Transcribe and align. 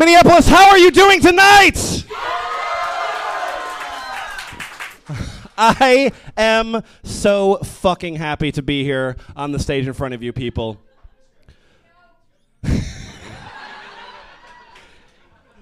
Minneapolis, 0.00 0.48
how 0.48 0.70
are 0.70 0.78
you 0.78 0.90
doing 0.90 1.20
tonight? 1.20 2.06
I 5.58 6.10
am 6.38 6.82
so 7.02 7.58
fucking 7.58 8.16
happy 8.16 8.50
to 8.52 8.62
be 8.62 8.82
here 8.82 9.16
on 9.36 9.52
the 9.52 9.58
stage 9.58 9.86
in 9.86 9.92
front 9.92 10.14
of 10.14 10.22
you 10.22 10.32
people. 10.32 10.80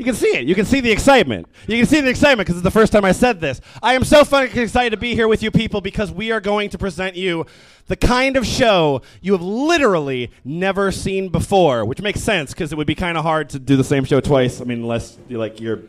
Can 0.08 0.16
see 0.16 0.36
it. 0.36 0.46
You 0.46 0.54
can 0.54 0.64
see 0.64 0.80
the 0.80 0.90
excitement. 0.90 1.48
You 1.66 1.76
can 1.76 1.86
see 1.86 2.00
the 2.00 2.08
excitement 2.08 2.46
because 2.46 2.56
it's 2.56 2.64
the 2.64 2.70
first 2.70 2.92
time 2.92 3.04
I 3.04 3.12
said 3.12 3.40
this. 3.40 3.60
I 3.82 3.94
am 3.94 4.04
so 4.04 4.24
fucking 4.24 4.60
excited 4.60 4.90
to 4.90 4.96
be 4.96 5.14
here 5.14 5.28
with 5.28 5.42
you 5.42 5.50
people 5.50 5.80
because 5.80 6.10
we 6.10 6.32
are 6.32 6.40
going 6.40 6.70
to 6.70 6.78
present 6.78 7.14
you 7.14 7.46
the 7.86 7.96
kind 7.96 8.36
of 8.36 8.46
show 8.46 9.02
you 9.20 9.32
have 9.32 9.42
literally 9.42 10.30
never 10.44 10.90
seen 10.92 11.28
before, 11.28 11.84
which 11.84 12.00
makes 12.00 12.20
sense 12.20 12.52
because 12.52 12.72
it 12.72 12.76
would 12.76 12.86
be 12.86 12.94
kind 12.94 13.18
of 13.18 13.24
hard 13.24 13.50
to 13.50 13.58
do 13.58 13.76
the 13.76 13.84
same 13.84 14.04
show 14.04 14.20
twice. 14.20 14.60
I 14.60 14.64
mean, 14.64 14.78
unless 14.78 15.18
you 15.28 15.38
like 15.38 15.60
you're 15.60 15.80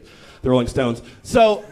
the 0.42 0.50
Rolling 0.50 0.68
Stones. 0.68 1.02
So, 1.24 1.64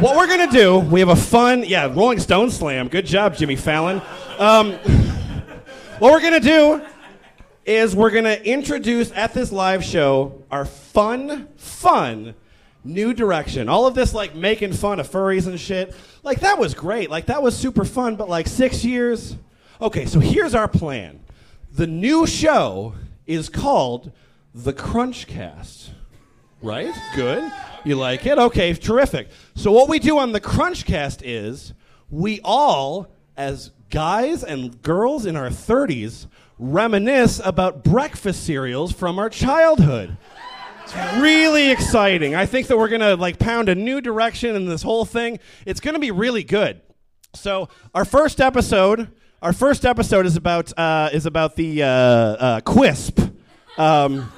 what 0.00 0.16
we're 0.16 0.26
gonna 0.26 0.50
do? 0.50 0.78
We 0.78 1.00
have 1.00 1.08
a 1.08 1.16
fun, 1.16 1.64
yeah, 1.64 1.86
Rolling 1.86 2.18
Stone 2.18 2.50
slam. 2.50 2.88
Good 2.88 3.06
job, 3.06 3.36
Jimmy 3.36 3.56
Fallon. 3.56 4.00
Um, 4.38 4.72
what 5.98 6.12
we're 6.12 6.22
gonna 6.22 6.40
do 6.40 6.82
is 7.64 7.96
we're 7.96 8.10
going 8.10 8.24
to 8.24 8.46
introduce 8.46 9.10
at 9.12 9.32
this 9.34 9.50
live 9.50 9.82
show 9.82 10.42
our 10.50 10.64
fun, 10.64 11.48
fun 11.56 12.34
new 12.84 13.14
direction. 13.14 13.68
All 13.68 13.86
of 13.86 13.94
this, 13.94 14.12
like 14.12 14.34
making 14.34 14.74
fun 14.74 15.00
of 15.00 15.10
furries 15.10 15.46
and 15.46 15.58
shit, 15.58 15.94
like 16.22 16.40
that 16.40 16.58
was 16.58 16.74
great. 16.74 17.10
Like 17.10 17.26
that 17.26 17.42
was 17.42 17.56
super 17.56 17.84
fun, 17.84 18.16
but 18.16 18.28
like 18.28 18.46
six 18.46 18.84
years. 18.84 19.36
Okay, 19.80 20.06
so 20.06 20.20
here's 20.20 20.54
our 20.54 20.68
plan. 20.68 21.20
The 21.72 21.86
new 21.86 22.26
show 22.26 22.94
is 23.26 23.48
called 23.48 24.12
The 24.54 24.72
Crunchcast. 24.72 25.90
Right? 26.62 26.94
Good. 27.14 27.50
You 27.84 27.96
like 27.96 28.24
it? 28.24 28.38
Okay, 28.38 28.72
terrific. 28.74 29.28
So 29.54 29.70
what 29.72 29.88
we 29.88 29.98
do 29.98 30.18
on 30.18 30.32
the 30.32 30.40
Crunchcast 30.40 31.20
is 31.22 31.74
we 32.10 32.40
all, 32.42 33.08
as 33.36 33.70
guys 33.90 34.42
and 34.42 34.80
girls 34.80 35.26
in 35.26 35.36
our 35.36 35.48
30s, 35.48 36.26
reminisce 36.58 37.40
about 37.44 37.82
breakfast 37.84 38.44
cereals 38.44 38.92
from 38.92 39.18
our 39.18 39.28
childhood. 39.28 40.16
It's 40.84 40.94
really 41.16 41.70
exciting. 41.70 42.34
I 42.34 42.46
think 42.46 42.66
that 42.66 42.76
we're 42.76 42.88
gonna 42.88 43.16
like 43.16 43.38
pound 43.38 43.68
a 43.68 43.74
new 43.74 44.00
direction 44.00 44.54
in 44.54 44.66
this 44.66 44.82
whole 44.82 45.04
thing. 45.04 45.38
It's 45.66 45.80
gonna 45.80 45.98
be 45.98 46.10
really 46.10 46.44
good. 46.44 46.80
So 47.34 47.68
our 47.94 48.04
first 48.04 48.40
episode, 48.40 49.10
our 49.42 49.52
first 49.52 49.84
episode 49.84 50.26
is 50.26 50.36
about 50.36 50.72
uh, 50.78 51.10
is 51.12 51.26
about 51.26 51.56
the 51.56 51.82
uh, 51.82 51.88
uh, 51.88 52.60
Quisp, 52.60 53.32
um, 53.78 54.30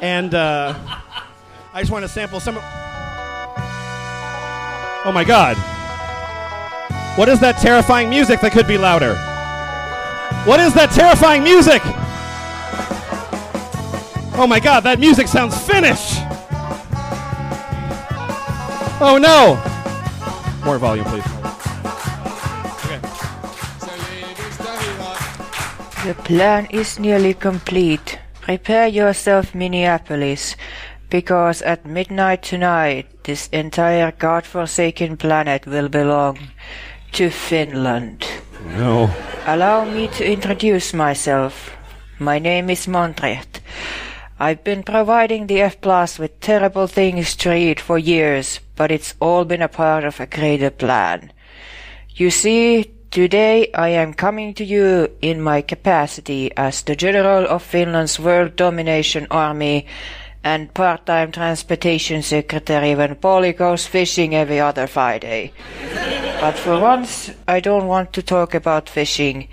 and 0.00 0.34
uh, 0.34 0.74
I 1.72 1.80
just 1.80 1.90
want 1.90 2.04
to 2.04 2.08
sample 2.08 2.38
some. 2.38 2.56
Oh 5.04 5.12
my 5.12 5.24
God! 5.24 5.56
What 7.18 7.28
is 7.28 7.40
that 7.40 7.56
terrifying 7.58 8.10
music 8.10 8.40
that 8.40 8.52
could 8.52 8.68
be 8.68 8.78
louder? 8.78 9.35
What 10.46 10.60
is 10.60 10.72
that 10.74 10.92
terrifying 10.92 11.42
music? 11.42 11.82
Oh 14.38 14.46
my 14.46 14.60
god, 14.60 14.84
that 14.84 15.00
music 15.00 15.26
sounds 15.26 15.58
Finnish! 15.58 16.22
Oh 19.02 19.18
no! 19.18 19.58
More 20.64 20.78
volume, 20.78 21.04
please. 21.06 21.24
The 26.06 26.14
plan 26.22 26.68
is 26.70 27.00
nearly 27.00 27.34
complete. 27.34 28.20
Prepare 28.40 28.86
yourself, 28.86 29.52
Minneapolis, 29.52 30.54
because 31.10 31.60
at 31.62 31.84
midnight 31.84 32.44
tonight, 32.44 33.08
this 33.24 33.48
entire 33.48 34.12
godforsaken 34.12 35.16
planet 35.16 35.66
will 35.66 35.88
belong 35.88 36.38
to 37.10 37.30
Finland. 37.30 38.24
No. 38.64 39.10
Allow 39.46 39.84
me 39.84 40.08
to 40.08 40.30
introduce 40.30 40.94
myself. 40.94 41.76
My 42.18 42.38
name 42.38 42.70
is 42.70 42.86
Montrith. 42.86 43.60
I've 44.38 44.64
been 44.64 44.82
providing 44.82 45.46
the 45.46 45.62
F 45.62 45.80
Plus 45.80 46.18
with 46.18 46.40
terrible 46.40 46.86
things 46.86 47.36
to 47.36 47.50
read 47.50 47.80
for 47.80 47.98
years, 47.98 48.60
but 48.74 48.90
it's 48.90 49.14
all 49.20 49.44
been 49.44 49.62
a 49.62 49.68
part 49.68 50.04
of 50.04 50.20
a 50.20 50.26
greater 50.26 50.70
plan. 50.70 51.32
You 52.14 52.30
see, 52.30 52.92
today 53.10 53.70
I 53.72 53.90
am 53.90 54.14
coming 54.14 54.52
to 54.54 54.64
you 54.64 55.10
in 55.22 55.40
my 55.40 55.62
capacity 55.62 56.50
as 56.56 56.82
the 56.82 56.96
General 56.96 57.46
of 57.46 57.62
Finland's 57.62 58.18
World 58.18 58.56
Domination 58.56 59.26
Army 59.30 59.86
and 60.46 60.72
part-time 60.74 61.32
transportation 61.32 62.22
secretary 62.22 62.94
when 62.94 63.16
Polly 63.16 63.52
goes 63.52 63.84
fishing 63.84 64.32
every 64.32 64.60
other 64.60 64.86
Friday. 64.86 65.52
but 66.40 66.56
for 66.56 66.78
once, 66.78 67.32
I 67.48 67.58
don't 67.58 67.88
want 67.88 68.12
to 68.12 68.22
talk 68.22 68.54
about 68.54 68.88
fishing. 68.88 69.48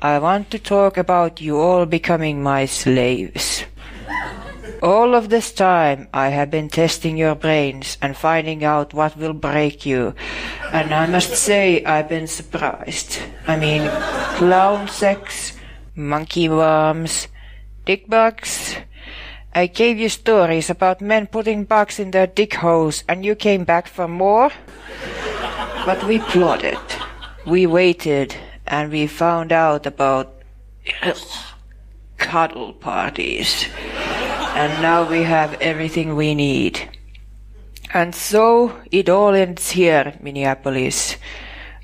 I 0.00 0.20
want 0.20 0.52
to 0.52 0.60
talk 0.60 0.96
about 0.96 1.40
you 1.40 1.58
all 1.58 1.86
becoming 1.86 2.40
my 2.40 2.66
slaves. 2.66 3.64
All 4.80 5.16
of 5.16 5.28
this 5.28 5.50
time, 5.50 6.06
I 6.14 6.28
have 6.28 6.52
been 6.52 6.68
testing 6.68 7.16
your 7.16 7.34
brains 7.34 7.98
and 8.00 8.16
finding 8.16 8.62
out 8.62 8.94
what 8.94 9.16
will 9.16 9.34
break 9.34 9.84
you. 9.84 10.14
And 10.72 10.94
I 10.94 11.06
must 11.08 11.34
say, 11.34 11.82
I've 11.84 12.08
been 12.08 12.28
surprised. 12.28 13.18
I 13.48 13.56
mean, 13.56 13.90
clown 14.38 14.86
sex, 14.86 15.58
monkey 15.96 16.48
worms, 16.48 17.26
dick 17.86 18.06
bugs. 18.06 18.76
I 19.58 19.66
gave 19.66 19.98
you 19.98 20.08
stories 20.08 20.70
about 20.70 21.00
men 21.00 21.26
putting 21.26 21.64
bugs 21.64 21.98
in 21.98 22.12
their 22.12 22.26
dick 22.26 22.54
holes, 22.54 23.02
and 23.08 23.24
you 23.24 23.34
came 23.34 23.64
back 23.64 23.88
for 23.88 24.06
more? 24.06 24.50
But 25.84 26.04
we 26.04 26.18
plotted. 26.18 26.78
We 27.44 27.66
waited, 27.66 28.36
and 28.66 28.92
we 28.92 29.06
found 29.06 29.52
out 29.52 29.86
about 29.86 30.34
cuddle 32.18 32.72
parties 32.72 33.66
and 34.58 34.82
now 34.82 35.08
we 35.08 35.22
have 35.22 35.54
everything 35.60 36.16
we 36.16 36.34
need. 36.34 36.88
And 37.94 38.14
so 38.14 38.74
it 38.90 39.08
all 39.08 39.34
ends 39.34 39.70
here, 39.70 40.14
Minneapolis. 40.20 41.16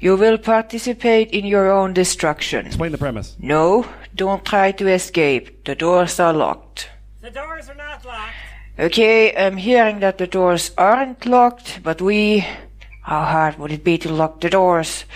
You 0.01 0.17
will 0.17 0.39
participate 0.39 1.31
in 1.31 1.47
your 1.47 1.71
own 1.71 1.93
destruction. 1.93 2.67
Explain 2.67 2.93
the 2.93 2.99
premise. 2.99 3.37
No, 3.39 3.87
don't 4.15 4.45
try 4.45 4.73
to 4.73 4.89
escape. 4.89 5.65
The 5.65 5.77
doors 5.77 6.19
are 6.19 6.33
locked. 6.33 6.91
The 7.25 7.31
doors 7.31 7.71
are 7.71 7.75
not 7.75 8.05
locked. 8.05 8.35
Okay, 8.79 9.35
I'm 9.35 9.57
hearing 9.57 10.01
that 10.01 10.19
the 10.19 10.27
doors 10.27 10.73
aren't 10.77 11.25
locked, 11.25 11.81
but 11.83 12.03
we. 12.03 12.45
How 13.01 13.25
hard 13.25 13.59
would 13.59 13.73
it 13.73 13.83
be 13.83 13.97
to 14.05 14.13
lock 14.13 14.43
the 14.43 14.51
doors? 14.51 15.07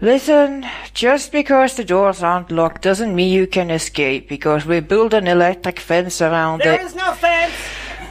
Listen, 0.00 0.66
just 0.92 1.30
because 1.30 1.76
the 1.76 1.84
doors 1.84 2.20
aren't 2.20 2.50
locked 2.50 2.82
doesn't 2.82 3.14
mean 3.14 3.32
you 3.32 3.46
can 3.46 3.70
escape, 3.70 4.28
because 4.28 4.66
we 4.66 4.80
built 4.80 5.14
an 5.14 5.28
electric 5.28 5.78
fence 5.78 6.20
around 6.20 6.62
There 6.62 6.80
it. 6.80 6.80
is 6.80 6.96
no 6.96 7.12
fence. 7.12 7.54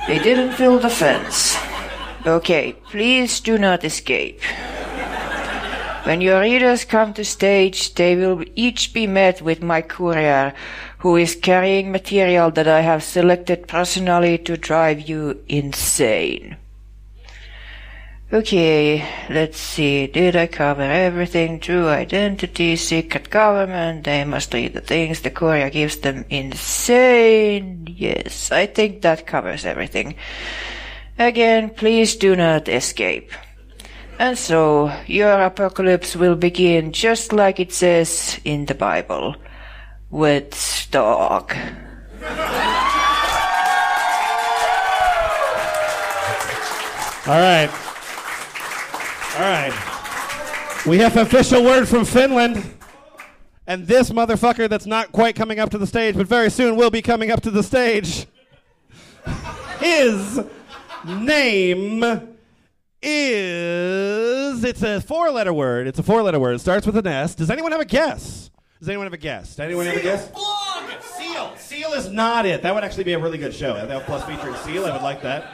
They 0.07 0.19
didn't 0.19 0.57
build 0.57 0.83
the 0.83 0.89
fence. 0.89 1.57
Okay, 2.25 2.71
please 2.89 3.41
do 3.41 3.57
not 3.57 3.83
escape. 3.83 4.39
When 6.05 6.21
your 6.21 6.41
readers 6.41 6.85
come 6.85 7.15
to 7.15 7.25
stage, 7.25 7.95
they 7.95 8.15
will 8.15 8.43
each 8.53 8.93
be 8.93 9.07
met 9.07 9.41
with 9.41 9.63
my 9.63 9.81
courier, 9.81 10.53
who 10.99 11.15
is 11.15 11.33
carrying 11.33 11.91
material 11.91 12.51
that 12.51 12.67
I 12.67 12.81
have 12.81 13.03
selected 13.03 13.67
personally 13.67 14.37
to 14.37 14.55
drive 14.55 15.09
you 15.09 15.41
insane. 15.47 16.57
Okay, 18.31 19.03
let's 19.31 19.57
see. 19.57 20.05
Did 20.05 20.35
I 20.35 20.45
cover 20.45 20.83
everything? 20.83 21.59
True 21.59 21.87
identity, 21.87 22.75
secret 22.75 23.31
government. 23.31 24.03
They 24.03 24.25
must 24.25 24.53
read 24.53 24.73
the 24.73 24.81
things 24.81 25.21
the 25.21 25.31
courier 25.31 25.71
gives 25.71 25.97
them. 25.97 26.23
Insane. 26.29 27.87
Yes, 27.89 28.51
I 28.51 28.67
think 28.67 29.01
that 29.01 29.25
covers 29.25 29.65
everything. 29.65 30.15
Again, 31.17 31.71
please 31.71 32.15
do 32.15 32.35
not 32.35 32.69
escape. 32.69 33.31
And 34.17 34.37
so, 34.37 34.91
your 35.07 35.41
apocalypse 35.41 36.15
will 36.15 36.35
begin 36.35 36.93
just 36.93 37.33
like 37.33 37.59
it 37.59 37.73
says 37.73 38.39
in 38.45 38.65
the 38.65 38.73
Bible. 38.73 39.35
With 40.09 40.87
dog. 40.91 41.53
All 47.27 47.39
right. 47.39 47.69
All 49.35 49.41
right. 49.41 50.85
We 50.85 50.99
have 50.99 51.17
official 51.17 51.63
word 51.63 51.87
from 51.87 52.05
Finland. 52.05 52.63
And 53.67 53.87
this 53.87 54.11
motherfucker 54.11 54.69
that's 54.69 54.85
not 54.85 55.11
quite 55.11 55.35
coming 55.35 55.59
up 55.59 55.71
to 55.71 55.77
the 55.77 55.87
stage, 55.87 56.15
but 56.15 56.27
very 56.27 56.49
soon 56.49 56.77
will 56.77 56.91
be 56.91 57.01
coming 57.01 57.31
up 57.31 57.41
to 57.41 57.51
the 57.51 57.63
stage. 57.63 58.27
His 59.79 60.39
name 61.03 62.34
is. 63.05 64.63
It's 64.63 64.81
a 64.83 64.99
four 65.01 65.31
letter 65.31 65.53
word. 65.53 65.87
It's 65.87 65.99
a 65.99 66.03
four 66.03 66.23
letter 66.23 66.39
word. 66.39 66.55
It 66.55 66.59
starts 66.59 66.85
with 66.85 66.97
an 66.97 67.07
S. 67.07 67.35
Does 67.35 67.49
anyone 67.49 67.71
have 67.71 67.81
a 67.81 67.85
guess? 67.85 68.49
Does 68.79 68.89
anyone 68.89 69.05
have 69.05 69.13
a 69.13 69.17
guess? 69.17 69.49
Does 69.49 69.59
anyone 69.59 69.85
have 69.85 69.95
a 69.97 70.01
guess? 70.01 70.27
Sea 70.27 71.31
Seal. 71.35 71.55
Seal 71.57 71.93
is 71.93 72.09
not 72.09 72.45
it. 72.45 72.61
That 72.61 72.73
would 72.73 72.83
actually 72.83 73.03
be 73.05 73.13
a 73.13 73.19
really 73.19 73.37
good 73.37 73.53
show. 73.53 73.73
That 73.73 74.03
plus 74.05 74.23
featuring 74.25 74.55
Seal. 74.57 74.85
I 74.85 74.91
would 74.91 75.01
like 75.01 75.21
that. 75.21 75.53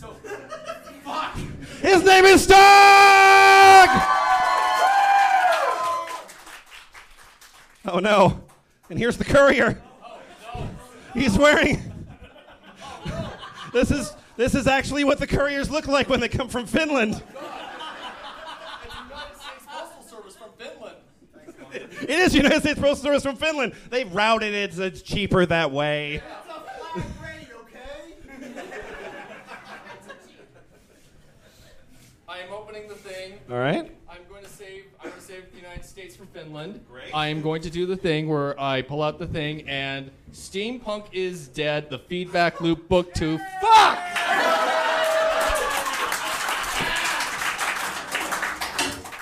so 0.00 0.14
His 1.80 2.04
name 2.04 2.24
is 2.24 2.46
Stog! 2.46 3.88
Oh 7.84 7.98
no. 7.98 8.44
And 8.90 8.98
here's 8.98 9.16
the 9.16 9.24
courier. 9.24 9.82
Oh, 10.54 10.68
He's 11.14 11.36
wearing. 11.36 11.92
Oh, 13.06 13.34
this 13.72 13.90
is 13.90 14.14
this 14.36 14.54
is 14.54 14.66
actually 14.66 15.04
what 15.04 15.18
the 15.18 15.26
couriers 15.26 15.70
look 15.70 15.86
like 15.86 16.08
when 16.08 16.20
they 16.20 16.28
come 16.28 16.48
from 16.48 16.66
Finland. 16.66 17.22
It 17.22 17.28
is 18.98 19.04
United 19.04 19.40
States 19.40 19.64
Postal 19.68 20.02
Service 20.02 20.36
from 20.36 20.50
Finland. 20.58 20.96
It 22.02 22.10
is 22.10 22.34
United 22.34 22.60
States 22.60 22.80
Postal 22.80 22.96
Service 23.04 23.22
from 23.22 23.36
Finland. 23.36 23.74
They've 23.90 24.12
routed 24.12 24.54
it. 24.54 24.74
so 24.74 24.82
It's 24.82 25.02
cheaper 25.02 25.46
that 25.46 25.70
way. 25.70 26.14
Yeah, 26.14 27.02
rate, 27.22 27.48
okay? 27.62 28.16
I 32.28 32.38
am 32.38 32.52
opening 32.52 32.88
the 32.88 32.94
thing. 32.94 33.34
All 33.50 33.58
right. 33.58 33.90
I'm 34.10 34.18
going 34.28 34.42
to 34.42 34.48
save. 34.48 34.84
I'm 35.00 35.10
going 35.10 35.20
to 35.20 35.26
save 35.26 35.50
the 35.52 35.58
United 35.58 35.84
States 35.84 36.16
from 36.16 36.26
Finland. 36.28 36.84
Great. 36.90 37.14
I 37.14 37.28
am 37.28 37.40
going 37.40 37.62
to 37.62 37.70
do 37.70 37.86
the 37.86 37.96
thing 37.96 38.28
where 38.28 38.58
I 38.60 38.82
pull 38.82 39.02
out 39.02 39.18
the 39.18 39.26
thing 39.26 39.68
and 39.68 40.10
steampunk 40.32 41.06
is 41.12 41.48
dead. 41.48 41.88
The 41.88 41.98
feedback 41.98 42.60
loop 42.60 42.88
book 42.88 43.14
two. 43.14 43.38
Fuck. 43.60 44.11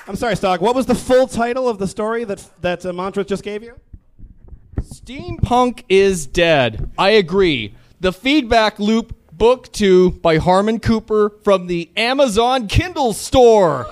I'm 0.07 0.17
sorry, 0.17 0.35
Stog. 0.35 0.61
What 0.61 0.75
was 0.75 0.87
the 0.87 0.95
full 0.95 1.29
title 1.29 1.69
of 1.69 1.79
the 1.79 1.87
story 1.87 2.25
that 2.25 2.45
that 2.63 2.85
uh, 2.85 2.93
Mantra 2.93 3.25
just 3.25 3.45
gave 3.45 3.63
you? 3.63 3.75
Steampunk 4.81 5.85
is 5.89 6.27
dead. 6.27 6.91
I 6.99 7.11
agree. 7.11 7.75
The 8.01 8.13
feedback 8.13 8.81
loop 8.81 9.15
book 9.33 9.71
two 9.73 10.11
by 10.13 10.39
Harmon 10.39 10.81
Cooper 10.81 11.31
from 11.45 11.69
the 11.69 11.91
Amazon 11.97 12.67
Kindle 12.67 13.13
store. 13.13 13.85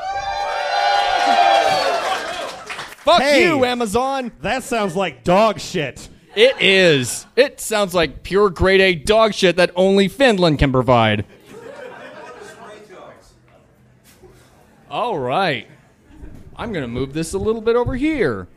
Fuck 3.05 3.23
Hey. 3.23 3.45
you, 3.47 3.65
Amazon. 3.65 4.33
That 4.43 4.65
sounds 4.65 4.97
like 4.97 5.23
dog 5.25 5.61
shit. 5.61 6.09
It 6.35 6.61
is. 6.61 7.27
It 7.37 7.61
sounds 7.61 7.95
like 7.95 8.23
pure 8.23 8.51
grade 8.51 8.81
A 8.81 8.95
dog 8.95 9.35
shit 9.35 9.57
that 9.57 9.71
only 9.75 10.09
Finland 10.09 10.59
can 10.59 10.73
provide. 10.73 11.25
All 14.91 15.19
right. 15.19 15.67
I'm 16.57 16.73
going 16.73 16.83
to 16.83 16.89
move 16.89 17.13
this 17.13 17.35
a 17.35 17.39
little 17.39 17.61
bit 17.61 17.77
over 17.77 17.95
here. 17.95 18.49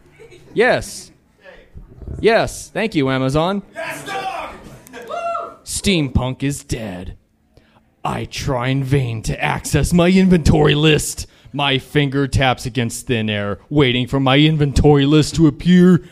Yes. 0.53 1.11
Yes. 2.19 2.69
Thank 2.69 2.95
you, 2.95 3.09
Amazon. 3.09 3.63
Steampunk 5.63 6.43
is 6.43 6.63
dead. 6.63 7.17
I 8.03 8.25
try 8.25 8.69
in 8.69 8.83
vain 8.83 9.21
to 9.23 9.43
access 9.43 9.93
my 9.93 10.09
inventory 10.09 10.75
list. 10.75 11.27
My 11.53 11.77
finger 11.77 12.27
taps 12.27 12.65
against 12.65 13.07
thin 13.07 13.29
air, 13.29 13.59
waiting 13.69 14.07
for 14.07 14.19
my 14.19 14.37
inventory 14.37 15.05
list 15.05 15.35
to 15.35 15.47
appear. 15.47 16.03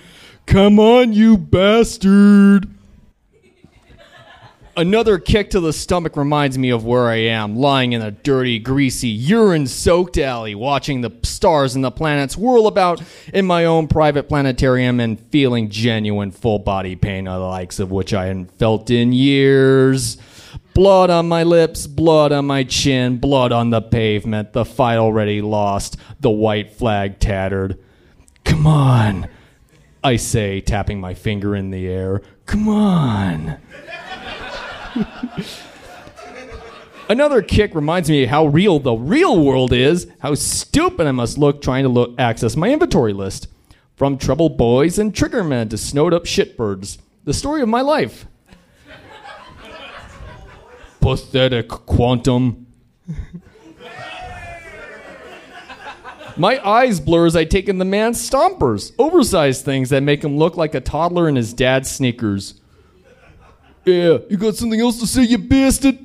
Come 0.50 0.80
on, 0.80 1.14
you 1.14 1.38
bastard! 1.38 2.68
Another 4.76 5.20
kick 5.20 5.52
to 5.52 5.60
the 5.60 5.72
stomach 5.72 6.18
reminds 6.18 6.58
me 6.58 6.72
of 6.72 6.84
where 6.84 7.08
I 7.08 7.18
am, 7.18 7.56
lying 7.56 7.94
in 7.94 8.02
a 8.02 8.10
dirty, 8.10 8.58
greasy, 8.58 9.10
urine 9.10 9.68
soaked 9.68 10.18
alley, 10.18 10.56
watching 10.56 11.02
the 11.02 11.12
stars 11.22 11.76
and 11.76 11.84
the 11.84 11.92
planets 11.92 12.36
whirl 12.36 12.66
about 12.66 13.00
in 13.32 13.46
my 13.46 13.66
own 13.66 13.88
private 13.88 14.28
planetarium 14.28 15.00
and 15.00 15.20
feeling 15.20 15.70
genuine 15.70 16.32
full 16.32 16.58
body 16.58 16.96
pain, 16.96 17.26
the 17.26 17.38
likes 17.38 17.78
of 17.78 17.92
which 17.92 18.12
I 18.12 18.26
hadn't 18.26 18.58
felt 18.58 18.90
in 18.90 19.14
years. 19.14 20.18
Blood 20.74 21.12
on 21.12 21.28
my 21.28 21.44
lips, 21.44 21.86
blood 21.86 22.32
on 22.32 22.48
my 22.48 22.64
chin, 22.64 23.18
blood 23.18 23.52
on 23.52 23.70
the 23.70 23.84
pavement, 23.84 24.54
the 24.54 24.66
fight 24.66 24.98
already 24.98 25.44
lost, 25.44 25.98
the 26.20 26.32
white 26.32 26.74
flag 26.74 27.20
tattered. 27.20 27.78
Come 28.46 28.66
on, 28.66 29.30
I 30.04 30.16
say, 30.16 30.62
tapping 30.62 31.02
my 31.02 31.14
finger 31.14 31.56
in 31.56 31.72
the 31.72 31.88
air. 31.88 32.22
Come 32.46 32.70
on. 32.70 33.58
Another 37.10 37.42
kick 37.42 37.74
reminds 37.74 38.10
me 38.10 38.26
how 38.26 38.46
real 38.46 38.80
the 38.80 38.94
real 38.94 39.44
world 39.44 39.74
is, 39.74 40.08
how 40.20 40.36
stupid 40.36 41.08
I 41.08 41.12
must 41.12 41.40
look 41.40 41.62
trying 41.62 41.84
to 41.84 41.90
look, 41.90 42.14
access 42.20 42.56
my 42.56 42.72
inventory 42.72 43.14
list. 43.14 43.48
From 43.96 44.18
trouble 44.18 44.50
boys 44.50 44.98
and 44.98 45.14
triggermen 45.14 45.70
to 45.72 45.78
snowed 45.78 46.14
up 46.14 46.24
shitbirds. 46.24 47.00
The 47.26 47.34
story 47.34 47.62
of 47.62 47.68
my 47.68 47.82
life. 47.82 48.28
Pathetic 51.02 51.68
quantum. 51.68 52.68
My 56.40 56.66
eyes 56.66 57.02
blur 57.02 57.26
as 57.26 57.36
I 57.36 57.44
take 57.44 57.68
in 57.68 57.80
the 57.80 57.86
man's 57.86 58.18
stompers, 58.18 58.94
oversized 58.98 59.66
things 59.66 59.90
that 59.90 60.04
make 60.04 60.24
him 60.24 60.38
look 60.38 60.56
like 60.56 60.74
a 60.74 60.80
toddler 60.80 61.28
in 61.28 61.36
his 61.36 61.54
dad's 61.54 61.92
sneakers. 61.92 62.54
Yeah, 63.84 64.20
you 64.30 64.38
got 64.38 64.56
something 64.56 64.80
else 64.80 65.02
to 65.02 65.08
say, 65.08 65.24
you 65.24 65.38
bastard? 65.38 66.00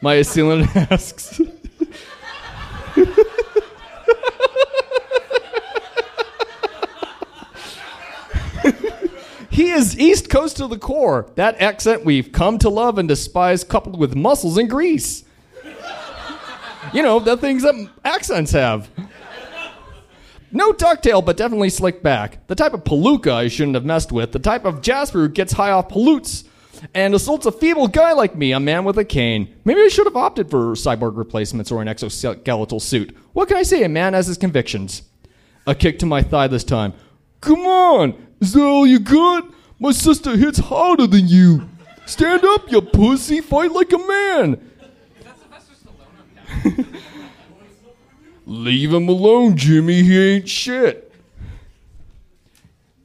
My 0.00 0.14
assailant 0.14 0.74
asks. 0.90 1.42
he 9.50 9.70
is 9.70 9.98
East 9.98 10.30
Coast 10.30 10.56
to 10.56 10.68
the 10.68 10.78
core. 10.78 11.30
That 11.34 11.60
accent 11.60 12.02
we've 12.02 12.32
come 12.32 12.58
to 12.60 12.70
love 12.70 12.96
and 12.96 13.06
despise, 13.06 13.62
coupled 13.62 13.98
with 13.98 14.14
muscles 14.14 14.56
and 14.56 14.70
grease. 14.70 15.24
You 16.94 17.02
know, 17.02 17.20
the 17.20 17.36
things 17.36 17.62
that 17.62 17.90
accents 18.06 18.52
have. 18.52 18.88
No 20.56 20.72
ducktail, 20.72 21.22
but 21.22 21.36
definitely 21.36 21.68
slick 21.68 22.02
back. 22.02 22.46
The 22.46 22.54
type 22.54 22.72
of 22.72 22.82
palooka 22.82 23.30
I 23.30 23.48
shouldn't 23.48 23.74
have 23.74 23.84
messed 23.84 24.10
with. 24.10 24.32
The 24.32 24.38
type 24.38 24.64
of 24.64 24.80
Jasper 24.80 25.18
who 25.18 25.28
gets 25.28 25.52
high 25.52 25.70
off 25.70 25.90
pollutes 25.90 26.44
and 26.94 27.14
assaults 27.14 27.44
a 27.44 27.52
feeble 27.52 27.88
guy 27.88 28.14
like 28.14 28.34
me, 28.34 28.52
a 28.52 28.58
man 28.58 28.84
with 28.84 28.96
a 28.96 29.04
cane. 29.04 29.54
Maybe 29.66 29.82
I 29.82 29.88
should 29.88 30.06
have 30.06 30.16
opted 30.16 30.48
for 30.48 30.72
cyborg 30.72 31.18
replacements 31.18 31.70
or 31.70 31.82
an 31.82 31.88
exoskeletal 31.88 32.80
suit. 32.80 33.14
What 33.34 33.48
can 33.48 33.58
I 33.58 33.64
say? 33.64 33.82
A 33.82 33.88
man 33.90 34.14
has 34.14 34.28
his 34.28 34.38
convictions. 34.38 35.02
A 35.66 35.74
kick 35.74 35.98
to 35.98 36.06
my 36.06 36.22
thigh 36.22 36.46
this 36.46 36.64
time. 36.64 36.94
Come 37.42 37.66
on! 37.66 38.26
Is 38.40 38.54
that 38.54 38.62
all 38.62 38.86
you 38.86 38.98
got? 38.98 39.52
My 39.78 39.90
sister 39.90 40.38
hits 40.38 40.58
harder 40.58 41.06
than 41.06 41.28
you. 41.28 41.68
Stand 42.06 42.46
up, 42.46 42.72
you 42.72 42.80
pussy. 42.80 43.42
Fight 43.42 43.72
like 43.72 43.92
a 43.92 43.98
man. 43.98 44.70
Leave 48.48 48.92
him 48.92 49.08
alone, 49.08 49.56
Jimmy. 49.56 50.04
He 50.04 50.18
ain't 50.18 50.48
shit. 50.48 51.12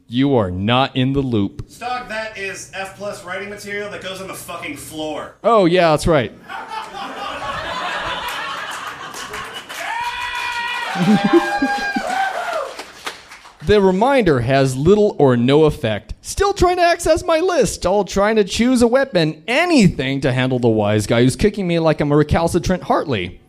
You 0.08 0.36
are 0.36 0.52
not 0.52 0.96
in 0.96 1.14
the 1.14 1.22
loop. 1.22 1.68
Stog, 1.68 2.10
that 2.10 2.38
is 2.38 2.72
F 2.76 2.96
plus 2.96 3.24
writing 3.24 3.50
material 3.50 3.90
that 3.90 4.04
goes 4.04 4.22
on 4.22 4.28
the 4.28 4.36
fucking 4.36 4.78
floor. 4.78 5.38
Oh, 5.44 5.66
yeah, 5.66 5.92
that's 5.92 6.06
right. 6.06 6.32
the 13.66 13.82
reminder 13.82 14.42
has 14.42 14.76
little 14.76 15.16
or 15.18 15.36
no 15.36 15.64
effect. 15.64 16.14
Still 16.22 16.54
trying 16.54 16.78
to 16.78 16.84
access 16.84 17.24
my 17.24 17.40
list, 17.40 17.88
all 17.88 18.06
trying 18.06 18.36
to 18.36 18.44
choose 18.44 18.84
a 18.84 18.88
weapon, 18.88 19.44
anything 19.48 20.22
to 20.22 20.32
handle 20.32 20.60
the 20.60 20.70
wise 20.70 21.08
guy 21.08 21.24
who's 21.24 21.36
kicking 21.36 21.68
me 21.68 21.80
like 21.80 22.00
I'm 22.00 22.12
a 22.12 22.16
recalcitrant 22.16 22.84
Hartley. 22.84 23.41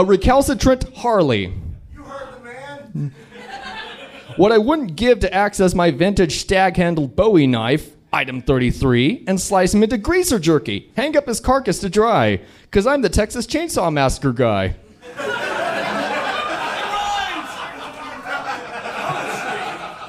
A 0.00 0.02
recalcitrant 0.02 0.96
Harley. 0.96 1.52
You 1.92 2.02
heard 2.02 2.34
the 2.34 2.40
man. 2.42 3.12
What 4.38 4.50
I 4.50 4.56
wouldn't 4.56 4.96
give 4.96 5.20
to 5.20 5.34
access 5.34 5.74
my 5.74 5.90
vintage 5.90 6.38
stag 6.38 6.78
handled 6.78 7.14
Bowie 7.14 7.46
knife, 7.46 7.90
item 8.10 8.40
33, 8.40 9.24
and 9.26 9.38
slice 9.38 9.74
him 9.74 9.82
into 9.82 9.98
greaser 9.98 10.38
jerky. 10.38 10.90
Hang 10.96 11.18
up 11.18 11.26
his 11.26 11.38
carcass 11.38 11.80
to 11.80 11.90
dry, 11.90 12.40
because 12.62 12.86
I'm 12.86 13.02
the 13.02 13.10
Texas 13.10 13.46
Chainsaw 13.46 13.92
Massacre 13.92 14.32
guy. 14.32 14.68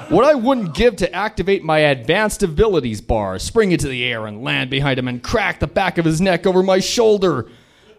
What 0.08 0.24
I 0.24 0.32
wouldn't 0.32 0.74
give 0.74 0.96
to 0.96 1.14
activate 1.14 1.64
my 1.64 1.80
advanced 1.80 2.42
abilities 2.42 3.02
bar, 3.02 3.38
spring 3.38 3.72
into 3.72 3.88
the 3.88 4.04
air 4.04 4.26
and 4.26 4.42
land 4.42 4.70
behind 4.70 4.98
him 4.98 5.08
and 5.08 5.22
crack 5.22 5.60
the 5.60 5.66
back 5.66 5.98
of 5.98 6.06
his 6.06 6.22
neck 6.22 6.46
over 6.46 6.62
my 6.62 6.80
shoulder. 6.80 7.46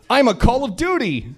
I'm 0.09 0.27
a 0.27 0.33
Call 0.33 0.63
of 0.63 0.75
Duty. 0.75 1.35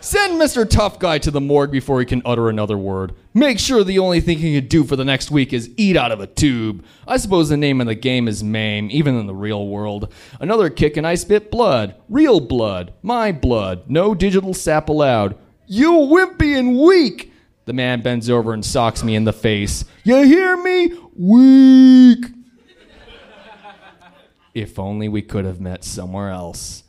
Send 0.00 0.38
Mr. 0.40 0.68
Tough 0.68 0.98
Guy 0.98 1.16
to 1.18 1.30
the 1.30 1.40
morgue 1.40 1.70
before 1.70 1.98
he 1.98 2.04
can 2.04 2.20
utter 2.26 2.50
another 2.50 2.76
word. 2.76 3.14
Make 3.32 3.58
sure 3.58 3.82
the 3.82 3.98
only 3.98 4.20
thing 4.20 4.38
he 4.38 4.60
can 4.60 4.68
do 4.68 4.84
for 4.84 4.96
the 4.96 5.04
next 5.04 5.30
week 5.30 5.52
is 5.52 5.70
eat 5.78 5.96
out 5.96 6.12
of 6.12 6.20
a 6.20 6.26
tube. 6.26 6.84
I 7.08 7.16
suppose 7.16 7.48
the 7.48 7.56
name 7.56 7.80
of 7.80 7.86
the 7.86 7.94
game 7.94 8.28
is 8.28 8.44
maim, 8.44 8.90
even 8.90 9.18
in 9.18 9.26
the 9.26 9.34
real 9.34 9.66
world. 9.66 10.12
Another 10.40 10.68
kick 10.68 10.98
and 10.98 11.06
I 11.06 11.14
spit 11.14 11.50
blood. 11.50 11.96
Real 12.10 12.38
blood. 12.38 12.92
My 13.02 13.32
blood. 13.32 13.84
No 13.88 14.14
digital 14.14 14.52
sap 14.54 14.90
allowed. 14.90 15.36
You 15.66 15.92
wimpy 15.92 16.56
and 16.56 16.78
weak! 16.78 17.32
The 17.64 17.72
man 17.72 18.02
bends 18.02 18.28
over 18.28 18.52
and 18.52 18.62
socks 18.64 19.02
me 19.02 19.16
in 19.16 19.24
the 19.24 19.32
face. 19.32 19.86
You 20.04 20.22
hear 20.22 20.56
me? 20.56 20.92
Weak. 21.16 22.26
if 24.52 24.78
only 24.78 25.08
we 25.08 25.22
could 25.22 25.44
have 25.44 25.60
met 25.60 25.82
somewhere 25.82 26.30
else. 26.30 26.83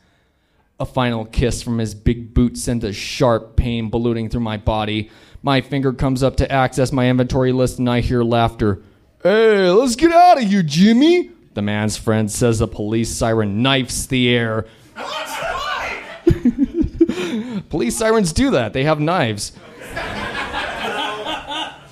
A 0.77 0.85
final 0.85 1.23
kiss 1.23 1.63
from 1.63 1.77
his 1.77 1.95
big 1.95 2.33
boot 2.33 2.57
sent 2.57 2.83
a 2.83 2.91
sharp 2.91 3.55
pain 3.55 3.89
ballooning 3.89 4.29
through 4.29 4.41
my 4.41 4.57
body. 4.57 5.09
My 5.41 5.61
finger 5.61 5.93
comes 5.93 6.21
up 6.21 6.35
to 6.37 6.51
access 6.51 6.91
my 6.91 7.09
inventory 7.09 7.53
list 7.53 7.79
and 7.79 7.89
I 7.89 8.01
hear 8.01 8.23
laughter. 8.23 8.81
Hey, 9.23 9.69
let's 9.69 9.95
get 9.95 10.11
out 10.11 10.37
of 10.37 10.43
here, 10.43 10.63
Jimmy. 10.63 11.31
The 11.53 11.61
man's 11.61 11.95
friend 11.95 12.29
says 12.29 12.59
a 12.59 12.67
police 12.67 13.09
siren 13.09 13.63
knifes 13.63 14.05
the 14.05 14.27
air. 14.27 14.65
police 17.69 17.97
sirens 17.97 18.33
do 18.33 18.51
that. 18.51 18.73
They 18.73 18.83
have 18.83 18.99
knives. 18.99 19.53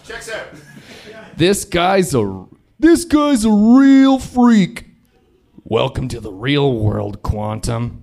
Checks 0.05 0.29
out. 0.29 0.47
This 1.37 1.63
guy's 1.63 2.13
a 2.13 2.45
this 2.77 3.05
guy's 3.05 3.45
a 3.45 3.51
real 3.51 4.19
freak. 4.19 4.87
Welcome 5.63 6.09
to 6.09 6.19
the 6.19 6.33
real 6.33 6.77
world, 6.77 7.23
Quantum. 7.23 8.02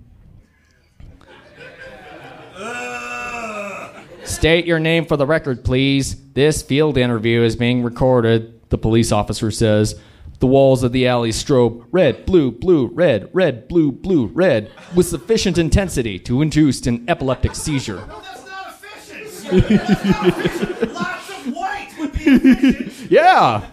State 4.30 4.64
your 4.64 4.78
name 4.78 5.06
for 5.06 5.16
the 5.16 5.26
record, 5.26 5.64
please. 5.64 6.14
This 6.34 6.62
field 6.62 6.96
interview 6.96 7.42
is 7.42 7.56
being 7.56 7.82
recorded, 7.82 8.70
the 8.70 8.78
police 8.78 9.10
officer 9.10 9.50
says. 9.50 10.00
The 10.38 10.46
walls 10.46 10.84
of 10.84 10.92
the 10.92 11.08
alley 11.08 11.30
strobe 11.30 11.84
red, 11.90 12.26
blue, 12.26 12.52
blue, 12.52 12.86
red, 12.86 13.28
red, 13.32 13.66
blue, 13.66 13.90
blue, 13.90 14.26
red 14.26 14.70
with 14.94 15.08
sufficient 15.08 15.58
intensity 15.58 16.16
to 16.20 16.42
induce 16.42 16.86
an 16.86 17.04
epileptic 17.08 17.56
seizure. 17.56 18.06
No, 18.06 18.22
that's 18.22 18.46
not 18.46 18.68
efficient. 18.70 20.92
Lots 20.94 21.30
of 21.30 21.52
white 21.52 21.90
would 21.98 22.12
be 22.12 22.24
efficient. 22.24 23.10
Yeah. 23.10 23.66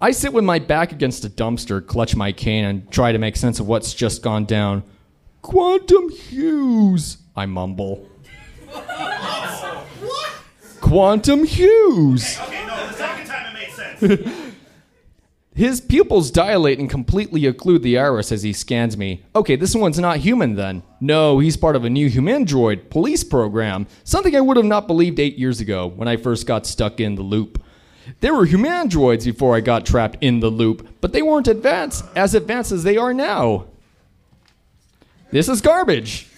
I 0.00 0.10
sit 0.10 0.32
with 0.32 0.44
my 0.44 0.58
back 0.58 0.90
against 0.90 1.24
a 1.24 1.30
dumpster, 1.30 1.86
clutch 1.86 2.16
my 2.16 2.32
cane, 2.32 2.64
and 2.64 2.90
try 2.90 3.12
to 3.12 3.18
make 3.18 3.36
sense 3.36 3.60
of 3.60 3.68
what's 3.68 3.94
just 3.94 4.22
gone 4.22 4.44
down. 4.44 4.82
Quantum 5.40 6.10
Hughes, 6.10 7.18
I 7.36 7.46
mumble. 7.46 8.08
Quantum 10.80 11.44
Hughes. 11.44 12.38
Okay, 12.40 12.64
no, 12.66 12.86
the 12.86 12.92
second 12.92 13.26
time 13.26 13.46
it 13.46 13.54
made 13.54 13.72
sense. 13.72 14.46
His 15.56 15.80
pupils 15.80 16.30
dilate 16.30 16.78
and 16.78 16.88
completely 16.90 17.40
occlude 17.42 17.80
the 17.80 17.98
iris 17.98 18.30
as 18.30 18.42
he 18.42 18.52
scans 18.52 18.94
me. 18.98 19.24
Okay, 19.34 19.56
this 19.56 19.74
one's 19.74 19.98
not 19.98 20.18
human 20.18 20.54
then. 20.54 20.82
No, 21.00 21.38
he's 21.38 21.56
part 21.56 21.76
of 21.76 21.84
a 21.84 21.88
new 21.88 22.10
humandroid 22.10 22.90
police 22.90 23.24
program. 23.24 23.86
Something 24.04 24.36
I 24.36 24.42
would 24.42 24.58
have 24.58 24.66
not 24.66 24.86
believed 24.86 25.18
eight 25.18 25.38
years 25.38 25.58
ago 25.58 25.86
when 25.86 26.08
I 26.08 26.18
first 26.18 26.46
got 26.46 26.66
stuck 26.66 27.00
in 27.00 27.14
the 27.14 27.22
loop. 27.22 27.62
There 28.20 28.34
were 28.34 28.46
humandroids 28.46 29.24
before 29.24 29.56
I 29.56 29.60
got 29.60 29.86
trapped 29.86 30.18
in 30.20 30.40
the 30.40 30.50
loop, 30.50 30.86
but 31.00 31.14
they 31.14 31.22
weren't 31.22 31.48
advanced 31.48 32.04
as 32.14 32.34
advanced 32.34 32.70
as 32.70 32.84
they 32.84 32.98
are 32.98 33.14
now. 33.14 33.66
This 35.30 35.48
is 35.48 35.62
garbage. 35.62 36.28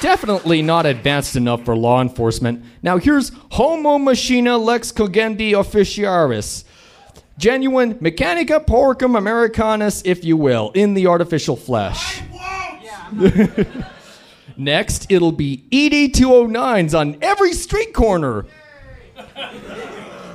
Definitely 0.00 0.62
not 0.62 0.84
advanced 0.86 1.36
enough 1.36 1.64
for 1.64 1.74
law 1.76 2.02
enforcement. 2.02 2.64
Now 2.82 2.98
here's 2.98 3.32
Homo 3.52 3.98
Machina 3.98 4.58
Lex 4.58 4.92
Cogendi 4.92 5.52
Officiaris. 5.52 6.64
Genuine 7.38 7.94
Mechanica 7.96 8.64
Porcum 8.64 9.16
Americanus, 9.16 10.02
if 10.04 10.24
you 10.24 10.36
will, 10.36 10.70
in 10.74 10.94
the 10.94 11.06
artificial 11.06 11.56
flesh. 11.56 12.22
Next, 14.56 15.10
it'll 15.10 15.32
be 15.32 15.64
ED 15.70 16.14
209s 16.14 16.98
on 16.98 17.18
every 17.20 17.52
street 17.52 17.92
corner. 17.92 18.46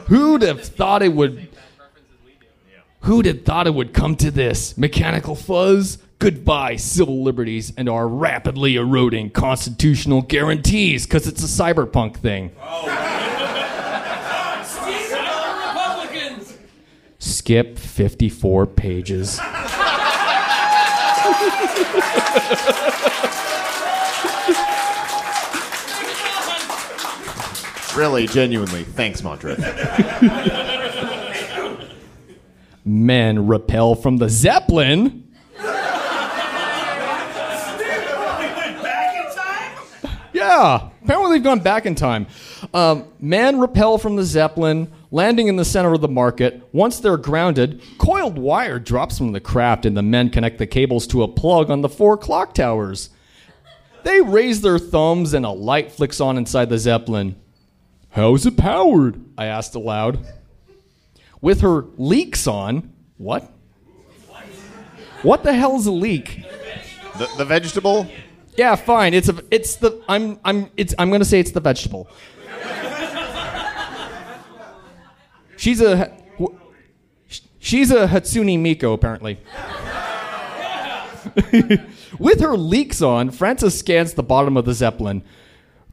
Who'd 0.08 0.44
have 0.44 0.64
thought 0.64 1.02
it 1.02 1.14
would? 1.14 1.50
Who'd 3.02 3.26
have 3.26 3.44
thought 3.44 3.66
it 3.66 3.74
would 3.74 3.94
come 3.94 4.16
to 4.18 4.30
this? 4.30 4.78
Mechanical 4.78 5.36
fuzz, 5.36 5.98
goodbye 6.22 6.76
civil 6.76 7.24
liberties, 7.24 7.74
and 7.78 7.90
our 7.90 8.08
rapidly 8.08 8.76
eroding 8.76 9.32
constitutional 9.32 10.22
guarantees, 10.22 11.08
because 11.08 11.26
it's 11.26 11.44
a 11.44 11.48
cyberpunk 11.48 12.16
thing. 12.16 12.52
Republicans! 15.66 16.60
Skip 17.18 17.80
54 17.80 18.68
pages. 18.68 19.40
Really, 27.96 28.28
genuinely, 28.28 28.84
thanks, 28.84 29.22
Montrith. 29.22 29.58
Men 32.86 33.48
repel 33.48 33.96
from 33.96 34.18
the 34.18 34.30
Zeppelin. 34.30 35.28
Yeah, 40.42 40.90
apparently 41.04 41.38
they've 41.38 41.44
gone 41.44 41.60
back 41.60 41.86
in 41.86 41.94
time. 41.94 42.26
Um, 42.74 43.06
men 43.20 43.60
repel 43.60 44.00
from 44.00 44.16
the 44.16 44.24
Zeppelin, 44.24 44.92
landing 45.12 45.48
in 45.48 45.56
the 45.56 45.64
center 45.64 45.94
of 45.94 46.02
the 46.02 46.08
market. 46.08 46.68
Once 46.72 47.00
they're 47.00 47.18
grounded, 47.18 47.80
coiled 48.00 48.40
wire 48.40 48.80
drops 48.80 49.20
from 49.20 49.34
the 49.34 49.40
craft, 49.40 49.86
and 49.86 49.96
the 49.96 50.02
men 50.02 50.32
connect 50.32 50.58
the 50.58 50.66
cables 50.66 51.06
to 51.08 51.22
a 51.22 51.28
plug 51.28 51.70
on 51.70 51.82
the 51.82 51.90
four 51.90 52.18
clock 52.18 52.56
towers. 52.56 53.12
They 54.04 54.20
raise 54.20 54.62
their 54.62 54.80
thumbs, 54.80 55.36
and 55.36 55.46
a 55.46 55.52
light 55.52 55.92
flicks 55.92 56.20
on 56.20 56.38
inside 56.38 56.70
the 56.70 56.80
Zeppelin. 56.80 57.36
How's 58.10 58.48
it 58.48 58.58
powered? 58.58 59.24
I 59.38 59.46
asked 59.46 59.76
aloud. 59.76 60.26
With 61.40 61.62
her 61.62 61.86
leeks 61.98 62.48
on. 62.48 62.94
What? 63.18 63.44
What 65.22 65.44
the 65.44 65.54
hell's 65.54 65.86
a 65.86 65.92
leek? 65.92 66.44
The, 67.20 67.30
the 67.38 67.46
vegetable? 67.46 68.10
Yeah, 68.58 68.76
fine. 68.76 69.14
It's 69.14 69.30
a. 69.30 69.44
It's 69.52 69.76
the. 69.76 70.04
I'm. 70.08 70.40
I'm. 70.44 70.70
It's. 70.78 70.94
I'm 71.00 71.10
gonna 71.12 71.26
say 71.26 71.40
it's 71.40 71.52
the 71.52 71.60
vegetable. 71.60 72.10
She's 75.58 75.82
a. 75.82 76.18
She's 77.60 77.92
a 77.92 78.08
Hatsune 78.08 78.58
Miku, 78.60 78.92
apparently. 78.94 79.40
With 82.20 82.40
her 82.42 82.58
leeks 82.58 83.04
on, 83.04 83.30
Frances 83.30 83.78
scans 83.78 84.16
the 84.16 84.24
bottom 84.24 84.58
of 84.58 84.66
the 84.66 84.74
Zeppelin. 84.74 85.24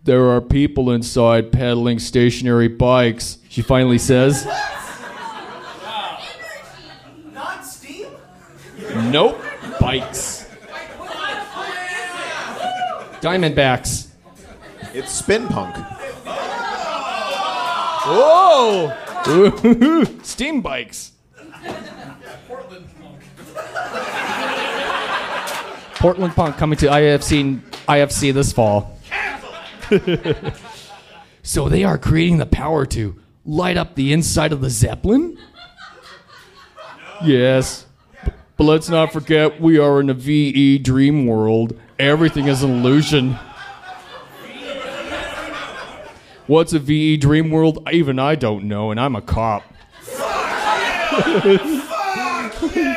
There 0.05 0.31
are 0.31 0.41
people 0.41 0.91
inside 0.91 1.53
pedaling 1.53 1.99
stationary 1.99 2.69
bikes, 2.69 3.37
she 3.51 3.61
finally 3.61 3.99
says. 3.99 4.47
Not 7.33 7.67
steam? 7.67 8.09
Nope, 9.11 9.39
bikes. 9.79 10.38
Diamondbacks. 13.21 14.09
It's 14.95 15.13
spin 15.13 15.49
punk. 15.49 15.77
Whoa! 18.07 18.95
Steam 20.23 20.63
bikes. 20.63 21.13
Portland 25.97 26.33
Punk 26.35 26.57
coming 26.57 26.79
to 26.79 26.87
IFC 26.87 27.61
IFC 27.89 28.33
this 28.33 28.53
fall. 28.53 28.97
so 31.43 31.69
they 31.69 31.83
are 31.83 31.99
creating 31.99 32.39
the 32.39 32.47
power 32.47 32.87
to 32.87 33.17
light 33.45 33.77
up 33.77 33.97
the 33.97 34.13
inside 34.13 34.53
of 34.53 34.61
the 34.61 34.71
Zeppelin? 34.71 35.37
Yes. 37.25 37.87
But 38.57 38.65
let's 38.65 38.89
not 38.89 39.13
forget 39.13 39.61
we 39.61 39.79
are 39.79 40.01
in 40.01 40.09
a 40.09 40.15
VE 40.15 40.79
dream 40.79 41.27
world. 41.27 41.79
Everything 41.99 42.47
is 42.47 42.63
an 42.63 42.71
illusion. 42.71 43.37
What's 46.47 46.73
a 46.73 46.79
VE 46.79 47.17
dream 47.17 47.51
world? 47.51 47.87
Even 47.91 48.21
I 48.21 48.37
don't 48.37 48.65
know, 48.65 48.93
and 48.93 49.01
I'm 49.01 49.17
a 49.17 49.21
cop. 49.21 49.65
Fuck 50.03 51.45
you! 51.45 51.81
Fuck 51.81 52.77
you! 52.77 52.95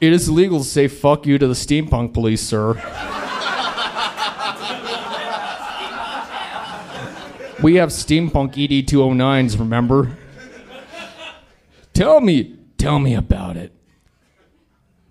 It 0.00 0.12
is 0.12 0.28
illegal 0.28 0.60
to 0.60 0.64
say 0.64 0.88
fuck 0.88 1.26
you 1.26 1.38
to 1.38 1.46
the 1.46 1.54
steampunk 1.54 2.14
police, 2.14 2.40
sir. 2.40 2.74
we 7.62 7.74
have 7.74 7.90
steampunk 7.90 8.52
ED 8.52 8.88
209s, 8.88 9.58
remember? 9.58 10.16
Tell 11.92 12.20
me, 12.20 12.56
tell 12.78 12.98
me 12.98 13.14
about 13.14 13.56
it. 13.56 13.72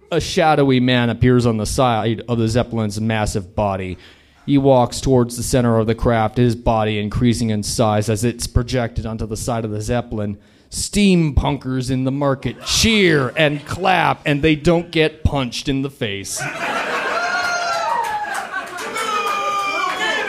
A 0.09 0.21
shadowy 0.21 0.79
man 0.79 1.09
appears 1.09 1.45
on 1.45 1.57
the 1.57 1.65
side 1.65 2.21
of 2.29 2.37
the 2.37 2.47
Zeppelin's 2.47 3.01
massive 3.01 3.53
body. 3.55 3.97
He 4.45 4.57
walks 4.57 5.01
towards 5.01 5.35
the 5.35 5.43
center 5.43 5.77
of 5.77 5.87
the 5.87 5.95
craft, 5.95 6.37
his 6.37 6.55
body 6.55 6.97
increasing 6.97 7.49
in 7.49 7.61
size 7.63 8.09
as 8.09 8.23
it's 8.23 8.47
projected 8.47 9.05
onto 9.05 9.25
the 9.25 9.35
side 9.35 9.65
of 9.65 9.71
the 9.71 9.81
Zeppelin. 9.81 10.37
Steampunkers 10.69 11.91
in 11.91 12.05
the 12.05 12.11
market 12.11 12.63
cheer 12.65 13.33
and 13.35 13.65
clap, 13.65 14.21
and 14.25 14.41
they 14.41 14.55
don't 14.55 14.91
get 14.91 15.25
punched 15.25 15.67
in 15.67 15.81
the 15.81 15.89
face. 15.89 16.37
Damn 16.39 16.53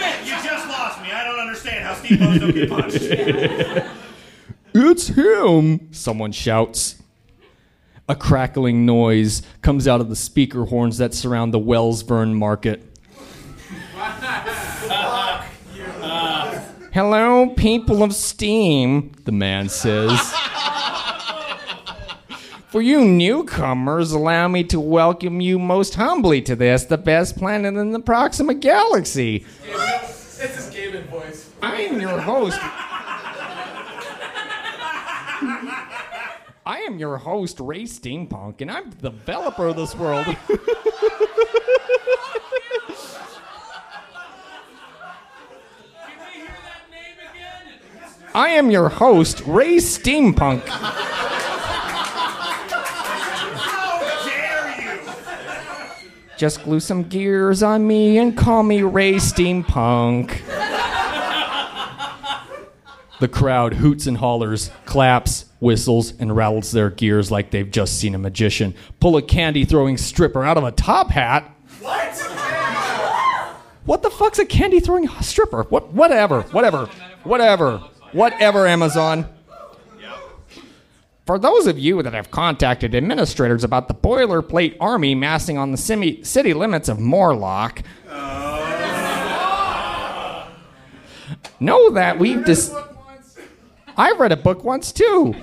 it! 0.00 0.26
You 0.26 0.32
just 0.42 0.68
lost 0.68 1.00
me. 1.02 1.12
I 1.12 1.24
don't 1.24 1.38
understand 1.38 1.84
how 1.84 1.94
steamboats 1.94 2.40
don't 2.40 2.54
get 2.54 2.68
punched. 2.68 3.86
It's 4.74 5.08
him! 5.08 5.88
Someone 5.92 6.30
shouts. 6.30 7.02
A 8.10 8.16
crackling 8.16 8.86
noise 8.86 9.42
comes 9.60 9.86
out 9.86 10.00
of 10.00 10.08
the 10.08 10.16
speaker 10.16 10.64
horns 10.64 10.96
that 10.96 11.12
surround 11.12 11.52
the 11.52 11.60
Wellsburn 11.60 12.32
market. 12.32 12.80
Hello, 16.94 17.50
people 17.50 18.02
of 18.02 18.14
Steam, 18.14 19.12
the 19.24 19.32
man 19.32 19.68
says. 19.68 20.18
For 22.68 22.80
you 22.80 23.04
newcomers, 23.04 24.12
allow 24.12 24.48
me 24.48 24.64
to 24.64 24.80
welcome 24.80 25.42
you 25.42 25.58
most 25.58 25.94
humbly 25.96 26.40
to 26.42 26.56
this, 26.56 26.84
the 26.84 26.96
best 26.96 27.36
planet 27.36 27.74
in 27.74 27.92
the 27.92 28.00
Proxima 28.00 28.54
Galaxy. 28.54 29.44
It's 29.64 30.38
his 30.38 30.70
gaming 30.70 31.04
voice. 31.08 31.50
I 31.60 31.82
am 31.82 32.00
your 32.00 32.18
host. 32.18 32.58
I 36.68 36.80
am 36.80 36.98
your 36.98 37.16
host, 37.16 37.60
Ray 37.60 37.84
Steampunk, 37.84 38.60
and 38.60 38.70
I'm 38.70 38.90
the 38.90 39.08
developer 39.08 39.68
of 39.68 39.76
this 39.76 39.94
world. 39.94 40.26
Can 40.26 40.36
we 40.46 40.56
hear 46.30 46.46
that 46.46 46.90
name 46.90 47.16
again? 47.32 47.72
I 48.34 48.50
am 48.50 48.70
your 48.70 48.90
host, 48.90 49.40
Ray 49.46 49.76
Steampunk. 49.76 50.68
How 53.56 54.28
dare 54.28 54.78
you? 54.82 55.00
Just 56.36 56.62
glue 56.64 56.80
some 56.80 57.04
gears 57.04 57.62
on 57.62 57.86
me 57.86 58.18
and 58.18 58.36
call 58.36 58.62
me 58.62 58.82
Ray 58.82 59.14
Steampunk. 59.14 60.42
The 63.20 63.28
crowd 63.28 63.72
hoots 63.72 64.06
and 64.06 64.18
hollers, 64.18 64.70
claps, 64.84 65.46
whistles, 65.60 66.12
and 66.18 66.34
rattles 66.36 66.72
their 66.72 66.90
gears 66.90 67.30
like 67.30 67.50
they've 67.50 67.70
just 67.70 67.98
seen 67.98 68.14
a 68.14 68.18
magician 68.18 68.74
pull 69.00 69.16
a 69.16 69.22
candy 69.22 69.64
throwing 69.64 69.96
stripper 69.96 70.44
out 70.44 70.56
of 70.56 70.64
a 70.64 70.72
top 70.72 71.10
hat. 71.10 71.54
What? 71.80 72.16
What 73.84 74.02
the 74.02 74.10
fuck's 74.10 74.38
a 74.38 74.44
candy 74.44 74.80
throwing 74.80 75.08
stripper? 75.22 75.62
What? 75.64 75.92
Whatever. 75.94 76.42
Whatever. 76.42 76.86
Whatever. 77.24 77.78
Whatever. 78.12 78.66
Amazon. 78.66 79.26
For 81.24 81.38
those 81.38 81.66
of 81.66 81.78
you 81.78 82.02
that 82.02 82.14
have 82.14 82.30
contacted 82.30 82.94
administrators 82.94 83.62
about 83.62 83.88
the 83.88 83.94
boilerplate 83.94 84.76
army 84.80 85.14
massing 85.14 85.58
on 85.58 85.72
the 85.72 85.76
simi- 85.76 86.22
city 86.24 86.54
limits 86.54 86.88
of 86.88 86.98
Morlock, 86.98 87.82
know 91.60 91.90
that 91.90 92.18
we've 92.18 92.42
dis- 92.46 92.74
I 93.96 94.12
read 94.12 94.32
a 94.32 94.36
book 94.36 94.64
once 94.64 94.90
too. 94.90 95.34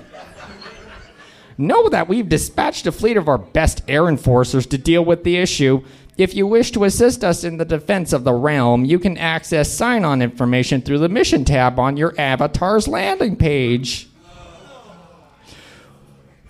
Know 1.58 1.88
that 1.88 2.08
we've 2.08 2.28
dispatched 2.28 2.86
a 2.86 2.92
fleet 2.92 3.16
of 3.16 3.28
our 3.28 3.38
best 3.38 3.82
air 3.88 4.08
enforcers 4.08 4.66
to 4.66 4.78
deal 4.78 5.04
with 5.04 5.24
the 5.24 5.36
issue. 5.36 5.82
If 6.18 6.34
you 6.34 6.46
wish 6.46 6.70
to 6.72 6.84
assist 6.84 7.24
us 7.24 7.44
in 7.44 7.56
the 7.56 7.64
defense 7.64 8.12
of 8.12 8.24
the 8.24 8.34
realm, 8.34 8.84
you 8.84 8.98
can 8.98 9.16
access 9.16 9.72
sign 9.72 10.04
on 10.04 10.20
information 10.20 10.82
through 10.82 10.98
the 10.98 11.08
mission 11.08 11.44
tab 11.44 11.78
on 11.78 11.96
your 11.96 12.14
avatar's 12.18 12.86
landing 12.86 13.36
page. 13.36 14.08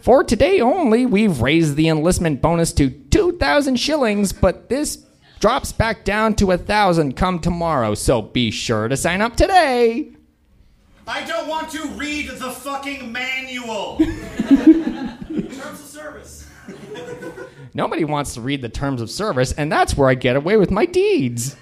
For 0.01 0.23
today 0.25 0.61
only, 0.61 1.05
we've 1.05 1.41
raised 1.41 1.77
the 1.77 1.89
enlistment 1.89 2.41
bonus 2.41 2.73
to 2.75 2.91
2,000 2.91 3.77
shillings, 3.77 4.33
but 4.33 4.69
this 4.69 5.05
drops 5.41 5.73
back 5.73 6.05
down 6.05 6.35
to 6.37 6.47
a 6.47 6.57
1,000 6.57 7.17
come 7.17 7.41
tomorrow, 7.41 7.95
so 7.95 8.23
be 8.23 8.51
sure 8.51 8.89
to 8.89 8.97
sign 8.97 9.21
up 9.21 9.37
today. 9.37 10.16
I 11.07 11.25
don't 11.25 11.47
want 11.49 11.71
to 11.71 11.87
read 11.89 12.29
the 12.31 12.51
fucking 12.51 13.13
manual. 13.13 13.99
Terms 14.49 15.61
of 15.61 15.77
service. 15.79 16.49
Nobody 17.75 18.05
wants 18.05 18.35
to 18.35 18.41
read 18.41 18.61
the 18.63 18.69
terms 18.69 19.01
of 19.01 19.11
service, 19.11 19.53
and 19.53 19.71
that's 19.71 19.97
where 19.97 20.09
I 20.09 20.15
get 20.15 20.35
away 20.35 20.57
with 20.57 20.71
my 20.71 20.85
deeds. 20.87 21.55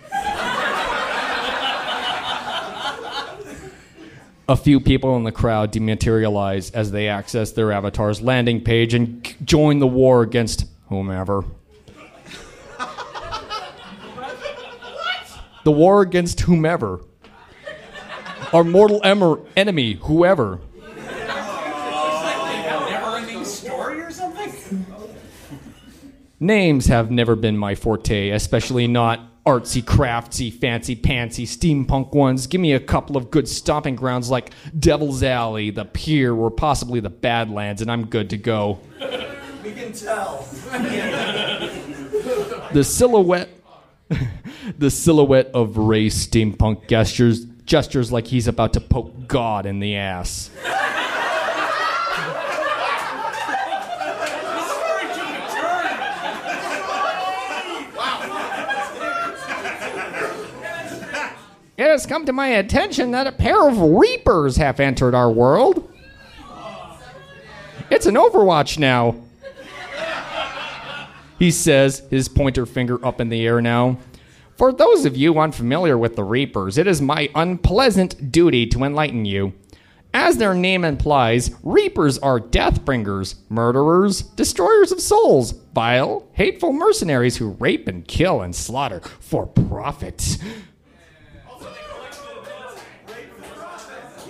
A 4.46 4.56
few 4.56 4.78
people 4.78 5.16
in 5.16 5.24
the 5.24 5.32
crowd 5.32 5.72
dematerialize 5.72 6.72
as 6.74 6.90
they 6.92 7.08
access 7.08 7.52
their 7.52 7.72
avatar's 7.72 8.20
landing 8.22 8.62
page 8.62 8.92
and 8.94 9.26
c- 9.26 9.34
join 9.44 9.78
the 9.78 9.86
war 9.86 10.22
against 10.22 10.66
whomever. 10.88 11.44
What? 14.14 14.36
The 15.64 15.72
war 15.72 16.02
against 16.02 16.40
whomever. 16.42 17.00
Our 18.54 18.62
mortal 18.62 19.00
emer- 19.04 19.40
enemy, 19.56 19.94
whoever. 19.94 20.60
Never-ending 22.88 23.44
story 23.44 24.00
or 24.00 24.12
something? 24.12 24.86
Names 26.38 26.86
have 26.86 27.10
never 27.10 27.34
been 27.34 27.58
my 27.58 27.74
forte, 27.74 28.30
especially 28.30 28.86
not 28.86 29.18
artsy, 29.44 29.82
craftsy, 29.82 30.52
fancy 30.52 30.94
pantsy, 30.94 31.44
steampunk 31.48 32.14
ones. 32.14 32.46
Give 32.46 32.60
me 32.60 32.72
a 32.74 32.78
couple 32.78 33.16
of 33.16 33.32
good 33.32 33.48
stomping 33.48 33.96
grounds 33.96 34.30
like 34.30 34.52
Devil's 34.78 35.24
Alley, 35.24 35.70
the 35.70 35.84
Pier, 35.84 36.32
or 36.32 36.48
possibly 36.48 37.00
the 37.00 37.10
Badlands, 37.10 37.82
and 37.82 37.90
I'm 37.90 38.06
good 38.06 38.30
to 38.30 38.36
go. 38.36 38.78
We 39.64 39.72
can 39.72 39.92
tell. 39.92 40.46
The 42.72 42.84
silhouette, 42.84 43.48
the 44.78 44.90
silhouette 44.92 45.50
of 45.52 45.76
Ray 45.76 46.06
steampunk 46.06 46.86
gestures, 46.86 47.46
gestures 47.66 48.12
like 48.12 48.26
he's 48.26 48.46
about 48.46 48.72
to 48.74 48.80
poke 48.80 49.26
God 49.26 49.66
in 49.66 49.80
the 49.80 49.96
ass. 49.96 50.50
It 61.76 61.88
has 61.88 62.06
come 62.06 62.24
to 62.26 62.32
my 62.32 62.46
attention 62.48 63.10
that 63.10 63.26
a 63.26 63.32
pair 63.32 63.68
of 63.68 63.80
Reapers 63.80 64.56
have 64.56 64.78
entered 64.78 65.14
our 65.14 65.30
world. 65.30 65.90
It's 67.90 68.06
an 68.06 68.14
Overwatch 68.14 68.78
now. 68.78 69.16
He 71.38 71.50
says, 71.50 72.02
his 72.10 72.28
pointer 72.28 72.64
finger 72.64 73.04
up 73.04 73.20
in 73.20 73.28
the 73.28 73.44
air 73.44 73.60
now. 73.60 73.98
For 74.56 74.72
those 74.72 75.04
of 75.04 75.16
you 75.16 75.40
unfamiliar 75.40 75.98
with 75.98 76.14
the 76.14 76.22
Reapers, 76.22 76.78
it 76.78 76.86
is 76.86 77.02
my 77.02 77.28
unpleasant 77.34 78.30
duty 78.30 78.66
to 78.68 78.84
enlighten 78.84 79.24
you. 79.24 79.52
As 80.12 80.36
their 80.36 80.54
name 80.54 80.84
implies, 80.84 81.50
Reapers 81.64 82.18
are 82.18 82.38
deathbringers, 82.38 83.34
murderers, 83.48 84.22
destroyers 84.22 84.92
of 84.92 85.00
souls, 85.00 85.50
vile, 85.74 86.28
hateful 86.34 86.72
mercenaries 86.72 87.38
who 87.38 87.56
rape 87.58 87.88
and 87.88 88.06
kill 88.06 88.42
and 88.42 88.54
slaughter 88.54 89.00
for 89.18 89.44
profit. 89.44 90.38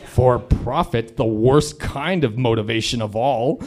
For 0.06 0.38
profit, 0.38 1.18
the 1.18 1.24
worst 1.26 1.78
kind 1.80 2.24
of 2.24 2.38
motivation 2.38 3.02
of 3.02 3.14
all 3.14 3.60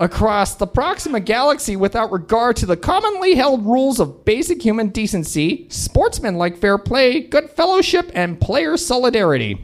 across 0.00 0.54
the 0.54 0.66
Proxima 0.66 1.20
Galaxy 1.20 1.76
without 1.76 2.10
regard 2.10 2.56
to 2.56 2.66
the 2.66 2.76
commonly 2.76 3.34
held 3.34 3.64
rules 3.66 4.00
of 4.00 4.24
basic 4.24 4.62
human 4.62 4.88
decency, 4.88 5.66
sportsmanlike 5.68 6.56
fair 6.56 6.78
play, 6.78 7.20
good 7.20 7.50
fellowship, 7.50 8.10
and 8.14 8.40
player 8.40 8.78
solidarity. 8.78 9.62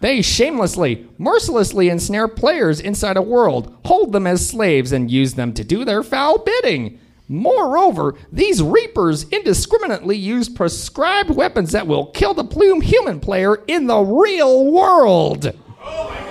They 0.00 0.20
shamelessly, 0.20 1.08
mercilessly 1.16 1.88
ensnare 1.88 2.28
players 2.28 2.80
inside 2.80 3.16
a 3.16 3.22
world, 3.22 3.74
hold 3.86 4.12
them 4.12 4.26
as 4.26 4.46
slaves, 4.46 4.92
and 4.92 5.10
use 5.10 5.34
them 5.34 5.54
to 5.54 5.64
do 5.64 5.86
their 5.86 6.02
foul 6.02 6.36
bidding. 6.38 7.00
Moreover, 7.26 8.14
these 8.30 8.62
Reapers 8.62 9.24
indiscriminately 9.30 10.16
use 10.16 10.50
prescribed 10.50 11.30
weapons 11.30 11.72
that 11.72 11.86
will 11.86 12.06
kill 12.06 12.34
the 12.34 12.44
plume 12.44 12.82
human 12.82 13.20
player 13.20 13.56
in 13.66 13.86
the 13.86 14.00
real 14.00 14.70
world. 14.70 15.52
Oh 15.82 16.08
good! 16.10 16.25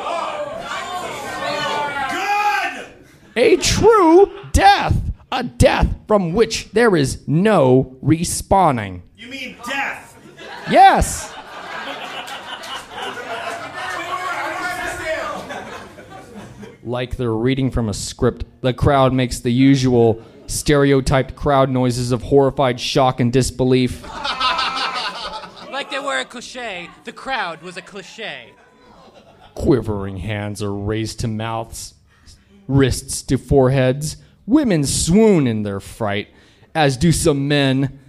A 3.36 3.58
true 3.58 4.32
death. 4.54 4.96
A 5.32 5.44
death 5.44 5.94
from 6.08 6.34
which 6.34 6.72
there 6.72 6.96
is 6.96 7.28
no 7.28 7.98
respawning. 8.04 9.02
You 9.18 9.28
mean 9.28 9.58
death? 9.68 10.18
Yes. 10.70 11.34
Like 16.84 17.18
they're 17.18 17.34
reading 17.34 17.72
from 17.72 17.90
a 17.90 17.94
script, 17.94 18.46
the 18.62 18.72
crowd 18.72 19.12
makes 19.12 19.40
the 19.40 19.52
usual 19.52 20.24
stereotyped 20.48 21.36
crowd 21.36 21.70
noises 21.72 22.12
of 22.12 22.22
horrified 22.22 22.80
shock 22.80 23.20
and 23.20 23.34
disbelief. 23.34 24.06
Like 25.72 25.92
they 25.92 26.00
were 26.00 26.20
a 26.20 26.24
cliche, 26.24 26.90
the 27.04 27.12
crowd 27.12 27.62
was 27.62 27.76
a 27.76 27.82
cliche. 27.82 28.54
Quivering 29.56 30.16
hands 30.16 30.64
are 30.64 30.74
raised 30.74 31.20
to 31.20 31.28
mouths, 31.28 31.95
wrists 32.68 33.22
to 33.24 33.38
foreheads. 33.38 34.18
Women 34.46 34.84
swoon 34.84 35.48
in 35.48 35.64
their 35.64 35.80
fright, 35.80 36.30
as 36.74 36.98
do 36.98 37.12
some 37.12 37.48
men. 37.48 38.00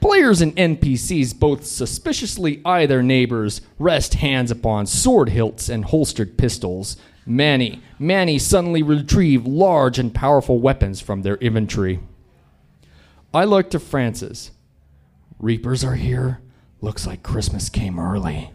Players 0.00 0.40
and 0.40 0.54
NPCs 0.54 1.38
both 1.38 1.64
suspiciously 1.64 2.60
eye 2.64 2.86
their 2.86 3.02
neighbors, 3.02 3.60
rest 3.78 4.14
hands 4.14 4.50
upon 4.50 4.86
sword 4.86 5.30
hilts 5.30 5.68
and 5.68 5.84
holstered 5.86 6.38
pistols. 6.38 6.96
Many, 7.26 7.82
many 7.98 8.38
suddenly 8.38 8.82
retrieve 8.82 9.46
large 9.46 9.98
and 9.98 10.14
powerful 10.14 10.60
weapons 10.60 11.00
from 11.00 11.22
their 11.22 11.36
inventory. 11.36 12.00
I 13.34 13.44
look 13.44 13.70
to 13.70 13.78
Francis. 13.78 14.52
Reapers 15.38 15.84
are 15.84 15.96
here. 15.96 16.40
Looks 16.80 17.06
like 17.06 17.22
Christmas 17.22 17.68
came 17.68 17.98
early. 17.98 18.52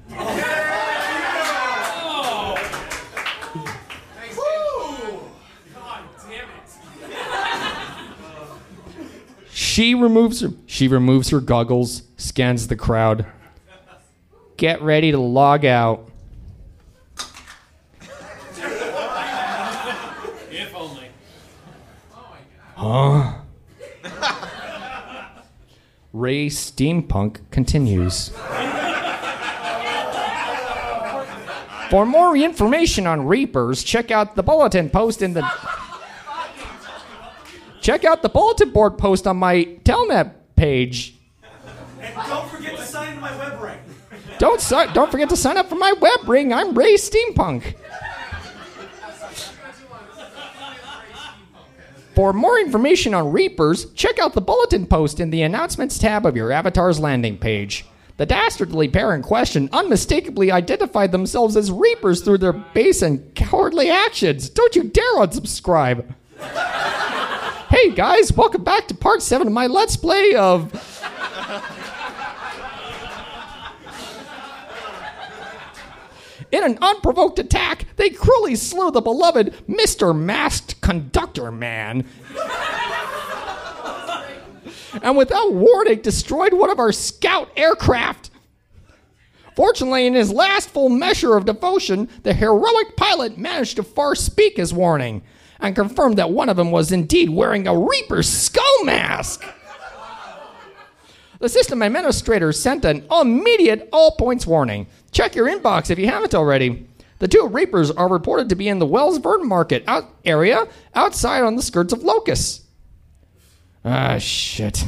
She 9.73 9.95
removes 9.95 10.41
her, 10.41 10.49
she 10.67 10.87
removes 10.87 11.29
her 11.29 11.39
goggles, 11.39 12.03
scans 12.15 12.67
the 12.67 12.75
crowd. 12.75 13.25
Get 14.55 14.83
ready 14.83 15.09
to 15.09 15.17
log 15.17 15.65
out. 15.65 16.11
If 20.51 20.75
only. 20.75 21.07
Huh? 22.75 23.33
Ray 26.13 26.49
Steampunk 26.49 27.39
continues. 27.49 28.29
For 31.89 32.05
more 32.05 32.37
information 32.37 33.07
on 33.07 33.25
Reapers, 33.25 33.83
check 33.83 34.11
out 34.11 34.35
the 34.35 34.43
bulletin 34.43 34.91
post 34.91 35.23
in 35.23 35.33
the 35.33 35.41
Check 37.83 38.05
out 38.05 38.21
the 38.21 38.29
bulletin 38.29 38.69
board 38.69 38.97
post 38.97 39.27
on 39.27 39.35
my 39.35 39.65
Telnet 39.83 40.31
page. 40.55 41.15
And 42.01 42.15
don't 42.15 42.49
forget 42.49 42.77
to 42.77 42.85
sign 42.85 43.19
my 43.19 43.37
web 43.37 43.61
ring. 43.61 43.77
Don't 44.39 44.61
si- 44.61 44.87
don't 44.93 45.11
forget 45.11 45.27
to 45.29 45.35
sign 45.35 45.57
up 45.57 45.67
for 45.67 45.75
my 45.75 45.91
web 45.91 46.27
ring. 46.27 46.53
I'm 46.53 46.73
Ray 46.75 46.93
Steampunk. 46.95 47.75
For 52.15 52.31
more 52.31 52.57
information 52.57 53.13
on 53.13 53.33
Reapers, 53.33 53.91
check 53.95 54.17
out 54.17 54.33
the 54.33 54.39
bulletin 54.39 54.85
post 54.85 55.19
in 55.19 55.29
the 55.29 55.41
announcements 55.41 55.97
tab 55.97 56.25
of 56.25 56.37
your 56.37 56.53
avatar's 56.53 57.01
landing 57.01 57.37
page. 57.37 57.85
The 58.15 58.25
dastardly 58.25 58.87
pair 58.87 59.13
in 59.13 59.23
question 59.23 59.67
unmistakably 59.73 60.51
identified 60.53 61.11
themselves 61.11 61.57
as 61.57 61.69
Reapers 61.69 62.21
through 62.21 62.37
their 62.37 62.53
base 62.53 63.01
and 63.01 63.35
cowardly 63.35 63.89
actions. 63.89 64.47
Don't 64.47 64.73
you 64.73 64.83
dare 64.83 65.17
unsubscribe. 65.17 66.15
Hey 67.73 67.89
guys, 67.89 68.31
welcome 68.31 68.63
back 68.63 68.87
to 68.87 68.93
part 68.93 69.19
7 69.23 69.47
of 69.47 69.51
my 69.51 69.65
Let's 69.65 69.97
Play 69.97 70.35
of 70.35 70.71
In 76.51 76.63
an 76.63 76.77
unprovoked 76.83 77.39
attack, 77.39 77.87
they 77.95 78.11
cruelly 78.11 78.55
slew 78.55 78.91
the 78.91 79.01
beloved 79.01 79.55
Mr. 79.67 80.15
Masked 80.15 80.81
Conductor 80.81 81.51
Man. 81.51 82.05
and 85.01 85.17
without 85.17 85.51
warning, 85.51 86.01
destroyed 86.01 86.53
one 86.53 86.69
of 86.69 86.77
our 86.77 86.91
scout 86.91 87.49
aircraft. 87.57 88.29
Fortunately, 89.55 90.05
in 90.05 90.13
his 90.13 90.31
last 90.31 90.69
full 90.69 90.89
measure 90.89 91.35
of 91.35 91.45
devotion, 91.45 92.07
the 92.21 92.35
heroic 92.35 92.95
pilot 92.95 93.39
managed 93.39 93.77
to 93.77 93.83
far 93.83 94.13
speak 94.13 94.57
his 94.57 94.71
warning 94.71 95.23
and 95.59 95.75
confirmed 95.75 96.17
that 96.17 96.31
one 96.31 96.49
of 96.49 96.57
them 96.57 96.71
was 96.71 96.91
indeed 96.91 97.29
wearing 97.29 97.67
a 97.67 97.77
Reaper 97.77 98.23
skull 98.23 98.83
mask. 98.83 99.43
The 101.39 101.49
system 101.49 101.81
administrator 101.81 102.53
sent 102.53 102.85
an 102.85 103.05
immediate 103.11 103.89
all 103.91 104.11
points 104.11 104.47
warning. 104.47 104.87
Check 105.11 105.35
your 105.35 105.47
inbox 105.47 105.89
if 105.89 105.99
you 105.99 106.07
haven't 106.07 106.33
already. 106.33 106.87
The 107.19 107.27
two 107.27 107.47
Reapers 107.47 107.91
are 107.91 108.07
reported 108.07 108.49
to 108.49 108.55
be 108.55 108.67
in 108.67 108.79
the 108.79 108.87
Wellsburn 108.87 109.43
Market 109.43 109.83
out 109.87 110.09
area 110.25 110.67
outside 110.95 111.43
on 111.43 111.55
the 111.55 111.61
skirts 111.61 111.93
of 111.93 112.03
Locust. 112.03 112.63
Ah, 113.85 114.17
shit. 114.17 114.85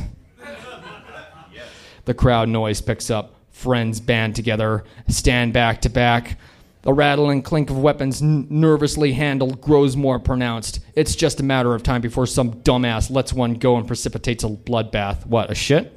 The 2.05 2.13
crowd 2.13 2.49
noise 2.49 2.81
picks 2.81 3.09
up. 3.09 3.35
Friends 3.49 3.99
band 3.99 4.35
together, 4.35 4.83
stand 5.07 5.53
back 5.53 5.81
to 5.81 5.89
back. 5.89 6.37
The 6.85 6.93
rattle 6.93 7.31
and 7.31 7.43
clink 7.43 7.71
of 7.71 7.79
weapons 7.79 8.21
n- 8.21 8.45
nervously 8.47 9.13
handled 9.13 9.59
grows 9.59 9.97
more 9.97 10.19
pronounced. 10.19 10.81
It's 10.93 11.15
just 11.15 11.39
a 11.39 11.43
matter 11.43 11.73
of 11.73 11.81
time 11.81 11.99
before 11.99 12.27
some 12.27 12.61
dumbass 12.61 13.09
lets 13.09 13.33
one 13.33 13.55
go 13.55 13.75
and 13.77 13.87
precipitates 13.87 14.43
a 14.43 14.49
bloodbath. 14.49 15.25
What, 15.25 15.49
a 15.49 15.55
shit? 15.55 15.91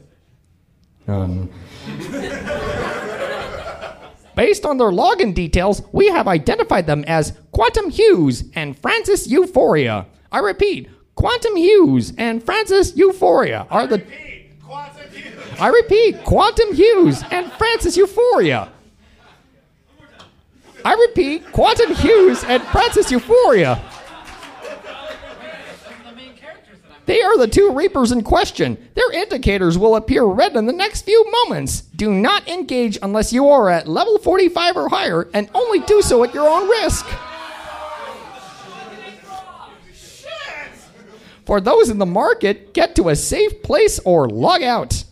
Um. 1.06 1.50
Based 4.34 4.64
on 4.64 4.78
their 4.78 4.90
login 4.90 5.34
details, 5.34 5.82
we 5.92 6.06
have 6.08 6.26
identified 6.26 6.86
them 6.86 7.04
as 7.06 7.36
Quantum 7.52 7.90
Hughes 7.90 8.44
and 8.54 8.78
Francis 8.78 9.26
Euphoria. 9.26 10.06
I 10.32 10.38
repeat, 10.38 10.88
Quantum 11.16 11.56
Hughes 11.56 12.14
and 12.16 12.42
Francis 12.42 12.96
Euphoria 12.96 13.66
are 13.68 13.86
the. 13.86 14.02
I 15.60 15.68
repeat, 15.68 16.24
Quantum 16.24 16.72
Hughes 16.74 17.22
and 17.30 17.52
Francis 17.52 17.96
Euphoria. 17.98 18.72
I 20.84 20.94
repeat, 20.94 21.50
Quantum 21.52 21.94
Hughes 21.94 22.44
and 22.44 22.62
Francis 22.64 23.10
Euphoria. 23.10 23.82
They 27.06 27.22
are 27.22 27.38
the 27.38 27.48
two 27.48 27.72
Reapers 27.72 28.12
in 28.12 28.22
question. 28.22 28.76
Their 28.94 29.10
indicators 29.12 29.78
will 29.78 29.96
appear 29.96 30.24
red 30.24 30.56
in 30.56 30.66
the 30.66 30.74
next 30.74 31.02
few 31.02 31.24
moments. 31.44 31.80
Do 31.80 32.12
not 32.12 32.46
engage 32.46 32.98
unless 33.00 33.32
you 33.32 33.48
are 33.48 33.70
at 33.70 33.88
level 33.88 34.18
45 34.18 34.76
or 34.76 34.88
higher, 34.90 35.26
and 35.32 35.48
only 35.54 35.80
do 35.80 36.02
so 36.02 36.22
at 36.22 36.34
your 36.34 36.46
own 36.46 36.68
risk. 36.68 37.06
For 41.46 41.62
those 41.62 41.88
in 41.88 41.96
the 41.96 42.04
market, 42.04 42.74
get 42.74 42.94
to 42.96 43.08
a 43.08 43.16
safe 43.16 43.62
place 43.62 43.98
or 44.00 44.28
log 44.28 44.62
out. 44.62 45.04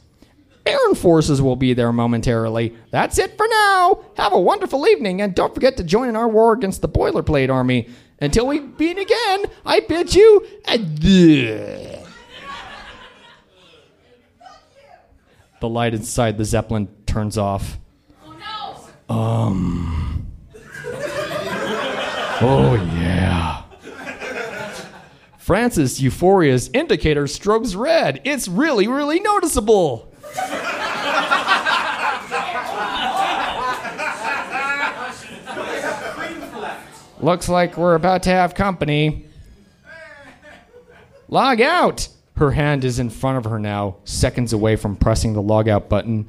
Air 0.67 0.95
forces 0.97 1.41
will 1.41 1.57
be 1.57 1.75
there 1.75 1.93
momentarily. 1.93 2.77
That's 2.91 3.19
it 3.19 3.37
for 3.37 3.47
now. 3.49 4.05
Have 4.17 4.33
a 4.33 4.41
wonderful 4.41 4.87
evening, 4.89 5.21
and 5.23 5.35
don't 5.35 5.55
forget 5.55 5.77
to 5.77 5.85
join 5.85 6.09
in 6.09 6.17
our 6.17 6.29
war 6.29 6.53
against 6.53 6.83
the 6.83 6.89
boilerplate 6.89 7.51
army. 7.51 7.89
Until 8.21 8.47
we 8.47 8.61
meet 8.61 8.99
again, 8.99 9.47
I 9.65 9.81
bid 9.81 10.15
you 10.15 10.47
adieu. 10.67 11.99
The 15.61 15.69
light 15.69 15.95
inside 15.95 16.37
the 16.37 16.45
Zeppelin 16.45 16.89
turns 17.07 17.39
off. 17.39 17.79
Um. 19.09 20.27
Oh, 22.39 22.75
yeah. 22.99 23.63
Francis 25.39 26.01
Euphoria's 26.01 26.69
indicator 26.75 27.25
strobes 27.25 27.77
red. 27.77 28.21
It's 28.25 28.49
really, 28.49 28.89
really 28.89 29.21
noticeable. 29.21 30.13
Looks 37.21 37.49
like 37.49 37.77
we're 37.77 37.95
about 37.95 38.23
to 38.25 38.31
have 38.31 38.55
company. 38.55 39.27
Log 41.29 41.61
out! 41.61 42.09
Her 42.37 42.53
hand 42.53 42.85
is 42.85 42.99
in 42.99 43.11
front 43.11 43.39
of 43.39 43.51
her 43.51 43.59
now, 43.59 43.97
seconds 44.05 44.53
away 44.53 44.77
from 44.77 44.95
pressing 44.95 45.33
the 45.33 45.43
log 45.43 45.69
out 45.69 45.89
button. 45.89 46.29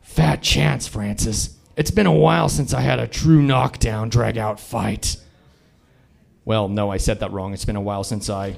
Fat 0.00 0.42
chance, 0.42 0.88
Francis. 0.88 1.56
It's 1.76 1.90
been 1.90 2.06
a 2.06 2.12
while 2.12 2.48
since 2.48 2.72
I 2.72 2.80
had 2.80 2.98
a 2.98 3.06
true 3.06 3.42
knockdown 3.42 4.08
drag 4.08 4.38
out 4.38 4.58
fight. 4.58 5.18
Well, 6.46 6.68
no, 6.68 6.90
I 6.90 6.96
said 6.96 7.20
that 7.20 7.32
wrong. 7.32 7.52
It's 7.52 7.66
been 7.66 7.76
a 7.76 7.80
while 7.80 8.02
since 8.02 8.30
I 8.30 8.56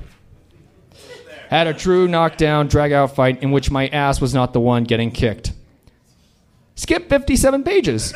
had 1.48 1.66
a 1.66 1.74
true 1.74 2.06
knockdown 2.08 2.68
drag 2.68 2.92
out 2.92 3.14
fight 3.14 3.42
in 3.42 3.50
which 3.50 3.70
my 3.70 3.88
ass 3.88 4.20
was 4.20 4.34
not 4.34 4.52
the 4.52 4.60
one 4.60 4.84
getting 4.84 5.10
kicked. 5.10 5.52
Skip 6.74 7.08
57 7.08 7.64
pages. 7.64 8.12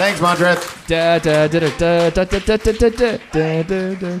Thanks, 0.00 0.20
Montrith. 0.20 0.86
Da, 0.86 1.18
da, 1.18 1.46
da, 1.46 1.60
da, 1.60 2.10
da, 2.10 2.10
da, 2.10 2.24
da, 2.24 2.56
da, 2.56 2.56
da, 2.56 2.88
da, 2.88 3.18
da, 3.32 3.62
da, 3.62 3.94
da. 3.94 4.20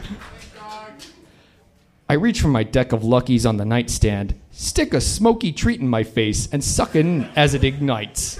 I 2.08 2.14
reach 2.14 2.40
for 2.40 2.48
my 2.48 2.64
deck 2.64 2.92
of 2.92 3.04
luckies 3.04 3.46
on 3.46 3.56
the 3.56 3.64
nightstand, 3.64 4.34
stick 4.50 4.92
a 4.92 5.00
smoky 5.00 5.52
treat 5.52 5.80
in 5.80 5.88
my 5.88 6.02
face, 6.02 6.48
and 6.52 6.62
suck 6.62 6.96
in 6.96 7.24
as 7.36 7.54
it 7.54 7.64
ignites. 7.64 8.38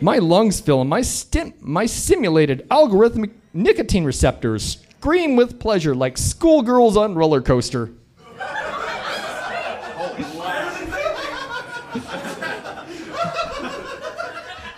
My 0.00 0.18
lungs 0.18 0.60
fill, 0.60 0.80
and 0.80 0.88
my, 0.90 1.02
stim- 1.02 1.54
my 1.60 1.86
simulated 1.86 2.66
algorithmic 2.70 3.32
nicotine 3.52 4.04
receptors 4.04 4.78
scream 4.98 5.36
with 5.36 5.58
pleasure 5.60 5.94
like 5.94 6.16
schoolgirls 6.16 6.96
on 6.96 7.14
roller 7.14 7.42
coaster. 7.42 7.90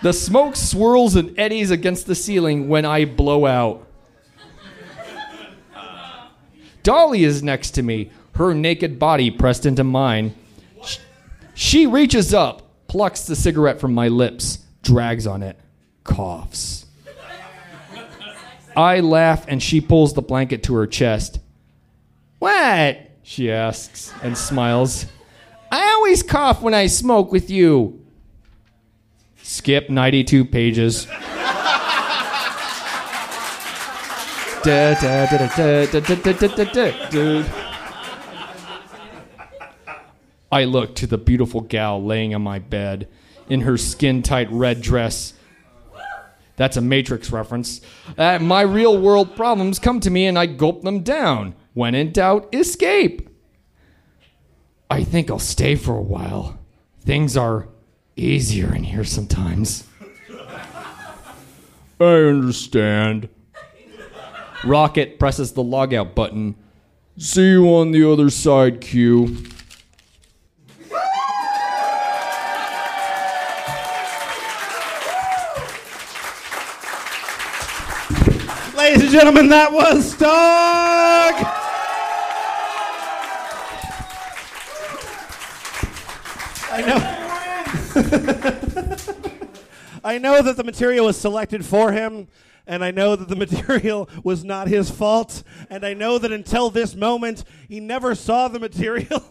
The 0.01 0.11
smoke 0.11 0.57
swirls 0.57 1.15
and 1.15 1.37
eddies 1.39 1.71
against 1.71 2.07
the 2.07 2.15
ceiling 2.15 2.67
when 2.67 2.83
I 2.83 3.05
blow 3.05 3.45
out. 3.45 3.87
Dolly 6.83 7.23
is 7.23 7.41
next 7.41 7.71
to 7.71 7.83
me, 7.83 8.11
her 8.35 8.53
naked 8.53 8.99
body 8.99 9.31
pressed 9.31 9.65
into 9.65 9.85
mine. 9.85 10.35
Sh- 10.83 10.97
She 11.53 11.87
reaches 11.87 12.33
up, 12.33 12.63
plucks 12.89 13.21
the 13.25 13.37
cigarette 13.37 13.79
from 13.79 13.93
my 13.93 14.09
lips, 14.09 14.57
drags 14.83 15.25
on 15.25 15.41
it, 15.41 15.59
coughs. 16.03 16.85
I 18.75 18.99
laugh 18.99 19.45
and 19.47 19.61
she 19.61 19.81
pulls 19.81 20.13
the 20.13 20.21
blanket 20.21 20.63
to 20.63 20.75
her 20.75 20.87
chest. 20.87 21.39
What? 22.39 23.09
she 23.23 23.49
asks 23.49 24.13
and 24.21 24.37
smiles. 24.37 25.05
I 25.71 25.93
always 25.93 26.21
cough 26.21 26.61
when 26.61 26.73
I 26.73 26.87
smoke 26.87 27.31
with 27.31 27.49
you. 27.49 28.05
Skip 29.41 29.89
92 29.89 30.45
pages. 30.45 31.07
I 40.51 40.65
look 40.65 40.95
to 40.95 41.07
the 41.07 41.17
beautiful 41.17 41.61
gal 41.61 42.03
laying 42.03 42.35
on 42.35 42.41
my 42.43 42.59
bed 42.59 43.07
in 43.53 43.61
her 43.61 43.77
skin 43.77 44.23
tight 44.23 44.51
red 44.51 44.81
dress. 44.81 45.35
That's 46.55 46.75
a 46.75 46.81
Matrix 46.81 47.31
reference. 47.31 47.81
Uh, 48.17 48.39
my 48.39 48.61
real 48.61 48.99
world 48.99 49.35
problems 49.35 49.77
come 49.77 49.99
to 49.99 50.09
me 50.09 50.25
and 50.25 50.39
I 50.39 50.47
gulp 50.47 50.81
them 50.81 51.01
down. 51.03 51.53
When 51.75 51.93
in 51.93 52.11
doubt, 52.11 52.49
escape. 52.53 53.29
I 54.89 55.03
think 55.03 55.29
I'll 55.29 55.37
stay 55.37 55.75
for 55.75 55.95
a 55.95 56.01
while. 56.01 56.59
Things 57.01 57.37
are 57.37 57.67
easier 58.15 58.73
in 58.73 58.83
here 58.83 59.03
sometimes. 59.03 59.87
I 61.99 62.05
understand. 62.05 63.29
Rocket 64.63 65.19
presses 65.19 65.53
the 65.53 65.63
logout 65.63 66.15
button. 66.15 66.55
See 67.17 67.51
you 67.51 67.67
on 67.67 67.91
the 67.91 68.11
other 68.11 68.31
side, 68.31 68.81
Q. 68.81 69.45
Ladies 78.83 79.03
and 79.03 79.11
gentlemen, 79.11 79.47
that 79.47 79.71
was 79.71 80.13
Stog. 80.13 80.27
I 86.69 86.81
know. 86.85 86.97
I 90.03 90.17
know 90.17 90.41
that 90.41 90.57
the 90.57 90.65
material 90.65 91.05
was 91.05 91.15
selected 91.15 91.65
for 91.65 91.93
him, 91.93 92.27
and 92.67 92.83
I 92.83 92.91
know 92.91 93.15
that 93.15 93.29
the 93.29 93.35
material 93.47 94.09
was 94.21 94.43
not 94.43 94.67
his 94.67 94.91
fault, 94.91 95.43
and 95.69 95.85
I 95.85 95.93
know 95.93 96.17
that 96.17 96.33
until 96.33 96.69
this 96.69 96.93
moment, 96.93 97.45
he 97.69 97.79
never 97.79 98.13
saw 98.15 98.49
the 98.49 98.59
material. 98.59 99.23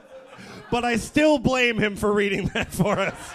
but 0.70 0.84
I 0.84 0.96
still 0.96 1.38
blame 1.38 1.78
him 1.78 1.96
for 1.96 2.12
reading 2.12 2.50
that 2.52 2.70
for 2.70 2.98
us. 2.98 3.30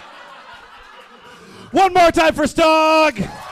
One 1.72 1.92
more 1.92 2.12
time 2.12 2.34
for 2.34 2.44
Stog. 2.44 3.47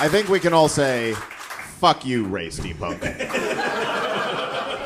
I 0.00 0.08
think 0.08 0.28
we 0.28 0.38
can 0.40 0.52
all 0.52 0.68
say, 0.68 1.12
fuck 1.14 2.04
you, 2.06 2.24
Ray 2.26 2.48
Steampunk. 2.48 3.00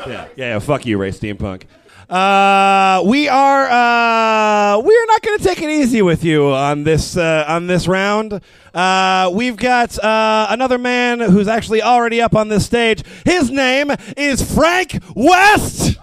Yeah, 0.05 0.11
yeah, 0.35 0.47
yeah. 0.47 0.59
Fuck 0.59 0.85
you, 0.85 0.97
Ray 0.97 1.11
Steampunk. 1.11 1.63
Uh, 2.09 3.01
we 3.05 3.29
are 3.29 3.63
uh, 3.69 4.77
we 4.79 4.93
are 4.97 5.05
not 5.07 5.21
going 5.21 5.37
to 5.37 5.43
take 5.45 5.61
it 5.61 5.69
easy 5.69 6.01
with 6.01 6.25
you 6.25 6.47
on 6.51 6.83
this 6.83 7.15
uh, 7.15 7.45
on 7.47 7.67
this 7.67 7.87
round. 7.87 8.41
Uh, 8.73 9.31
we've 9.33 9.55
got 9.55 9.97
uh, 10.03 10.47
another 10.49 10.77
man 10.77 11.21
who's 11.21 11.47
actually 11.47 11.81
already 11.81 12.19
up 12.21 12.35
on 12.35 12.49
this 12.49 12.65
stage. 12.65 13.01
His 13.25 13.49
name 13.49 13.91
is 14.17 14.41
Frank 14.53 15.01
West. 15.15 15.95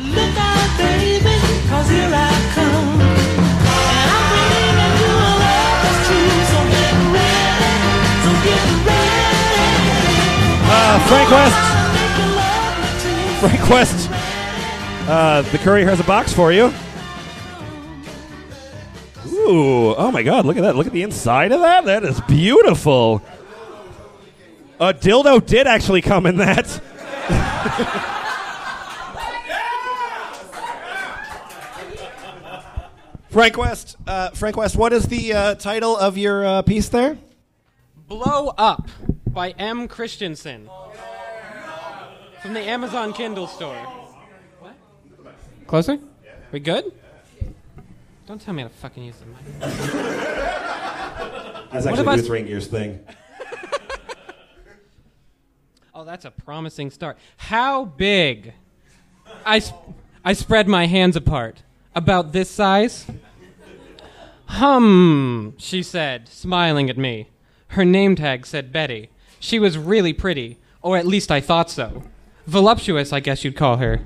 Look 0.00 0.36
out, 0.38 0.78
baby, 0.78 1.68
'cause 1.68 1.90
here 1.90 2.08
I 2.10 2.50
come. 2.54 2.55
Frank 11.08 11.30
West. 11.30 11.56
Frank 13.40 13.70
West. 13.70 14.10
Uh, 15.08 15.42
the 15.52 15.58
courier 15.58 15.86
has 15.86 16.00
a 16.00 16.04
box 16.04 16.32
for 16.32 16.50
you. 16.52 16.72
Ooh! 19.28 19.94
Oh 19.94 20.10
my 20.10 20.24
God! 20.24 20.44
Look 20.44 20.56
at 20.56 20.62
that! 20.62 20.74
Look 20.74 20.88
at 20.88 20.92
the 20.92 21.02
inside 21.02 21.52
of 21.52 21.60
that. 21.60 21.84
That 21.84 22.02
is 22.02 22.20
beautiful. 22.22 23.22
A 24.80 24.92
dildo 24.92 25.46
did 25.46 25.68
actually 25.68 26.02
come 26.02 26.26
in 26.26 26.38
that. 26.38 26.66
Frank 33.30 33.56
West. 33.56 33.96
Uh, 34.08 34.30
Frank 34.30 34.56
West. 34.56 34.74
What 34.74 34.92
is 34.92 35.06
the 35.06 35.32
uh, 35.32 35.54
title 35.54 35.96
of 35.96 36.18
your 36.18 36.44
uh, 36.44 36.62
piece 36.62 36.88
there? 36.88 37.16
Blow 38.08 38.48
Up 38.58 38.88
by 39.36 39.50
M. 39.58 39.86
Christensen. 39.86 40.70
From 42.40 42.54
the 42.54 42.60
Amazon 42.60 43.12
Kindle 43.12 43.46
store. 43.46 43.76
What? 44.60 44.74
Closer? 45.66 45.98
We 46.52 46.60
good? 46.60 46.90
Don't 48.26 48.40
tell 48.40 48.54
me 48.54 48.62
how 48.62 48.68
to 48.68 48.74
fucking 48.74 49.04
use 49.04 49.16
the 49.18 49.26
mic. 49.26 49.36
That's 49.60 49.84
What 51.84 51.86
actually 51.86 52.00
about- 52.00 52.16
Boots 52.16 52.28
Raingear's 52.28 52.66
thing. 52.66 53.04
Oh, 55.98 56.04
that's 56.04 56.26
a 56.26 56.30
promising 56.30 56.90
start. 56.90 57.16
How 57.38 57.86
big? 57.86 58.52
I, 59.46 59.60
sp- 59.64 59.96
I 60.22 60.34
spread 60.34 60.68
my 60.68 60.84
hands 60.86 61.16
apart. 61.16 61.62
About 61.94 62.32
this 62.32 62.50
size? 62.50 63.06
Hum, 64.44 65.54
she 65.56 65.82
said, 65.82 66.28
smiling 66.28 66.90
at 66.90 66.98
me. 66.98 67.30
Her 67.68 67.86
name 67.86 68.14
tag 68.14 68.44
said 68.44 68.72
Betty. 68.72 69.08
She 69.40 69.58
was 69.58 69.78
really 69.78 70.12
pretty, 70.12 70.58
or 70.82 70.96
at 70.96 71.06
least 71.06 71.30
I 71.30 71.40
thought 71.40 71.70
so. 71.70 72.02
Voluptuous, 72.46 73.12
I 73.12 73.20
guess 73.20 73.44
you'd 73.44 73.56
call 73.56 73.76
her. 73.78 74.00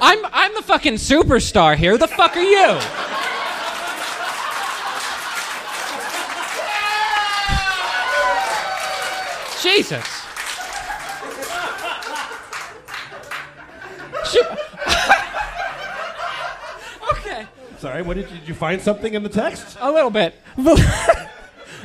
I'm 0.00 0.18
I'm 0.32 0.54
the 0.54 0.62
fucking 0.62 0.94
superstar 0.94 1.76
here. 1.76 1.92
Who 1.92 1.98
the 1.98 2.08
fuck 2.08 2.36
are 2.36 2.42
you? 2.42 2.78
Jesus. 9.62 10.04
She- 14.30 14.40
okay. 17.12 17.46
Sorry. 17.78 18.02
What 18.02 18.16
did 18.16 18.30
you, 18.30 18.38
did 18.38 18.48
you 18.48 18.54
find 18.54 18.80
something 18.80 19.14
in 19.14 19.22
the 19.22 19.28
text? 19.28 19.76
A 19.80 19.90
little 19.90 20.10
bit. 20.10 20.34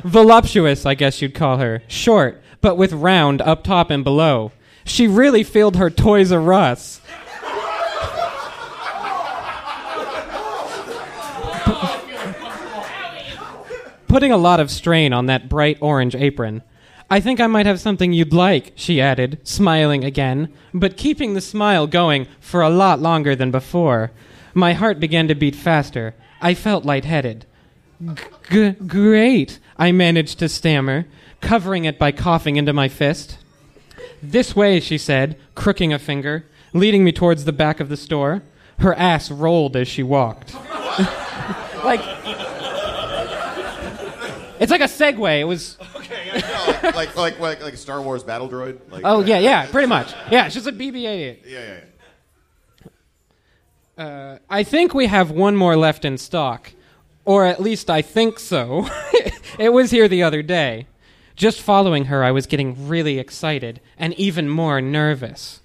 Vol- 0.04 0.24
Voluptuous, 0.24 0.86
I 0.86 0.94
guess 0.96 1.22
you'd 1.22 1.34
call 1.34 1.58
her. 1.58 1.82
Short, 1.88 2.42
but 2.62 2.76
with 2.76 2.94
round 2.94 3.42
up 3.42 3.64
top 3.64 3.90
and 3.90 4.04
below. 4.04 4.52
She 4.86 5.08
really 5.08 5.44
filled 5.44 5.76
her 5.78 5.90
Toys 5.90 6.32
R 6.32 6.54
Us. 6.54 7.02
Putting 14.08 14.32
a 14.32 14.38
lot 14.38 14.60
of 14.60 14.72
strain 14.72 15.14
on 15.14 15.28
that 15.28 15.48
bright 15.50 15.78
orange 15.82 16.16
apron. 16.16 16.64
I 17.12 17.20
think 17.20 17.40
I 17.40 17.48
might 17.48 17.66
have 17.68 17.80
something 17.80 18.12
you'd 18.12 18.34
like, 18.34 18.72
she 18.76 19.00
added, 19.02 19.40
smiling 19.44 20.04
again, 20.04 20.52
but 20.74 20.98
keeping 20.98 21.34
the 21.34 21.42
smile 21.42 21.86
going 21.88 22.28
for 22.40 22.62
a 22.62 22.70
lot 22.70 23.00
longer 23.00 23.36
than 23.36 23.52
before. 23.52 24.12
My 24.54 24.74
heart 24.74 25.00
began 25.00 25.28
to 25.28 25.36
beat 25.36 25.56
faster. 25.56 26.16
I 26.42 26.54
felt 26.56 26.86
lightheaded. 26.86 27.46
G- 28.50 28.72
great, 28.72 29.60
I 29.80 29.94
managed 29.94 30.40
to 30.40 30.50
stammer, 30.50 31.06
covering 31.40 31.86
it 31.86 31.98
by 31.98 32.12
coughing 32.12 32.58
into 32.58 32.74
my 32.74 32.90
fist. 32.90 33.38
This 34.22 34.54
way, 34.54 34.82
she 34.82 34.98
said, 34.98 35.40
crooking 35.56 35.94
a 35.94 35.98
finger, 36.00 36.46
leading 36.74 37.06
me 37.06 37.14
towards 37.14 37.46
the 37.46 37.54
back 37.54 37.80
of 37.80 37.88
the 37.88 37.96
store. 37.96 38.44
Her 38.80 38.94
ass 38.94 39.32
rolled 39.32 39.78
as 39.78 39.88
she 39.88 40.04
walked. 40.04 40.54
like. 41.84 42.02
It's 44.60 44.72
like 44.72 44.82
a 44.82 44.86
Segway. 44.86 45.40
It 45.40 45.46
was. 45.46 45.78
like, 45.80 46.96
like, 46.96 47.16
like, 47.16 47.40
like, 47.40 47.62
like 47.64 47.74
a 47.74 47.78
Star 47.78 48.02
Wars 48.02 48.24
battle 48.24 48.50
droid? 48.50 48.80
Like, 48.90 49.04
Oh, 49.06 49.22
yeah, 49.22 49.40
yeah, 49.40 49.66
pretty 49.68 49.88
much. 49.88 50.14
Yeah, 50.30 50.46
it's 50.46 50.56
just 50.56 50.68
a 50.68 50.74
BB 50.74 51.08
88. 51.08 51.44
Yeah, 51.46 51.60
yeah, 51.60 51.80
yeah. 53.98 54.04
Uh, 54.04 54.38
I 54.50 54.64
think 54.64 54.94
we 54.94 55.08
have 55.08 55.32
one 55.32 55.56
more 55.56 55.78
left 55.78 56.04
in 56.04 56.18
stock. 56.18 56.72
Or 57.30 57.46
at 57.46 57.62
least 57.62 57.92
I 57.92 58.02
think 58.02 58.40
so. 58.40 58.90
it 59.60 59.72
was 59.72 59.92
here 59.92 60.08
the 60.08 60.24
other 60.24 60.42
day. 60.42 60.88
Just 61.36 61.62
following 61.62 62.06
her, 62.06 62.24
I 62.24 62.32
was 62.32 62.48
getting 62.48 62.88
really 62.88 63.20
excited 63.20 63.82
and 64.00 64.16
even 64.16 64.50
more 64.50 64.82
nervous. 64.82 65.60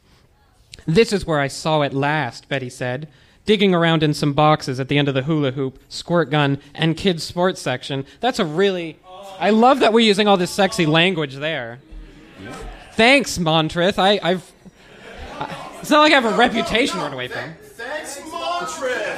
This 0.84 1.10
is 1.10 1.24
where 1.24 1.40
I 1.40 1.48
saw 1.48 1.80
it 1.80 1.94
last, 1.94 2.50
Betty 2.50 2.68
said, 2.68 3.08
digging 3.46 3.74
around 3.74 4.02
in 4.02 4.12
some 4.12 4.34
boxes 4.34 4.78
at 4.78 4.88
the 4.88 4.98
end 4.98 5.08
of 5.08 5.14
the 5.14 5.22
hula 5.22 5.52
hoop, 5.52 5.78
squirt 5.88 6.28
gun, 6.28 6.60
and 6.74 6.98
kids' 6.98 7.24
sports 7.24 7.62
section. 7.62 8.04
That's 8.20 8.38
a 8.38 8.44
really. 8.44 8.98
I 9.38 9.48
love 9.48 9.80
that 9.80 9.94
we're 9.94 10.00
using 10.06 10.28
all 10.28 10.36
this 10.36 10.50
sexy 10.50 10.84
language 10.84 11.36
there. 11.36 11.78
Thanks, 12.92 13.38
Montrith. 13.38 13.98
I. 13.98 14.20
I- 14.22 14.42
it's 15.80 15.88
not 15.88 16.00
like 16.00 16.12
I 16.12 16.20
have 16.20 16.30
a 16.30 16.36
reputation 16.36 16.98
to 16.98 17.04
run 17.04 17.14
away 17.14 17.28
from. 17.28 17.54
Thanks. 17.62 18.20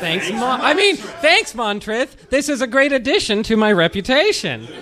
Thanks, 0.01 0.31
Mon. 0.31 0.61
I 0.61 0.75
mean, 0.75 0.97
thanks, 0.97 1.53
Montrith. 1.53 2.31
This 2.31 2.49
is 2.49 2.61
a 2.61 2.67
great 2.67 2.93
addition 2.93 3.43
to 3.45 3.57
my 3.57 3.73
reputation. 3.73 4.67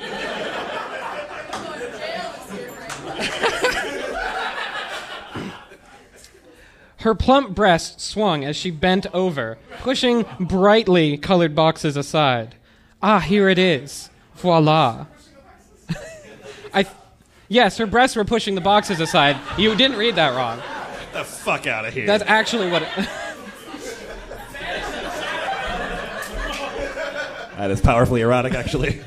Her 7.04 7.14
plump 7.14 7.54
breast 7.54 8.00
swung 8.00 8.44
as 8.46 8.56
she 8.56 8.70
bent 8.70 9.06
over, 9.12 9.58
pushing 9.80 10.24
brightly 10.40 11.18
colored 11.18 11.54
boxes 11.54 11.98
aside. 11.98 12.54
Ah, 13.02 13.20
here 13.20 13.50
it 13.50 13.58
is. 13.58 14.08
Voila. 14.36 15.04
I. 16.72 16.86
Yes, 17.48 17.76
her 17.76 17.84
breasts 17.84 18.16
were 18.16 18.24
pushing 18.24 18.54
the 18.54 18.62
boxes 18.62 19.00
aside. 19.00 19.36
You 19.58 19.74
didn't 19.74 19.98
read 19.98 20.14
that 20.14 20.34
wrong. 20.34 20.56
Get 20.58 21.12
the 21.12 21.24
fuck 21.24 21.66
out 21.66 21.84
of 21.84 21.92
here. 21.92 22.06
That's 22.06 22.24
actually 22.26 22.70
what. 22.70 22.80
It, 22.82 22.88
that 27.64 27.70
is 27.70 27.80
powerfully 27.80 28.20
erotic, 28.20 28.52
actually. 28.52 28.90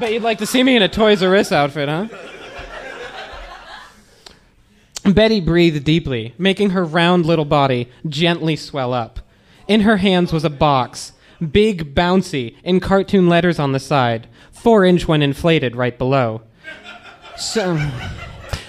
Bet 0.00 0.12
you'd 0.12 0.24
like 0.24 0.38
to 0.38 0.46
see 0.46 0.64
me 0.64 0.74
in 0.74 0.82
a 0.82 0.88
Toys 0.88 1.22
R 1.22 1.36
Us 1.36 1.52
outfit, 1.52 1.88
huh? 1.88 2.08
Betty 5.04 5.40
breathed 5.40 5.84
deeply, 5.84 6.34
making 6.36 6.70
her 6.70 6.84
round 6.84 7.26
little 7.26 7.44
body 7.44 7.88
gently 8.08 8.56
swell 8.56 8.92
up. 8.92 9.20
In 9.68 9.82
her 9.82 9.98
hands 9.98 10.32
was 10.32 10.44
a 10.44 10.50
box, 10.50 11.12
big, 11.52 11.94
bouncy, 11.94 12.56
in 12.64 12.80
cartoon 12.80 13.28
letters 13.28 13.60
on 13.60 13.70
the 13.70 13.78
side, 13.78 14.26
four 14.50 14.84
inch 14.84 15.06
when 15.06 15.22
inflated 15.22 15.76
right 15.76 15.96
below. 15.96 16.42
So, 17.36 17.78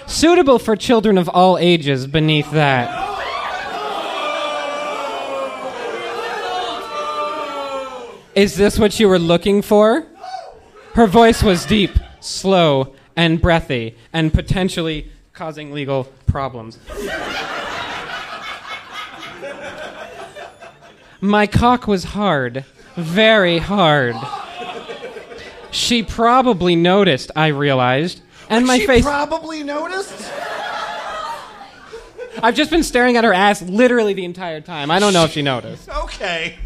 suitable 0.06 0.60
for 0.60 0.76
children 0.76 1.18
of 1.18 1.28
all 1.28 1.58
ages 1.58 2.06
beneath 2.06 2.52
that. 2.52 3.07
Is 8.38 8.54
this 8.54 8.78
what 8.78 9.00
you 9.00 9.08
were 9.08 9.18
looking 9.18 9.62
for? 9.62 10.06
Her 10.94 11.08
voice 11.08 11.42
was 11.42 11.66
deep, 11.66 11.98
slow, 12.20 12.94
and 13.16 13.42
breathy, 13.42 13.96
and 14.12 14.32
potentially 14.32 15.10
causing 15.32 15.72
legal 15.72 16.04
problems. 16.26 16.78
My 21.20 21.48
cock 21.48 21.88
was 21.88 22.04
hard, 22.04 22.64
very 22.94 23.58
hard. 23.58 24.14
She 25.72 26.04
probably 26.04 26.76
noticed, 26.76 27.32
I 27.34 27.48
realized, 27.48 28.20
and 28.48 28.64
my 28.68 28.78
she 28.78 28.86
face. 28.86 29.02
probably 29.02 29.64
noticed. 29.64 30.30
I've 32.40 32.54
just 32.54 32.70
been 32.70 32.84
staring 32.84 33.16
at 33.16 33.24
her 33.24 33.34
ass 33.34 33.62
literally 33.62 34.14
the 34.14 34.24
entire 34.24 34.60
time. 34.60 34.92
I 34.92 35.00
don't 35.00 35.12
know 35.12 35.24
if 35.24 35.32
she 35.32 35.42
noticed. 35.42 35.88
Okay. 35.88 36.56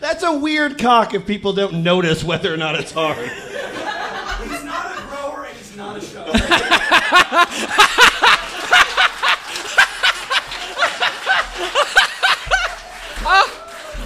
That's 0.00 0.22
a 0.22 0.36
weird 0.36 0.78
cock 0.78 1.14
if 1.14 1.26
people 1.26 1.52
don't 1.52 1.82
notice 1.82 2.24
whether 2.24 2.52
or 2.52 2.56
not 2.56 2.74
it's 2.74 2.92
hard. 2.92 3.18
He's 3.18 4.64
not 4.64 4.98
a 4.98 5.02
grower 5.08 5.44
and 5.46 5.56
he's 5.56 5.76
not 5.76 5.96
a 5.96 6.00
shower. 6.00 7.46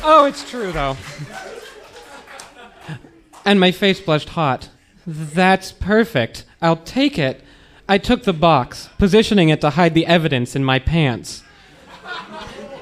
Oh, 0.07 0.27
it's 0.27 0.49
true, 0.49 0.71
though. 0.71 0.99
And 3.47 3.59
my 3.59 3.71
face 3.71 4.01
blushed 4.01 4.31
hot. 4.31 4.69
That's 5.07 5.73
perfect. 5.73 6.45
I'll 6.61 6.77
take 6.77 7.19
it. 7.19 7.43
I 7.89 7.97
took 7.97 8.25
the 8.25 8.35
box, 8.35 8.91
positioning 8.99 9.49
it 9.49 9.63
to 9.63 9.71
hide 9.71 9.95
the 9.95 10.07
evidence 10.07 10.55
in 10.55 10.63
my 10.63 10.79
pants. 10.79 11.43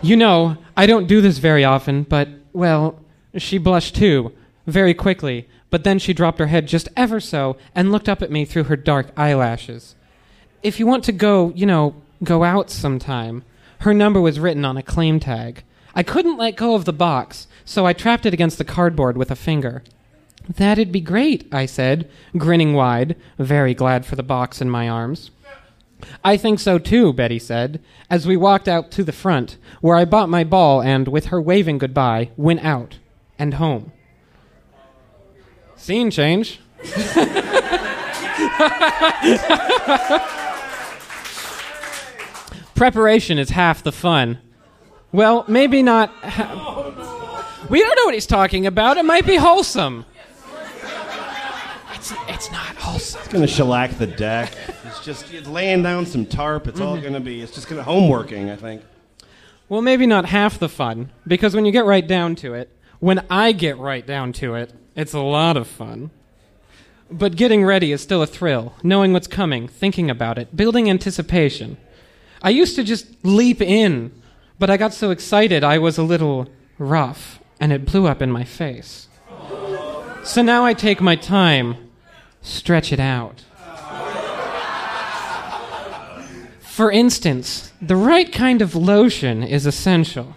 You 0.03 0.17
know, 0.17 0.57
I 0.77 0.87
don't 0.87 1.07
do 1.07 1.21
this 1.21 1.39
very 1.39 1.65
often, 1.65 2.03
but, 2.03 2.29
well, 2.53 2.99
she 3.37 3.59
blushed 3.59 3.95
too, 3.95 4.33
very 4.67 4.95
quickly, 4.95 5.49
but 5.71 5.85
then 5.85 5.99
she 5.99 6.13
dropped 6.13 6.39
her 6.39 6.47
head 6.47 6.69
just 6.69 6.89
ever 6.97 7.19
so 7.19 7.57
and 7.75 7.91
looked 7.91 8.09
up 8.09 8.23
at 8.23 8.31
me 8.31 8.45
through 8.45 8.65
her 8.65 8.77
dark 8.77 9.09
eyelashes. 9.17 9.95
If 10.63 10.79
you 10.79 10.87
want 10.87 11.05
to 11.05 11.13
go, 11.13 11.53
you 11.55 11.67
know, 11.67 11.95
go 12.23 12.45
out 12.45 12.71
sometime. 12.71 13.43
Her 13.81 13.93
number 13.93 14.21
was 14.21 14.39
written 14.39 14.65
on 14.65 14.77
a 14.77 14.83
claim 14.83 15.19
tag. 15.19 15.65
I 15.95 16.03
couldn't 16.03 16.39
let 16.39 16.57
go 16.57 16.75
of 16.75 16.85
the 16.85 16.93
box, 16.93 17.49
so 17.65 17.85
I 17.85 17.93
trapped 17.93 18.27
it 18.27 18.35
against 18.35 18.59
the 18.59 18.65
cardboard 18.65 19.17
with 19.17 19.31
a 19.31 19.37
finger. 19.37 19.83
That'd 20.49 20.93
be 20.93 21.01
great, 21.01 21.47
I 21.53 21.67
said, 21.67 22.09
grinning 22.37 22.75
wide, 22.75 23.17
very 23.39 23.75
glad 23.75 24.07
for 24.07 24.17
the 24.17 24.23
box 24.23 24.61
in 24.61 24.71
my 24.71 24.89
arms. 24.89 25.31
I 26.25 26.37
think 26.37 26.59
so 26.59 26.79
too, 26.79 27.13
Betty 27.13 27.39
said, 27.39 27.81
as 28.11 28.27
we 28.27 28.37
walked 28.37 28.69
out 28.69 28.91
to 28.93 29.05
the 29.05 29.13
front, 29.13 29.57
where 29.81 29.97
I 29.97 30.05
bought 30.05 30.29
my 30.29 30.43
ball 30.43 30.83
and, 30.83 31.07
with 31.07 31.27
her 31.27 31.41
waving 31.41 31.79
goodbye, 31.79 32.31
went 32.37 32.65
out 32.65 32.99
and 33.43 33.55
home. 33.55 33.91
Scene 35.75 36.13
change. 36.13 36.61
Preparation 42.77 43.39
is 43.39 43.51
half 43.51 43.83
the 43.83 43.91
fun. 43.91 44.39
Well, 45.11 45.45
maybe 45.49 45.83
not. 45.83 46.11
Ha- 46.23 47.67
we 47.69 47.81
don't 47.81 47.97
know 47.97 48.05
what 48.05 48.15
he's 48.15 48.27
talking 48.27 48.65
about. 48.65 48.97
It 48.97 49.05
might 49.05 49.27
be 49.27 49.35
wholesome. 49.35 50.07
It's, 51.95 52.13
it's 52.29 52.53
not 52.53 52.77
wholesome. 52.77 53.21
It's 53.25 53.33
gonna 53.33 53.49
shellac 53.49 53.99
the 53.99 54.07
deck. 54.07 54.55
It's 54.85 55.05
just 55.05 55.35
it's 55.35 55.49
laying 55.49 55.83
down 55.83 56.07
some 56.07 56.27
tarp. 56.27 56.69
It's 56.69 56.79
all 56.81 56.95
mm-hmm. 56.95 57.07
gonna 57.07 57.21
be. 57.21 57.43
It's 57.43 57.53
just 57.53 57.69
gonna 57.69 57.83
homeworking. 57.83 58.53
I 58.53 58.57
think. 58.57 58.83
Well, 59.69 59.83
maybe 59.83 60.07
not 60.07 60.27
half 60.27 60.61
the 60.61 60.69
fun, 60.69 61.11
because 61.27 61.57
when 61.57 61.65
you 61.65 61.73
get 61.73 61.87
right 61.87 62.07
down 62.07 62.37
to 62.37 62.55
it, 62.55 62.71
when 63.03 63.27
I 63.29 63.51
get 63.51 63.79
right 63.79 64.07
down 64.07 64.33
to 64.35 64.55
it, 64.55 64.73
it's 64.95 65.13
a 65.13 65.19
lot 65.19 65.57
of 65.57 65.67
fun. 65.67 66.13
But 67.11 67.35
getting 67.35 67.65
ready 67.65 67.91
is 67.91 68.01
still 68.01 68.23
a 68.23 68.29
thrill, 68.29 68.75
knowing 68.85 69.13
what's 69.13 69.27
coming, 69.27 69.67
thinking 69.67 70.09
about 70.09 70.39
it, 70.39 70.55
building 70.57 70.89
anticipation. 70.89 71.79
I 72.43 72.51
used 72.51 72.77
to 72.77 72.85
just 72.85 73.09
leap 73.25 73.61
in, 73.61 74.13
but 74.61 74.71
I 74.71 74.77
got 74.77 74.95
so 74.95 75.11
excited 75.11 75.65
I 75.65 75.79
was 75.79 75.99
a 75.99 76.05
little 76.05 76.49
rough, 76.79 77.41
and 77.59 77.73
it 77.73 77.85
blew 77.85 78.07
up 78.07 78.23
in 78.23 78.31
my 78.31 78.45
face. 78.45 79.09
So 80.23 80.41
now 80.41 80.65
I 80.65 80.73
take 80.73 81.01
my 81.01 81.17
time, 81.17 81.91
stretch 82.41 82.93
it 82.93 83.01
out. 83.01 83.43
For 86.61 86.93
instance, 86.93 87.73
the 87.83 87.97
right 87.97 88.33
kind 88.33 88.63
of 88.63 88.77
lotion 88.77 89.43
is 89.43 89.67
essential. 89.67 90.37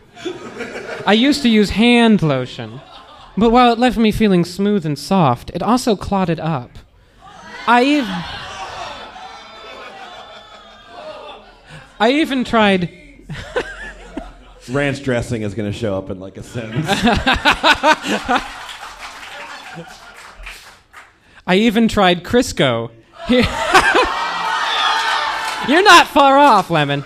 I 1.05 1.13
used 1.13 1.41
to 1.43 1.49
use 1.49 1.71
hand 1.71 2.23
lotion, 2.23 2.81
but 3.37 3.51
while 3.51 3.71
it 3.71 3.79
left 3.79 3.97
me 3.97 4.11
feeling 4.11 4.43
smooth 4.43 4.85
and 4.85 4.97
soft, 4.97 5.51
it 5.53 5.61
also 5.61 5.95
clotted 5.95 6.39
up. 6.39 6.71
I 7.67 7.83
even. 7.83 8.15
I 11.99 12.11
even 12.11 12.43
tried. 12.43 12.89
Ranch 14.69 15.03
dressing 15.03 15.43
is 15.43 15.53
gonna 15.53 15.71
show 15.71 15.97
up 15.97 16.09
in 16.09 16.19
like 16.19 16.37
a 16.37 16.43
sentence. 16.43 16.87
I 21.47 21.57
even 21.57 21.87
tried 21.87 22.23
Crisco. 22.23 22.89
You're 23.29 23.43
not 25.83 26.07
far 26.07 26.37
off, 26.37 26.71
Lemon. 26.71 27.03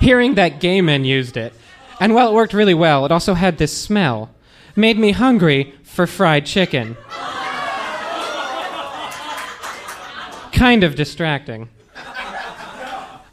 Hearing 0.00 0.34
that 0.34 0.60
gay 0.60 0.80
men 0.80 1.04
used 1.04 1.36
it, 1.36 1.52
and 2.00 2.14
while 2.14 2.28
it 2.28 2.34
worked 2.34 2.54
really 2.54 2.74
well, 2.74 3.04
it 3.04 3.12
also 3.12 3.34
had 3.34 3.58
this 3.58 3.76
smell. 3.76 4.30
Made 4.74 4.98
me 4.98 5.12
hungry 5.12 5.74
for 5.82 6.06
fried 6.06 6.46
chicken. 6.46 6.96
kind 10.52 10.84
of 10.84 10.94
distracting. 10.94 11.68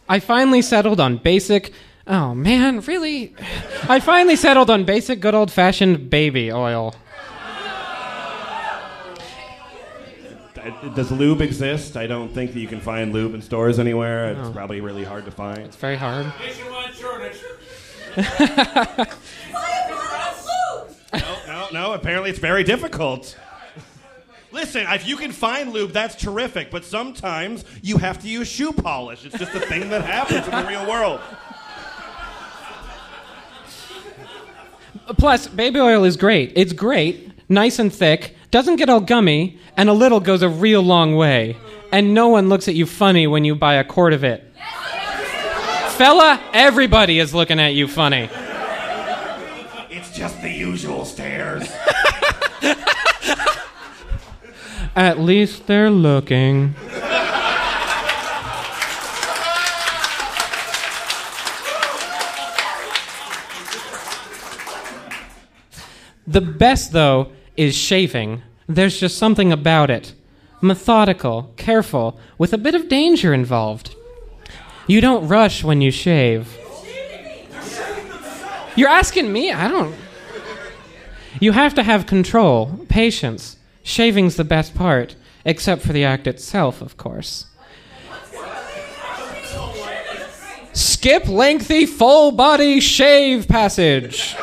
I 0.08 0.20
finally 0.20 0.64
settled 0.64 1.00
on 1.00 1.18
basic. 1.18 1.72
Oh 2.08 2.34
man, 2.34 2.80
really? 2.82 3.36
I 3.88 4.00
finally 4.00 4.36
settled 4.36 4.72
on 4.72 4.84
basic 4.84 5.20
good 5.20 5.36
old 5.36 5.52
fashioned 5.52 6.10
baby 6.10 6.52
oil. 6.52 6.95
Does 10.95 11.12
lube 11.12 11.41
exist? 11.41 11.97
I 11.97 12.07
don't 12.07 12.34
think 12.34 12.53
that 12.53 12.60
you 12.60 12.68
can 12.68 12.80
find 12.82 13.14
lube 13.14 13.34
in 13.34 13.41
stores 13.41 13.80
anywhere. 13.80 14.32
It's 14.32 14.49
probably 14.49 14.82
really 14.82 15.03
hard 15.03 15.26
to 15.26 15.32
find. 15.32 15.60
It's 15.60 15.76
very 15.76 15.95
hard. 15.95 16.26
Nationwide 16.39 16.93
shortage. 16.95 17.38
Well, 21.47 21.70
no, 21.74 21.93
apparently 21.93 22.30
it's 22.30 22.39
very 22.39 22.64
difficult. 22.64 23.38
Listen, 24.51 24.86
if 24.89 25.07
you 25.07 25.16
can 25.16 25.32
find 25.32 25.72
lube, 25.72 25.91
that's 25.91 26.16
terrific, 26.16 26.72
but 26.72 26.84
sometimes 26.84 27.64
you 27.84 27.97
have 27.97 28.20
to 28.22 28.28
use 28.28 28.47
shoe 28.47 28.72
polish. 28.72 29.24
It's 29.26 29.38
just 29.38 29.53
a 29.53 29.60
thing 29.60 29.89
that 29.89 30.03
happens 30.03 30.47
in 30.47 30.51
the 30.51 30.66
real 30.68 30.89
world. 30.89 31.20
Plus, 35.18 35.47
baby 35.47 35.80
oil 35.80 36.03
is 36.03 36.18
great. 36.18 36.53
It's 36.55 36.74
great, 36.74 37.32
nice 37.47 37.78
and 37.80 37.93
thick, 37.93 38.36
doesn't 38.52 38.78
get 38.78 38.89
all 38.89 39.02
gummy, 39.02 39.60
and 39.78 39.89
a 39.89 39.93
little 39.93 40.20
goes 40.20 40.41
a 40.41 40.50
real 40.50 40.82
long 40.82 41.16
way. 41.16 41.58
And 41.91 42.14
no 42.14 42.28
one 42.30 42.50
looks 42.50 42.68
at 42.68 42.76
you 42.76 42.86
funny 42.86 43.28
when 43.28 43.43
you 43.45 43.56
buy 43.56 43.76
a 43.76 43.84
quart 43.84 44.14
of 44.14 44.24
it. 44.24 44.43
Fella, 45.91 46.41
everybody 46.54 47.20
is 47.20 47.34
looking 47.34 47.60
at 47.60 47.74
you 47.74 47.88
funny. 47.88 48.30
It's 49.89 50.16
just 50.16 50.41
the 50.41 50.50
usual 50.50 51.06
stares. 51.06 51.70
At 54.95 55.20
least 55.20 55.68
they're 55.68 55.91
looking. 55.91 56.74
The 66.28 66.41
best, 66.41 66.91
though, 66.91 67.32
is 67.60 67.76
shaving. 67.76 68.41
There's 68.68 68.97
just 68.97 69.18
something 69.18 69.51
about 69.51 69.89
it. 69.89 70.14
Methodical, 70.62 71.53
careful, 71.57 72.18
with 72.38 72.53
a 72.53 72.57
bit 72.57 72.74
of 72.74 72.88
danger 72.88 73.34
involved. 73.34 73.95
You 74.88 75.01
don't 75.01 75.28
rush 75.28 75.62
when 75.62 75.82
you 75.82 75.91
shave. 75.91 76.57
You're 78.78 78.88
asking 78.88 79.34
me? 79.34 79.51
I 79.51 79.68
don't. 79.68 79.93
You 81.41 81.51
have 81.51 81.74
to 81.74 81.84
have 81.84 82.05
control, 82.05 82.86
patience. 82.88 83.57
Shaving's 83.84 84.38
the 84.38 84.45
best 84.45 84.74
part, 84.74 85.18
except 85.43 85.82
for 85.82 85.91
the 85.91 86.05
act 86.05 86.28
itself, 86.28 86.82
of 86.82 86.95
course. 86.95 87.45
Skip 90.72 91.28
lengthy 91.28 91.86
full 91.86 92.32
body 92.32 92.80
shave 92.80 93.49
passage. 93.49 94.34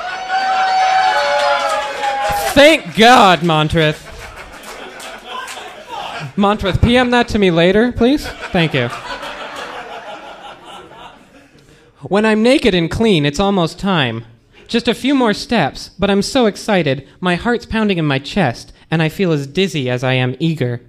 Thank 2.56 2.96
God, 2.96 3.40
Montrith. 3.40 4.02
Montrith, 6.36 6.80
PM 6.80 7.10
that 7.10 7.28
to 7.28 7.38
me 7.38 7.50
later, 7.50 7.92
please. 7.92 8.26
Thank 8.26 8.72
you. 8.72 8.88
When 12.08 12.24
I'm 12.24 12.42
naked 12.42 12.74
and 12.74 12.90
clean, 12.90 13.26
it's 13.26 13.38
almost 13.38 13.78
time. 13.78 14.24
Just 14.68 14.88
a 14.88 14.94
few 14.94 15.14
more 15.14 15.34
steps, 15.34 15.90
but 15.98 16.08
I'm 16.08 16.22
so 16.22 16.46
excited, 16.46 17.06
my 17.20 17.34
heart's 17.34 17.66
pounding 17.66 17.98
in 17.98 18.06
my 18.06 18.18
chest, 18.18 18.72
and 18.90 19.02
I 19.02 19.10
feel 19.10 19.32
as 19.32 19.46
dizzy 19.46 19.90
as 19.90 20.02
I 20.02 20.14
am 20.14 20.34
eager. 20.40 20.80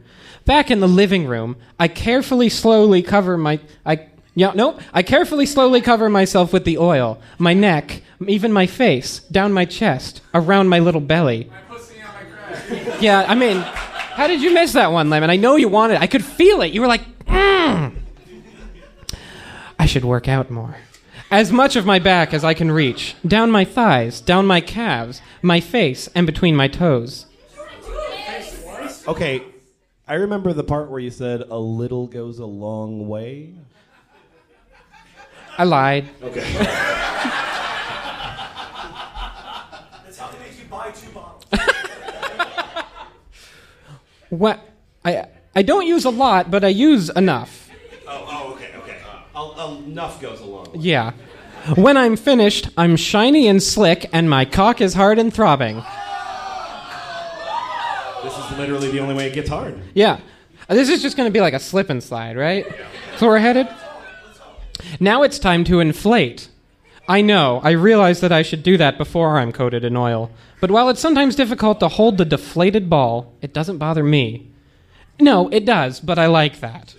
Back 0.45 0.71
in 0.71 0.79
the 0.79 0.87
living 0.87 1.27
room, 1.27 1.57
I 1.77 1.89
carefully 1.89 2.47
slowly 2.47 3.01
cover 3.01 3.37
my 3.37 3.59
I 3.85 4.07
yeah, 4.35 4.53
nope. 4.55 4.79
I 4.93 5.03
carefully 5.03 5.45
slowly 5.45 5.81
cover 5.81 6.09
myself 6.09 6.53
with 6.53 6.63
the 6.63 6.77
oil, 6.77 7.19
my 7.37 7.53
neck, 7.53 8.03
even 8.25 8.51
my 8.51 8.65
face, 8.65 9.19
down 9.31 9.53
my 9.53 9.65
chest, 9.65 10.21
around 10.33 10.69
my 10.69 10.79
little 10.79 11.01
belly. 11.01 11.51
Yeah, 12.99 13.23
I 13.27 13.35
mean, 13.35 13.57
how 13.57 14.25
did 14.27 14.41
you 14.41 14.51
miss 14.53 14.73
that 14.73 14.91
one, 14.91 15.09
Lemon? 15.09 15.29
I 15.29 15.35
know 15.35 15.55
you 15.55 15.69
wanted. 15.69 15.95
it. 15.95 16.01
I 16.01 16.07
could 16.07 16.25
feel 16.25 16.61
it. 16.61 16.73
You 16.73 16.81
were 16.81 16.87
like, 16.87 17.01
mm. 17.25 17.93
I 19.77 19.85
should 19.85 20.03
work 20.03 20.27
out 20.27 20.49
more. 20.49 20.75
As 21.29 21.51
much 21.51 21.75
of 21.75 21.85
my 21.85 21.99
back 21.99 22.33
as 22.33 22.43
I 22.43 22.53
can 22.53 22.71
reach, 22.71 23.15
down 23.25 23.51
my 23.51 23.63
thighs, 23.63 24.19
down 24.19 24.47
my 24.47 24.59
calves, 24.59 25.21
my 25.41 25.59
face, 25.59 26.09
and 26.15 26.25
between 26.25 26.55
my 26.55 26.67
toes. 26.67 27.27
Okay, 29.07 29.43
I 30.07 30.15
remember 30.15 30.51
the 30.53 30.63
part 30.63 30.89
where 30.89 30.99
you 30.99 31.11
said 31.11 31.41
a 31.41 31.57
little 31.57 32.07
goes 32.07 32.39
a 32.39 32.45
long 32.45 33.07
way. 33.07 33.53
I 35.57 35.63
lied. 35.63 36.07
Okay. 36.23 36.39
That's 40.03 40.17
how 40.17 40.31
they 40.31 40.39
make 40.39 40.57
you 40.57 40.65
buy 40.69 40.91
two 40.91 41.09
bottles. 41.11 41.43
What? 44.29 44.59
I 45.05 45.25
I 45.55 45.61
don't 45.61 45.87
use 45.87 46.05
a 46.05 46.09
lot, 46.09 46.51
but 46.51 46.63
I 46.63 46.67
use 46.67 47.09
enough. 47.09 47.69
Oh, 48.07 48.25
oh, 48.29 48.53
okay, 48.53 48.69
okay. 48.77 48.97
Uh, 49.35 49.77
enough 49.85 50.21
goes 50.21 50.39
along. 50.39 50.69
Yeah. 50.75 51.13
When 51.75 51.97
I'm 51.97 52.15
finished, 52.15 52.69
I'm 52.77 52.95
shiny 52.95 53.47
and 53.47 53.61
slick, 53.61 54.09
and 54.13 54.29
my 54.29 54.45
cock 54.45 54.79
is 54.81 54.93
hard 54.93 55.19
and 55.19 55.33
throbbing. 55.33 55.83
This 58.23 58.37
is 58.37 58.57
literally 58.57 58.91
the 58.91 58.99
only 58.99 59.15
way 59.15 59.27
it 59.27 59.33
gets 59.33 59.49
hard. 59.49 59.79
Yeah. 59.93 60.19
This 60.69 60.89
is 60.89 61.01
just 61.01 61.17
going 61.17 61.27
to 61.27 61.33
be 61.33 61.41
like 61.41 61.53
a 61.53 61.59
slip 61.59 61.89
and 61.89 62.03
slide, 62.03 62.37
right? 62.37 62.65
So 63.17 63.27
we're 63.27 63.39
headed. 63.39 63.67
Now 64.99 65.23
it's 65.23 65.39
time 65.39 65.63
to 65.65 65.79
inflate. 65.79 66.49
I 67.07 67.21
know, 67.21 67.61
I 67.63 67.71
realize 67.71 68.19
that 68.19 68.31
I 68.33 68.41
should 68.41 68.63
do 68.63 68.77
that 68.77 68.97
before 68.97 69.39
I'm 69.39 69.53
coated 69.53 69.85
in 69.85 69.95
oil. 69.95 70.29
But 70.59 70.71
while 70.71 70.89
it's 70.89 70.99
sometimes 70.99 71.35
difficult 71.35 71.79
to 71.81 71.87
hold 71.87 72.17
the 72.17 72.25
deflated 72.25 72.89
ball, 72.89 73.33
it 73.41 73.53
doesn't 73.53 73.77
bother 73.77 74.03
me. 74.03 74.51
No, 75.19 75.49
it 75.49 75.65
does, 75.65 75.99
but 75.99 76.17
I 76.17 76.25
like 76.27 76.59
that. 76.59 76.95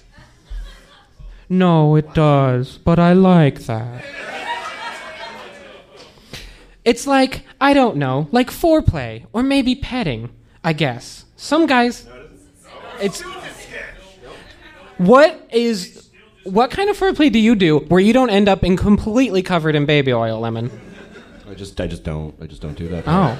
No, 1.49 1.97
it 1.97 2.15
does, 2.15 2.79
but 2.79 2.99
I 2.99 3.15
like 3.15 3.61
that. 3.61 4.05
It's 6.85 7.07
like, 7.07 7.45
I 7.61 7.75
don't 7.75 7.97
know, 7.97 8.29
like 8.33 8.51
foreplay, 8.51 9.27
or 9.33 9.43
maybe 9.43 9.75
petting, 9.75 10.31
I 10.63 10.73
guess. 10.73 11.25
Some 11.37 11.67
guys. 11.67 12.07
It's. 13.01 13.23
What 14.97 15.49
is. 15.53 16.09
What 16.45 16.71
kind 16.71 16.89
of 16.89 16.99
foreplay 16.99 17.31
do 17.31 17.39
you 17.39 17.55
do 17.55 17.81
where 17.81 18.01
you 18.01 18.13
don't 18.15 18.31
end 18.31 18.49
up 18.49 18.65
in 18.65 18.77
completely 18.77 19.43
covered 19.43 19.75
in 19.75 19.85
baby 19.85 20.13
oil, 20.13 20.41
Lemon? 20.41 20.71
I 21.49 21.55
just, 21.55 21.81
I 21.81 21.87
just 21.87 22.05
don't, 22.05 22.35
I 22.43 22.47
just 22.47 22.61
don't 22.61 22.77
do 22.77 22.89
that. 22.89 23.05
Oh. 23.07 23.39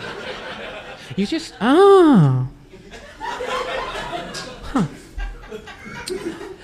You 1.17 1.27
just. 1.27 1.55
Oh. 1.61 2.49
Huh. 4.63 4.87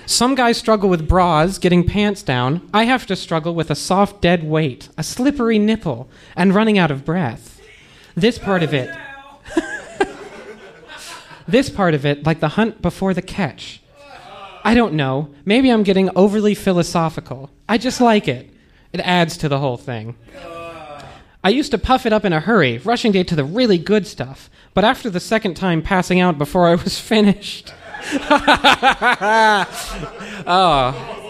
Some 0.07 0.33
guys 0.33 0.57
struggle 0.57 0.89
with 0.89 1.07
bras, 1.07 1.59
getting 1.59 1.85
pants 1.85 2.23
down. 2.23 2.67
I 2.73 2.85
have 2.85 3.05
to 3.07 3.15
struggle 3.15 3.53
with 3.53 3.69
a 3.69 3.75
soft, 3.75 4.21
dead 4.21 4.43
weight, 4.43 4.89
a 4.97 5.03
slippery 5.03 5.59
nipple, 5.59 6.09
and 6.35 6.55
running 6.55 6.79
out 6.79 6.89
of 6.89 7.05
breath. 7.05 7.61
This 8.15 8.39
part 8.39 8.63
of 8.63 8.73
it. 8.73 8.89
this 11.47 11.69
part 11.69 11.93
of 11.93 12.05
it, 12.05 12.25
like 12.25 12.39
the 12.39 12.49
hunt 12.49 12.81
before 12.81 13.13
the 13.13 13.21
catch. 13.21 13.81
I 14.63 14.73
don't 14.73 14.93
know. 14.93 15.29
Maybe 15.45 15.69
I'm 15.69 15.83
getting 15.83 16.09
overly 16.15 16.55
philosophical. 16.55 17.51
I 17.69 17.77
just 17.77 18.01
like 18.01 18.27
it. 18.27 18.49
It 18.93 19.01
adds 19.01 19.37
to 19.37 19.49
the 19.49 19.59
whole 19.59 19.77
thing. 19.77 20.15
I 21.45 21.49
used 21.49 21.69
to 21.71 21.77
puff 21.77 22.07
it 22.07 22.11
up 22.11 22.25
in 22.25 22.33
a 22.33 22.39
hurry, 22.39 22.79
rushing 22.79 23.13
to 23.13 23.35
the 23.35 23.43
really 23.43 23.77
good 23.77 24.07
stuff. 24.07 24.49
But 24.73 24.83
after 24.83 25.11
the 25.11 25.19
second 25.19 25.53
time 25.53 25.83
passing 25.83 26.19
out 26.19 26.39
before 26.39 26.67
I 26.67 26.73
was 26.73 26.97
finished. 27.11 27.71
oh. 30.47 31.21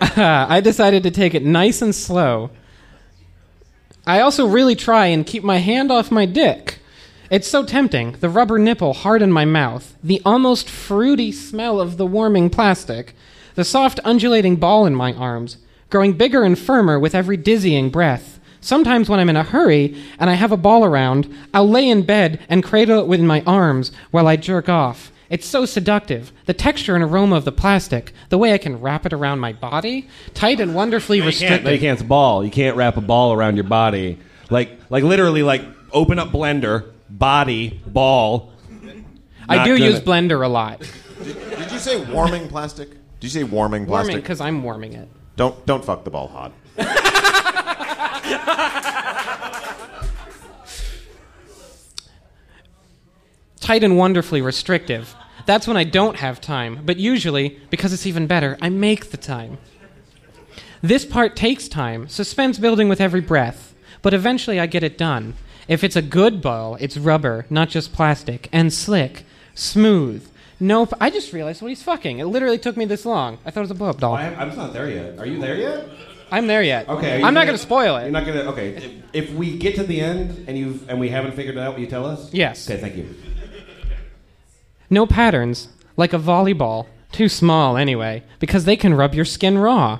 I 0.16 0.60
decided 0.60 1.02
to 1.02 1.10
take 1.10 1.34
it 1.34 1.44
nice 1.44 1.82
and 1.82 1.92
slow. 1.92 2.50
I 4.06 4.20
also 4.20 4.46
really 4.46 4.76
try 4.76 5.06
and 5.06 5.26
keep 5.26 5.42
my 5.42 5.58
hand 5.58 5.90
off 5.90 6.12
my 6.12 6.24
dick. 6.24 6.78
It's 7.28 7.48
so 7.48 7.64
tempting. 7.64 8.12
The 8.20 8.28
rubber 8.28 8.60
nipple 8.60 8.92
hard 8.92 9.20
in 9.20 9.32
my 9.32 9.44
mouth, 9.44 9.96
the 10.00 10.22
almost 10.24 10.70
fruity 10.70 11.32
smell 11.32 11.80
of 11.80 11.96
the 11.96 12.06
warming 12.06 12.50
plastic, 12.50 13.16
the 13.56 13.64
soft 13.64 13.98
undulating 14.04 14.54
ball 14.54 14.86
in 14.86 14.94
my 14.94 15.12
arms, 15.14 15.56
growing 15.90 16.12
bigger 16.12 16.44
and 16.44 16.56
firmer 16.56 17.00
with 17.00 17.16
every 17.16 17.36
dizzying 17.36 17.90
breath. 17.90 18.36
Sometimes 18.60 19.08
when 19.08 19.18
I'm 19.20 19.28
in 19.30 19.36
a 19.36 19.42
hurry 19.42 19.96
and 20.18 20.28
I 20.28 20.34
have 20.34 20.52
a 20.52 20.56
ball 20.56 20.84
around, 20.84 21.32
I'll 21.54 21.68
lay 21.68 21.88
in 21.88 22.02
bed 22.02 22.40
and 22.48 22.62
cradle 22.62 23.00
it 23.00 23.06
within 23.06 23.26
my 23.26 23.42
arms 23.46 23.90
while 24.10 24.26
I 24.28 24.36
jerk 24.36 24.68
off. 24.68 25.10
It's 25.30 25.46
so 25.46 25.64
seductive. 25.64 26.32
The 26.46 26.52
texture 26.54 26.94
and 26.96 27.04
aroma 27.04 27.36
of 27.36 27.44
the 27.44 27.52
plastic, 27.52 28.12
the 28.30 28.38
way 28.38 28.52
I 28.52 28.58
can 28.58 28.80
wrap 28.80 29.06
it 29.06 29.12
around 29.12 29.38
my 29.38 29.52
body, 29.52 30.08
tight 30.34 30.60
and 30.60 30.74
wonderfully 30.74 31.18
You 31.18 31.22
can't, 31.22 31.32
restricted. 31.32 31.64
no, 31.64 31.70
you 31.70 31.78
can't. 31.78 31.92
It's 31.94 32.02
a 32.02 32.04
ball. 32.06 32.44
You 32.44 32.50
can't 32.50 32.76
wrap 32.76 32.96
a 32.96 33.00
ball 33.00 33.32
around 33.32 33.54
your 33.56 33.64
body. 33.64 34.18
Like, 34.50 34.78
like 34.90 35.04
literally, 35.04 35.42
like 35.44 35.62
open 35.92 36.18
up 36.18 36.30
blender, 36.30 36.90
body, 37.08 37.80
ball. 37.86 38.52
I 39.48 39.64
do 39.64 39.78
gonna- 39.78 39.90
use 39.90 40.00
blender 40.00 40.44
a 40.44 40.48
lot. 40.48 40.80
Did 41.22 41.70
you 41.72 41.78
say 41.78 42.04
warming 42.12 42.48
plastic? 42.48 42.90
Did 42.90 42.98
you 43.22 43.28
say 43.28 43.44
warming 43.44 43.86
plastic? 43.86 43.90
Warming 43.90 44.06
plastic? 44.06 44.22
because 44.24 44.40
I'm 44.40 44.62
warming 44.62 44.94
it. 44.94 45.08
Don't 45.36 45.64
don't 45.66 45.84
fuck 45.84 46.04
the 46.04 46.10
ball 46.10 46.28
hot. 46.28 46.52
tight 53.60 53.84
and 53.84 53.96
wonderfully 53.96 54.42
restrictive. 54.42 55.14
That's 55.46 55.66
when 55.66 55.76
I 55.76 55.84
don't 55.84 56.16
have 56.16 56.40
time, 56.40 56.82
but 56.84 56.96
usually, 56.96 57.58
because 57.70 57.92
it's 57.92 58.06
even 58.06 58.26
better, 58.26 58.58
I 58.60 58.68
make 58.68 59.10
the 59.10 59.16
time. 59.16 59.58
This 60.82 61.04
part 61.04 61.36
takes 61.36 61.68
time, 61.68 62.08
suspense 62.08 62.58
building 62.58 62.88
with 62.88 63.00
every 63.00 63.20
breath, 63.20 63.74
but 64.02 64.14
eventually 64.14 64.58
I 64.58 64.66
get 64.66 64.82
it 64.82 64.96
done. 64.96 65.34
If 65.68 65.84
it's 65.84 65.96
a 65.96 66.02
good 66.02 66.40
ball, 66.40 66.76
it's 66.80 66.96
rubber, 66.96 67.46
not 67.50 67.68
just 67.68 67.92
plastic, 67.92 68.48
and 68.50 68.72
slick, 68.72 69.24
smooth. 69.54 70.26
Nope. 70.58 70.92
I 71.00 71.10
just 71.10 71.32
realized 71.32 71.62
what 71.62 71.68
he's 71.68 71.82
fucking. 71.82 72.18
It 72.18 72.26
literally 72.26 72.58
took 72.58 72.76
me 72.76 72.84
this 72.84 73.06
long. 73.06 73.38
I 73.44 73.50
thought 73.50 73.60
it 73.60 73.62
was 73.62 73.70
a 73.70 73.74
blow 73.74 73.90
up 73.90 73.98
doll. 73.98 74.14
I, 74.14 74.26
I'm 74.34 74.54
not 74.56 74.72
there 74.72 74.90
yet. 74.90 75.18
Are 75.18 75.26
you 75.26 75.38
there 75.40 75.56
yet? 75.56 75.88
I'm 76.30 76.46
there 76.46 76.62
yet. 76.62 76.88
Okay. 76.88 77.22
I'm 77.22 77.34
not 77.34 77.44
going 77.46 77.56
to 77.56 77.62
spoil 77.62 77.96
it. 77.96 78.02
You're 78.02 78.10
not 78.10 78.26
gonna. 78.26 78.42
Okay. 78.52 79.02
If, 79.12 79.32
we 79.32 79.58
get 79.58 79.74
to 79.76 79.82
the 79.82 80.00
end 80.00 80.44
and 80.46 80.56
you 80.56 80.80
and 80.88 81.00
we 81.00 81.08
haven't 81.08 81.32
figured 81.32 81.56
it 81.56 81.60
out, 81.60 81.74
will 81.74 81.80
you 81.80 81.86
tell 81.86 82.06
us? 82.06 82.32
Yes. 82.32 82.70
Okay. 82.70 82.80
Thank 82.80 82.96
you. 82.96 83.14
No 84.88 85.06
patterns, 85.06 85.68
like 85.96 86.12
a 86.12 86.18
volleyball. 86.18 86.86
Too 87.12 87.28
small, 87.28 87.76
anyway, 87.76 88.22
because 88.38 88.64
they 88.64 88.76
can 88.76 88.94
rub 88.94 89.14
your 89.14 89.24
skin 89.24 89.58
raw. 89.58 89.98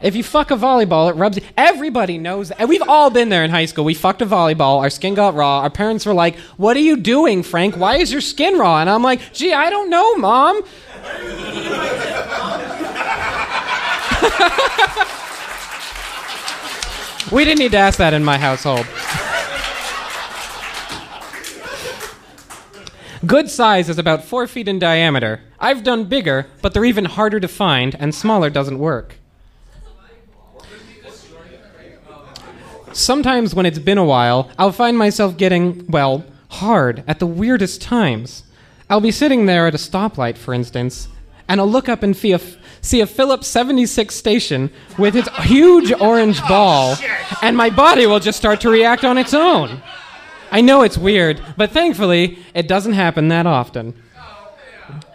If 0.00 0.14
you 0.14 0.22
fuck 0.22 0.52
a 0.52 0.54
volleyball, 0.54 1.10
it 1.10 1.14
rubs. 1.14 1.40
Everybody 1.56 2.18
knows. 2.18 2.52
And 2.52 2.68
we've 2.68 2.82
all 2.86 3.10
been 3.10 3.30
there 3.30 3.42
in 3.42 3.50
high 3.50 3.64
school. 3.64 3.84
We 3.84 3.94
fucked 3.94 4.22
a 4.22 4.26
volleyball. 4.26 4.78
Our 4.78 4.90
skin 4.90 5.14
got 5.14 5.34
raw. 5.34 5.60
Our 5.60 5.70
parents 5.70 6.06
were 6.06 6.14
like, 6.14 6.36
"What 6.56 6.76
are 6.76 6.80
you 6.80 6.96
doing, 6.96 7.42
Frank? 7.42 7.76
Why 7.76 7.96
is 7.96 8.12
your 8.12 8.20
skin 8.20 8.58
raw?" 8.58 8.80
And 8.80 8.88
I'm 8.88 9.02
like, 9.02 9.32
"Gee, 9.32 9.52
I 9.52 9.70
don't 9.70 9.90
know, 9.90 10.14
mom." 10.16 10.62
We 17.32 17.44
didn't 17.44 17.58
need 17.58 17.72
to 17.72 17.78
ask 17.78 17.98
that 17.98 18.14
in 18.14 18.24
my 18.24 18.38
household. 18.38 18.86
Good 23.26 23.50
size 23.50 23.88
is 23.88 23.98
about 23.98 24.24
four 24.24 24.46
feet 24.46 24.68
in 24.68 24.78
diameter. 24.78 25.40
I've 25.58 25.82
done 25.82 26.04
bigger, 26.04 26.46
but 26.62 26.72
they're 26.72 26.84
even 26.84 27.04
harder 27.04 27.40
to 27.40 27.48
find, 27.48 27.96
and 27.98 28.14
smaller 28.14 28.48
doesn't 28.48 28.78
work. 28.78 29.16
Sometimes 32.92 33.54
when 33.54 33.66
it's 33.66 33.78
been 33.78 33.98
a 33.98 34.04
while, 34.04 34.50
I'll 34.58 34.72
find 34.72 34.96
myself 34.96 35.36
getting, 35.36 35.86
well, 35.88 36.24
hard 36.48 37.04
at 37.06 37.18
the 37.18 37.26
weirdest 37.26 37.82
times. 37.82 38.44
I'll 38.88 39.00
be 39.00 39.10
sitting 39.10 39.46
there 39.46 39.66
at 39.66 39.74
a 39.74 39.78
stoplight, 39.78 40.38
for 40.38 40.54
instance, 40.54 41.08
and 41.48 41.60
I'll 41.60 41.70
look 41.70 41.88
up 41.88 42.02
and 42.02 42.16
see 42.16 42.32
a, 42.32 42.40
see 42.88 43.00
a 43.00 43.06
Phillips 43.06 43.46
76 43.46 44.14
station 44.14 44.70
with 44.96 45.14
its 45.14 45.28
huge 45.44 45.92
orange 45.92 46.40
ball, 46.42 46.96
oh, 46.98 47.38
and 47.42 47.56
my 47.56 47.70
body 47.70 48.06
will 48.06 48.20
just 48.20 48.38
start 48.38 48.60
to 48.62 48.70
react 48.70 49.04
on 49.04 49.18
its 49.18 49.34
own. 49.34 49.82
I 50.50 50.62
know 50.62 50.82
it's 50.82 50.96
weird, 50.96 51.42
but 51.56 51.70
thankfully, 51.70 52.38
it 52.54 52.66
doesn't 52.66 52.94
happen 52.94 53.28
that 53.28 53.46
often. 53.46 53.94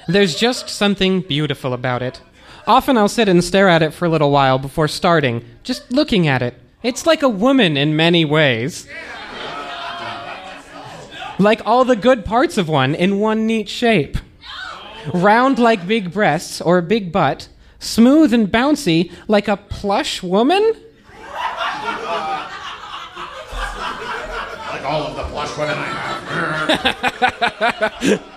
There's 0.07 0.35
just 0.35 0.69
something 0.69 1.21
beautiful 1.21 1.73
about 1.73 2.01
it. 2.01 2.21
Often 2.67 2.97
I'll 2.97 3.09
sit 3.09 3.27
and 3.27 3.43
stare 3.43 3.67
at 3.67 3.81
it 3.81 3.93
for 3.93 4.05
a 4.05 4.09
little 4.09 4.31
while 4.31 4.59
before 4.59 4.87
starting, 4.87 5.43
just 5.63 5.91
looking 5.91 6.27
at 6.27 6.41
it. 6.41 6.55
It's 6.83 7.05
like 7.05 7.23
a 7.23 7.29
woman 7.29 7.77
in 7.77 7.95
many 7.95 8.25
ways. 8.25 8.87
Like 11.39 11.61
all 11.65 11.83
the 11.83 11.95
good 11.95 12.25
parts 12.25 12.57
of 12.57 12.69
one 12.69 12.93
in 12.93 13.19
one 13.19 13.47
neat 13.47 13.67
shape. 13.67 14.17
Round 15.13 15.57
like 15.59 15.87
big 15.87 16.13
breasts 16.13 16.61
or 16.61 16.77
a 16.77 16.83
big 16.83 17.11
butt, 17.11 17.49
smooth 17.83 18.33
and 18.33 18.47
bouncy 18.47 19.11
like 19.27 19.47
a 19.47 19.57
plush 19.57 20.23
woman. 20.23 20.73
Like 24.69 24.83
all 24.83 25.03
of 25.07 25.15
the 25.15 25.23
plush 25.23 25.57
women 25.57 25.77
I 25.77 25.85
have. 27.99 28.23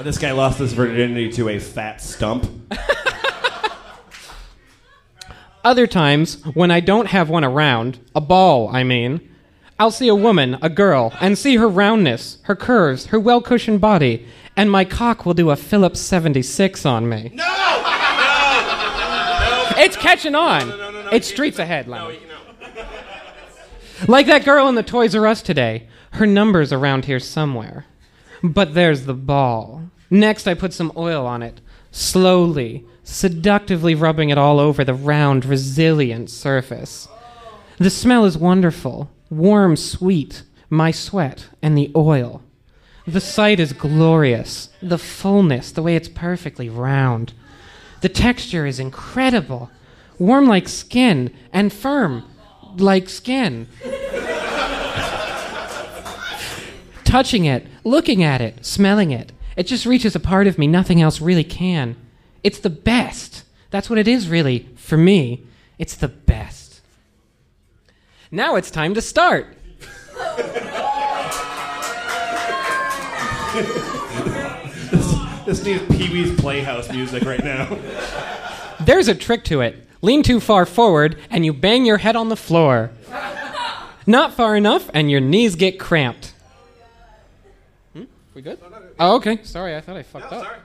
This 0.00 0.16
guy 0.16 0.30
lost 0.30 0.60
his 0.60 0.74
virginity 0.74 1.28
to 1.32 1.48
a 1.48 1.58
fat 1.58 2.00
stump. 2.00 2.46
Other 5.64 5.88
times, 5.88 6.40
when 6.54 6.70
I 6.70 6.78
don't 6.78 7.08
have 7.08 7.28
one 7.28 7.42
around, 7.42 7.98
a 8.14 8.20
ball, 8.20 8.68
I 8.68 8.84
mean, 8.84 9.20
I'll 9.76 9.90
see 9.90 10.06
a 10.06 10.14
woman, 10.14 10.56
a 10.62 10.70
girl, 10.70 11.12
and 11.20 11.36
see 11.36 11.56
her 11.56 11.68
roundness, 11.68 12.38
her 12.42 12.54
curves, 12.54 13.06
her 13.06 13.18
well 13.18 13.40
cushioned 13.40 13.80
body, 13.80 14.24
and 14.56 14.70
my 14.70 14.84
cock 14.84 15.26
will 15.26 15.34
do 15.34 15.50
a 15.50 15.56
Phillips 15.56 16.00
76 16.00 16.86
on 16.86 17.08
me. 17.08 17.32
No! 17.34 17.44
It's 19.84 19.96
catching 19.96 20.34
on. 20.34 20.72
it's 21.12 21.28
streets 21.28 21.58
ahead, 21.58 21.88
Leonard. 21.88 22.18
Like 24.06 24.26
that 24.26 24.44
girl 24.44 24.68
in 24.68 24.76
the 24.76 24.84
Toys 24.84 25.16
R 25.16 25.26
Us 25.26 25.42
today. 25.42 25.88
Her 26.12 26.26
number's 26.26 26.72
around 26.72 27.06
here 27.06 27.18
somewhere. 27.18 27.84
But 28.44 28.74
there's 28.74 29.06
the 29.06 29.14
ball. 29.14 29.90
Next, 30.08 30.46
I 30.46 30.54
put 30.54 30.72
some 30.72 30.92
oil 30.96 31.26
on 31.26 31.42
it, 31.42 31.60
slowly, 31.90 32.86
seductively 33.02 33.96
rubbing 33.96 34.30
it 34.30 34.38
all 34.38 34.60
over 34.60 34.84
the 34.84 34.94
round, 34.94 35.44
resilient 35.44 36.30
surface. 36.30 37.08
The 37.78 37.90
smell 37.90 38.24
is 38.24 38.38
wonderful, 38.38 39.10
warm, 39.30 39.74
sweet, 39.76 40.44
my 40.70 40.90
sweat 40.92 41.48
and 41.60 41.76
the 41.76 41.90
oil. 41.96 42.42
The 43.06 43.20
sight 43.20 43.58
is 43.58 43.72
glorious, 43.72 44.68
the 44.80 44.98
fullness, 44.98 45.72
the 45.72 45.82
way 45.82 45.96
it's 45.96 46.08
perfectly 46.08 46.68
round. 46.68 47.32
The 48.00 48.08
texture 48.08 48.66
is 48.66 48.78
incredible, 48.78 49.70
warm 50.18 50.46
like 50.46 50.68
skin 50.68 51.34
and 51.52 51.72
firm 51.72 52.24
like 52.76 53.08
skin. 53.08 53.68
Touching 57.04 57.46
it, 57.46 57.66
looking 57.84 58.22
at 58.22 58.40
it, 58.40 58.64
smelling 58.64 59.10
it, 59.10 59.32
it 59.56 59.66
just 59.66 59.86
reaches 59.86 60.14
a 60.14 60.20
part 60.20 60.46
of 60.46 60.58
me 60.58 60.66
nothing 60.66 61.02
else 61.02 61.20
really 61.20 61.44
can. 61.44 61.96
It's 62.44 62.60
the 62.60 62.70
best. 62.70 63.44
That's 63.70 63.90
what 63.90 63.98
it 63.98 64.06
is, 64.06 64.28
really, 64.28 64.68
for 64.76 64.96
me. 64.96 65.44
It's 65.78 65.96
the 65.96 66.08
best. 66.08 66.80
Now 68.30 68.56
it's 68.56 68.70
time 68.70 68.94
to 68.94 69.02
start. 69.02 69.56
This 75.48 75.64
needs 75.64 75.82
Pee 75.86 76.12
Wee's 76.12 76.38
Playhouse 76.38 76.92
music 76.92 77.24
right 77.24 77.42
now. 77.42 77.78
There's 78.80 79.08
a 79.08 79.14
trick 79.14 79.44
to 79.44 79.62
it. 79.62 79.82
Lean 80.02 80.22
too 80.22 80.40
far 80.40 80.66
forward 80.66 81.16
and 81.30 81.42
you 81.42 81.54
bang 81.54 81.86
your 81.86 81.96
head 81.96 82.16
on 82.16 82.28
the 82.28 82.36
floor. 82.36 82.90
Not 84.06 84.34
far 84.34 84.58
enough 84.58 84.90
and 84.92 85.10
your 85.10 85.22
knees 85.22 85.56
get 85.56 85.80
cramped. 85.80 86.34
Hmm? 87.94 88.04
We 88.34 88.42
good? 88.42 88.58
Oh, 89.00 89.16
okay. 89.16 89.42
Sorry, 89.42 89.74
I 89.74 89.80
thought 89.80 89.96
I 89.96 90.02
fucked 90.02 90.30
up. 90.34 90.60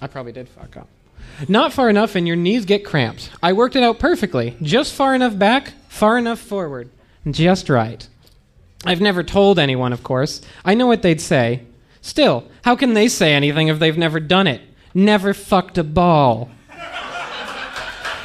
I 0.00 0.08
probably 0.08 0.32
did 0.32 0.48
fuck 0.48 0.76
up. 0.78 0.88
Not 1.46 1.72
far 1.72 1.88
enough 1.88 2.16
and 2.16 2.26
your 2.26 2.34
knees 2.34 2.64
get 2.64 2.84
cramped. 2.84 3.30
I 3.40 3.52
worked 3.52 3.76
it 3.76 3.84
out 3.84 4.00
perfectly. 4.00 4.56
Just 4.60 4.94
far 4.94 5.14
enough 5.14 5.38
back, 5.38 5.74
far 5.88 6.18
enough 6.18 6.40
forward. 6.40 6.90
Just 7.30 7.68
right. 7.68 8.08
I've 8.84 9.00
never 9.00 9.22
told 9.22 9.60
anyone, 9.60 9.92
of 9.92 10.02
course. 10.02 10.40
I 10.64 10.74
know 10.74 10.88
what 10.88 11.02
they'd 11.02 11.20
say. 11.20 11.66
Still, 12.02 12.44
how 12.64 12.74
can 12.76 12.94
they 12.94 13.08
say 13.08 13.32
anything 13.32 13.68
if 13.68 13.78
they've 13.78 13.96
never 13.96 14.20
done 14.20 14.48
it? 14.48 14.60
Never 14.92 15.32
fucked 15.32 15.78
a 15.78 15.84
ball. 15.84 16.50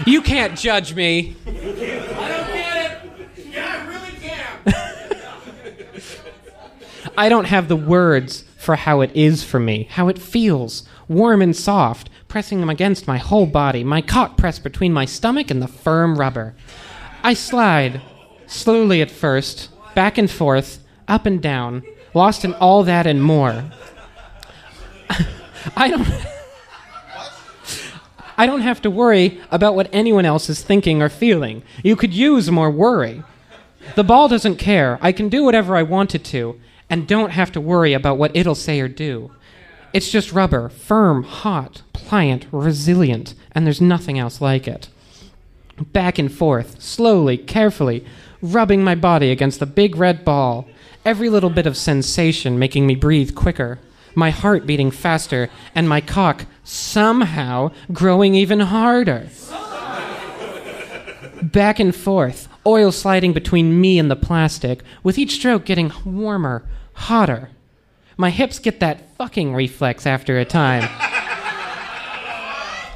You 0.06 0.22
can't 0.22 0.58
judge 0.58 0.94
me. 0.94 1.36
I 1.46 1.52
don't 1.52 1.78
get 1.78 2.92
it. 2.92 3.48
Yeah, 3.52 3.66
I 3.66 3.88
really 3.88 4.12
can. 4.20 4.74
I 7.18 7.30
don't 7.30 7.46
have 7.46 7.68
the 7.68 7.76
words 7.76 8.44
for 8.58 8.76
how 8.76 9.02
it 9.02 9.12
is 9.16 9.44
for 9.44 9.60
me, 9.60 9.88
how 9.92 10.08
it 10.08 10.20
feels, 10.20 10.84
warm 11.08 11.42
and 11.42 11.56
soft, 11.56 12.10
pressing 12.28 12.60
them 12.60 12.70
against 12.70 13.08
my 13.08 13.18
whole 13.18 13.46
body, 13.46 13.84
my 13.84 14.02
cock 14.02 14.38
pressed 14.38 14.64
between 14.64 14.92
my 14.92 15.06
stomach 15.06 15.50
and 15.50 15.62
the 15.62 15.68
firm 15.68 16.20
rubber. 16.20 16.54
I 17.24 17.34
slide, 17.34 18.02
slowly 18.46 19.02
at 19.02 19.10
first, 19.10 19.70
back 19.96 20.18
and 20.18 20.30
forth, 20.30 20.84
up 21.08 21.26
and 21.26 21.42
down, 21.42 21.84
lost 22.18 22.44
in 22.44 22.54
all 22.56 22.84
that 22.84 23.08
and 23.08 23.24
more. 23.24 23.64
I 25.76 25.90
don't. 25.90 26.08
I 28.40 28.46
don't 28.46 28.62
have 28.62 28.82
to 28.84 28.92
worry 28.92 29.42
about 29.50 29.76
what 29.76 29.90
anyone 29.92 30.26
else 30.26 30.48
is 30.48 30.62
thinking 30.62 31.02
or 31.02 31.10
feeling. 31.10 31.64
You 31.84 31.96
could 31.96 32.14
use 32.14 32.52
more 32.52 32.70
worry. 32.70 33.24
The 33.96 34.04
ball 34.04 34.28
doesn't 34.28 34.58
care. 34.58 35.00
I 35.02 35.12
can 35.12 35.28
do 35.28 35.44
whatever 35.44 35.76
I 35.76 35.82
want 35.82 36.14
it 36.14 36.24
to, 36.26 36.60
and 36.88 37.08
don't 37.08 37.32
have 37.32 37.52
to 37.54 37.62
worry 37.62 37.94
about 37.94 38.18
what 38.18 38.36
it'll 38.36 38.54
say 38.54 38.80
or 38.80 38.88
do. 38.88 39.32
It's 39.92 40.12
just 40.12 40.34
rubber, 40.34 40.70
firm, 40.70 41.24
hot, 41.24 41.82
pliant, 41.94 42.46
resilient, 42.52 43.34
and 43.54 43.66
there's 43.66 43.82
nothing 43.82 44.20
else 44.20 44.40
like 44.40 44.68
it. 44.68 44.90
Back 45.92 46.20
and 46.20 46.32
forth, 46.32 46.82
slowly, 46.82 47.38
carefully, 47.38 48.06
rubbing 48.42 48.84
my 48.84 48.94
body 48.94 49.32
against 49.32 49.60
the 49.60 49.66
big 49.66 49.96
red 49.96 50.24
ball, 50.24 50.68
every 51.08 51.30
little 51.30 51.50
bit 51.50 51.66
of 51.66 51.78
sensation 51.78 52.60
making 52.60 52.86
me 52.86 52.94
breathe 52.94 53.34
quicker, 53.34 53.80
my 54.14 54.30
heart 54.30 54.66
beating 54.66 54.92
faster, 54.92 55.50
and 55.74 55.88
my 55.88 56.02
cock 56.02 56.46
somehow 56.66 57.72
growing 57.94 58.36
even 58.36 58.60
harder. 58.60 59.30
Back 61.42 61.80
and 61.80 61.96
forth, 61.96 62.50
oil 62.66 62.92
sliding 62.92 63.32
between 63.32 63.80
me 63.80 63.98
and 63.98 64.12
the 64.12 64.18
plastic, 64.18 64.84
with 65.02 65.18
each 65.18 65.36
stroke 65.36 65.64
getting 65.64 65.94
warmer, 66.04 66.68
hotter. 66.92 67.52
My 68.18 68.30
hips 68.30 68.60
get 68.60 68.82
that 68.82 69.16
fucking 69.16 69.54
reflex 69.54 70.06
after 70.06 70.38
a 70.38 70.44
time. 70.44 70.84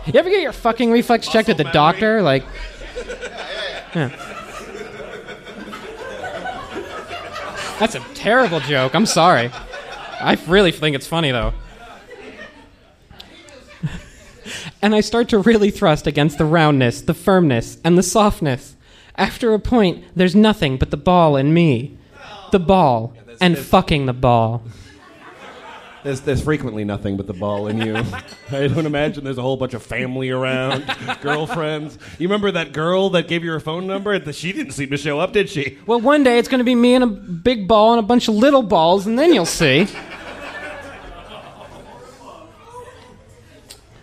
You 0.05 0.19
ever 0.19 0.29
get 0.29 0.41
your 0.41 0.51
fucking 0.51 0.91
reflex 0.91 1.29
checked 1.29 1.47
at 1.47 1.55
the 1.55 1.63
doctor? 1.63 2.21
Like, 2.21 2.43
yeah. 3.95 4.40
That's 7.81 7.95
a 7.95 7.99
terrible 8.13 8.59
joke. 8.59 8.93
I'm 8.93 9.07
sorry. 9.07 9.49
I 10.19 10.37
really 10.45 10.71
think 10.71 10.95
it's 10.95 11.07
funny, 11.07 11.31
though. 11.31 11.51
and 14.83 14.93
I 14.93 15.01
start 15.01 15.29
to 15.29 15.39
really 15.39 15.71
thrust 15.71 16.05
against 16.05 16.37
the 16.37 16.45
roundness, 16.45 17.01
the 17.01 17.15
firmness, 17.15 17.79
and 17.83 17.97
the 17.97 18.03
softness. 18.03 18.75
After 19.15 19.55
a 19.55 19.59
point, 19.59 20.03
there's 20.15 20.35
nothing 20.35 20.77
but 20.77 20.91
the 20.91 20.95
ball 20.95 21.35
and 21.35 21.55
me. 21.55 21.97
The 22.51 22.59
ball, 22.59 23.15
and 23.41 23.57
fucking 23.57 24.05
the 24.05 24.13
ball. 24.13 24.61
There's, 26.03 26.21
there's 26.21 26.43
frequently 26.43 26.83
nothing 26.83 27.15
but 27.15 27.27
the 27.27 27.33
ball 27.33 27.67
in 27.67 27.79
you. 27.79 27.95
I 28.51 28.67
don't 28.67 28.85
imagine 28.85 29.23
there's 29.23 29.37
a 29.37 29.43
whole 29.43 29.57
bunch 29.57 29.73
of 29.73 29.83
family 29.83 30.31
around, 30.31 30.83
girlfriends. 31.21 31.97
You 32.17 32.27
remember 32.27 32.51
that 32.51 32.73
girl 32.73 33.11
that 33.11 33.27
gave 33.27 33.43
you 33.43 33.51
her 33.51 33.59
phone 33.59 33.85
number? 33.85 34.19
She 34.33 34.51
didn't 34.51 34.73
seem 34.73 34.89
to 34.89 34.97
show 34.97 35.19
up, 35.19 35.31
did 35.31 35.49
she? 35.49 35.77
Well, 35.85 36.01
one 36.01 36.23
day 36.23 36.39
it's 36.39 36.47
going 36.47 36.59
to 36.59 36.65
be 36.65 36.75
me 36.75 36.95
and 36.95 37.03
a 37.03 37.07
big 37.07 37.67
ball 37.67 37.91
and 37.91 37.99
a 37.99 38.03
bunch 38.03 38.27
of 38.27 38.35
little 38.35 38.63
balls, 38.63 39.05
and 39.05 39.17
then 39.17 39.33
you'll 39.33 39.45
see. 39.45 39.87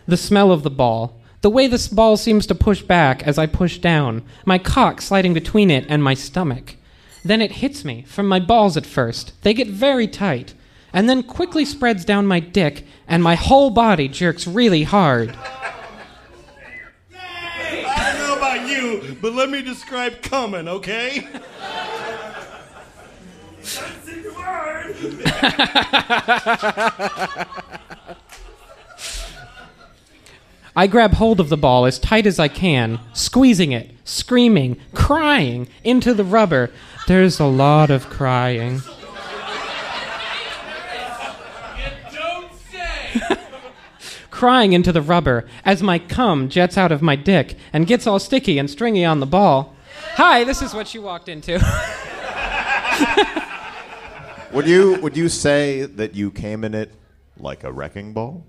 The 0.07 0.17
smell 0.17 0.53
of 0.53 0.63
the 0.63 0.71
ball. 0.71 1.21
The 1.41 1.51
way 1.51 1.67
this 1.67 1.87
ball 1.87 2.17
seems 2.17 2.47
to 2.47 2.55
push 2.55 2.83
back 2.83 3.23
as 3.25 3.39
I 3.39 3.47
push 3.47 3.79
down, 3.79 4.23
my 4.45 4.59
cock 4.59 5.01
sliding 5.01 5.35
between 5.35 5.71
it 5.71 5.85
and 5.89 6.03
my 6.03 6.15
stomach. 6.15 6.77
Then 7.25 7.43
it 7.43 7.53
hits 7.53 7.85
me 7.85 8.03
from 8.03 8.27
my 8.27 8.41
balls 8.41 8.77
at 8.77 8.87
first. 8.87 9.33
They 9.43 9.53
get 9.53 9.69
very 9.69 10.09
tight, 10.09 10.55
and 10.93 11.09
then 11.09 11.23
quickly 11.23 11.65
spreads 11.65 12.05
down 12.05 12.27
my 12.27 12.41
dick, 12.41 12.85
and 13.07 13.23
my 13.23 13.35
whole 13.35 13.71
body 13.71 14.09
jerks 14.09 14.47
really 14.47 14.83
hard. 14.85 15.37
I 17.15 18.13
don't 18.17 18.29
know 18.29 18.37
about 18.37 18.69
you, 18.69 19.17
but 19.21 19.33
let 19.33 19.51
me 19.51 19.63
describe 19.63 20.23
coming, 20.23 20.69
okay? 20.69 21.29
I 30.79 30.87
grab 30.87 31.15
hold 31.15 31.41
of 31.41 31.49
the 31.49 31.57
ball 31.57 31.87
as 31.87 31.99
tight 31.99 32.25
as 32.25 32.39
I 32.39 32.47
can, 32.47 33.01
squeezing 33.13 33.73
it, 33.73 33.91
screaming, 34.05 34.81
crying 34.95 35.69
into 35.83 36.15
the 36.15 36.23
rubber. 36.23 36.71
There's 37.09 37.41
a 37.41 37.47
lot 37.47 37.91
of 37.91 38.09
crying. 38.09 38.83
Don't 42.13 42.53
say. 42.71 42.98
Crying 44.31 44.73
into 44.73 44.93
the 44.93 45.03
rubber 45.03 45.47
as 45.65 45.83
my 45.83 45.99
cum 45.99 46.49
jets 46.49 46.79
out 46.79 46.93
of 46.93 47.03
my 47.03 47.17
dick 47.17 47.57
and 47.73 47.87
gets 47.87 48.07
all 48.07 48.19
sticky 48.19 48.59
and 48.59 48.71
stringy 48.71 49.05
on 49.05 49.21
the 49.21 49.27
ball. 49.27 49.75
Hi, 50.15 50.45
this 50.45 50.63
is 50.63 50.75
what 50.75 50.95
you 50.95 51.03
walked 51.03 51.29
into. 51.29 51.59
Would 54.53 54.67
you 54.67 54.99
would 55.03 55.17
you 55.17 55.29
say 55.29 55.83
that 55.83 56.15
you 56.15 56.31
came 56.31 56.65
in 56.65 56.75
it 56.75 56.91
like 57.37 57.65
a 57.65 57.73
wrecking 57.73 58.15
ball? 58.15 58.47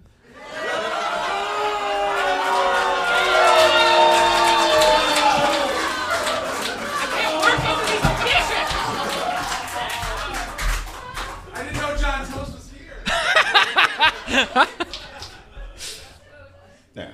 Yeah. 16.96 17.12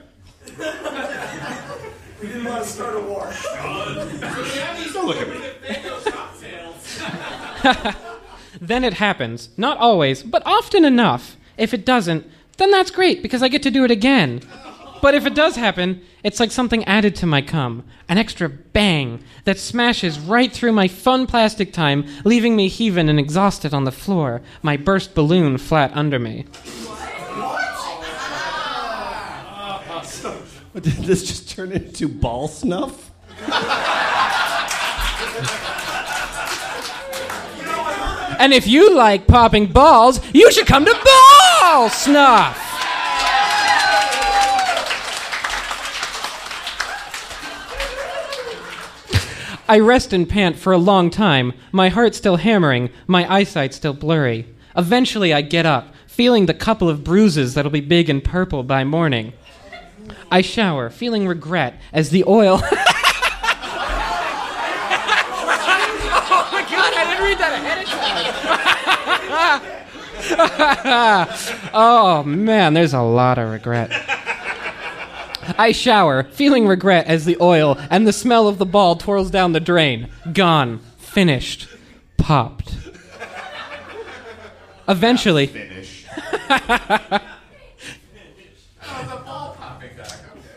We 2.21 2.27
didn't 2.27 2.45
want 2.45 2.63
to 2.63 2.69
start 2.69 2.95
a 2.95 2.99
war. 3.01 3.31
Don't 4.93 5.05
look 5.05 5.17
at 5.17 5.29
me. 5.29 5.35
then 8.61 8.83
it 8.83 8.93
happens. 8.93 9.49
Not 9.57 9.77
always, 9.77 10.23
but 10.23 10.43
often 10.45 10.85
enough. 10.85 11.35
If 11.57 11.73
it 11.73 11.85
doesn't, 11.85 12.25
then 12.57 12.71
that's 12.71 12.91
great 12.91 13.21
because 13.21 13.43
I 13.43 13.47
get 13.47 13.63
to 13.63 13.71
do 13.71 13.83
it 13.83 13.91
again. 13.91 14.41
But 15.01 15.13
if 15.13 15.25
it 15.25 15.35
does 15.35 15.55
happen, 15.55 16.01
it's 16.23 16.39
like 16.39 16.51
something 16.51 16.83
added 16.85 17.15
to 17.17 17.25
my 17.25 17.41
cum. 17.41 17.83
An 18.09 18.17
extra 18.17 18.49
bang 18.49 19.23
that 19.43 19.59
smashes 19.59 20.19
right 20.19 20.51
through 20.51 20.71
my 20.71 20.87
fun 20.87 21.27
plastic 21.27 21.73
time, 21.73 22.07
leaving 22.23 22.55
me 22.55 22.67
heaving 22.67 23.09
and 23.09 23.19
exhausted 23.19 23.73
on 23.73 23.83
the 23.83 23.91
floor, 23.91 24.41
my 24.63 24.77
burst 24.77 25.13
balloon 25.13 25.57
flat 25.57 25.91
under 25.93 26.17
me. 26.17 26.45
Did 30.81 30.91
this 31.05 31.25
just 31.25 31.49
turn 31.49 31.71
into 31.71 32.09
ball 32.09 32.49
snuff? 32.49 33.11
And 38.37 38.53
if 38.53 38.67
you 38.67 38.93
like 38.93 39.25
popping 39.25 39.67
balls, 39.67 40.19
you 40.33 40.51
should 40.51 40.67
come 40.67 40.83
to 40.83 40.91
Ball 40.91 41.89
Snuff! 41.89 42.61
I 49.69 49.79
rest 49.79 50.11
and 50.11 50.27
pant 50.27 50.57
for 50.57 50.73
a 50.73 50.77
long 50.77 51.09
time, 51.09 51.53
my 51.71 51.87
heart 51.87 52.13
still 52.13 52.35
hammering, 52.35 52.89
my 53.07 53.33
eyesight 53.33 53.73
still 53.73 53.93
blurry. 53.93 54.53
Eventually, 54.75 55.33
I 55.33 55.41
get 55.41 55.65
up, 55.65 55.95
feeling 56.05 56.45
the 56.45 56.53
couple 56.53 56.89
of 56.89 57.05
bruises 57.05 57.53
that'll 57.53 57.71
be 57.71 57.79
big 57.79 58.09
and 58.09 58.21
purple 58.21 58.61
by 58.61 58.83
morning. 58.83 59.31
I 60.31 60.41
shower, 60.41 60.89
feeling 60.89 61.27
regret 61.27 61.79
as 61.93 62.09
the 62.09 62.23
oil. 62.27 62.59
oh 62.63 62.69
my 66.51 66.61
god, 66.69 66.93
I 66.93 67.05
didn't 67.09 67.23
read 67.23 67.37
that 67.37 67.53
ahead 67.53 67.79
of 67.83 67.89
time. 67.89 69.71
oh 71.73 72.23
man, 72.23 72.73
there's 72.73 72.93
a 72.93 73.01
lot 73.01 73.37
of 73.37 73.49
regret. 73.51 73.91
I 75.57 75.71
shower, 75.71 76.23
feeling 76.23 76.67
regret 76.67 77.05
as 77.05 77.25
the 77.25 77.37
oil 77.39 77.77
and 77.89 78.07
the 78.07 78.13
smell 78.13 78.47
of 78.47 78.57
the 78.57 78.65
ball 78.65 78.95
twirls 78.95 79.29
down 79.29 79.51
the 79.51 79.59
drain. 79.59 80.09
Gone. 80.33 80.79
Finished. 80.97 81.67
Popped. 82.17 82.75
Eventually, 84.87 85.47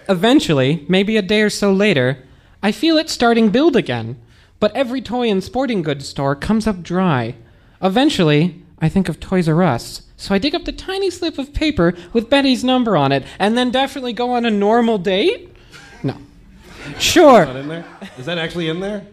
Eventually, 0.08 0.84
maybe 0.88 1.16
a 1.16 1.22
day 1.22 1.42
or 1.42 1.50
so 1.50 1.72
later, 1.72 2.24
I 2.62 2.72
feel 2.72 2.96
it 2.96 3.10
starting 3.10 3.50
build 3.50 3.76
again. 3.76 4.20
But 4.60 4.74
every 4.74 5.00
toy 5.00 5.30
and 5.30 5.42
sporting 5.44 5.82
goods 5.82 6.08
store 6.08 6.34
comes 6.34 6.66
up 6.66 6.82
dry. 6.82 7.36
Eventually, 7.82 8.62
I 8.80 8.88
think 8.88 9.08
of 9.08 9.20
Toys 9.20 9.48
R 9.48 9.62
Us. 9.62 10.02
So 10.16 10.34
I 10.34 10.38
dig 10.38 10.54
up 10.54 10.64
the 10.64 10.72
tiny 10.72 11.10
slip 11.10 11.38
of 11.38 11.52
paper 11.52 11.94
with 12.12 12.28
Betty's 12.28 12.64
number 12.64 12.96
on 12.96 13.12
it 13.12 13.24
and 13.38 13.56
then 13.56 13.70
definitely 13.70 14.12
go 14.12 14.32
on 14.32 14.44
a 14.44 14.50
normal 14.50 14.98
date? 14.98 15.54
No. 16.02 16.16
Sure. 16.98 17.44
Not 17.44 17.56
in 17.56 17.68
there? 17.68 17.84
Is 18.16 18.24
that 18.26 18.38
actually 18.38 18.68
in 18.68 18.80
there? 18.80 19.06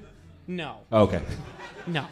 No. 0.48 0.78
Okay. 0.94 1.22
No. 1.88 2.06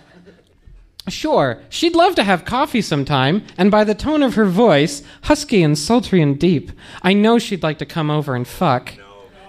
Sure, 1.10 1.62
she'd 1.68 1.96
love 1.96 2.16
to 2.16 2.24
have 2.24 2.46
coffee 2.46 2.82
sometime, 2.82 3.44
and 3.58 3.70
by 3.70 3.84
the 3.84 3.96
tone 3.96 4.24
of 4.24 4.36
her 4.36 4.46
voice, 4.46 5.04
husky 5.24 5.62
and 5.62 5.78
sultry 5.78 6.22
and 6.22 6.40
deep, 6.40 6.72
I 7.02 7.14
know 7.14 7.38
she'd 7.40 7.64
like 7.64 7.80
to 7.80 7.86
come 7.86 8.10
over 8.10 8.36
and 8.36 8.48
fuck. 8.48 8.94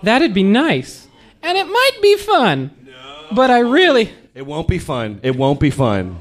That'd 0.02 0.34
be 0.34 0.42
nice. 0.42 1.06
And 1.42 1.56
it 1.56 1.66
might 1.66 1.98
be 2.02 2.16
fun. 2.16 2.70
But 3.32 3.50
I 3.50 3.60
really. 3.60 4.10
It 4.34 4.46
won't 4.46 4.66
be 4.66 4.78
fun. 4.78 5.20
It 5.22 5.36
won't 5.36 5.60
be 5.60 5.70
fun. 5.70 6.18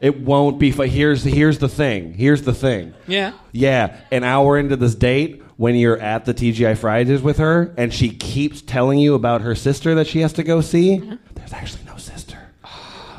It 0.00 0.20
won't 0.20 0.58
be 0.58 0.70
fun. 0.72 0.88
Here's 0.88 1.24
here's 1.24 1.58
the 1.58 1.70
thing. 1.70 2.12
Here's 2.12 2.42
the 2.42 2.52
thing. 2.52 2.92
Yeah. 3.06 3.32
Yeah, 3.52 3.96
an 4.12 4.24
hour 4.24 4.58
into 4.58 4.76
this 4.76 4.94
date, 4.94 5.42
when 5.56 5.74
you're 5.74 5.98
at 5.98 6.26
the 6.26 6.34
TGI 6.34 6.76
Fridays 6.76 7.22
with 7.22 7.38
her, 7.38 7.74
and 7.78 7.94
she 7.94 8.10
keeps 8.10 8.60
telling 8.60 8.98
you 8.98 9.14
about 9.14 9.40
her 9.40 9.54
sister 9.54 9.94
that 9.94 10.06
she 10.06 10.20
has 10.20 10.34
to 10.34 10.42
go 10.42 10.60
see, 10.60 10.98
uh-huh. 10.98 11.16
there's 11.34 11.52
actually 11.54 11.84
no 11.84 11.96
sister. 11.96 12.38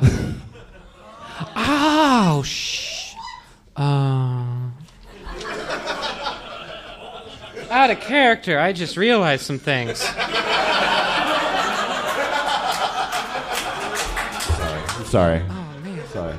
Oh, 1.56 2.42
shh. 2.44 3.14
Uh. 3.76 4.44
Out 7.70 7.90
of 7.90 8.00
character, 8.00 8.58
I 8.58 8.72
just 8.72 8.96
realized 8.96 9.44
some 9.44 9.58
things. 9.58 10.02
I'm 14.96 15.04
sorry. 15.04 15.42
Oh 15.48 15.78
man. 15.84 16.06
Sorry. 16.08 16.34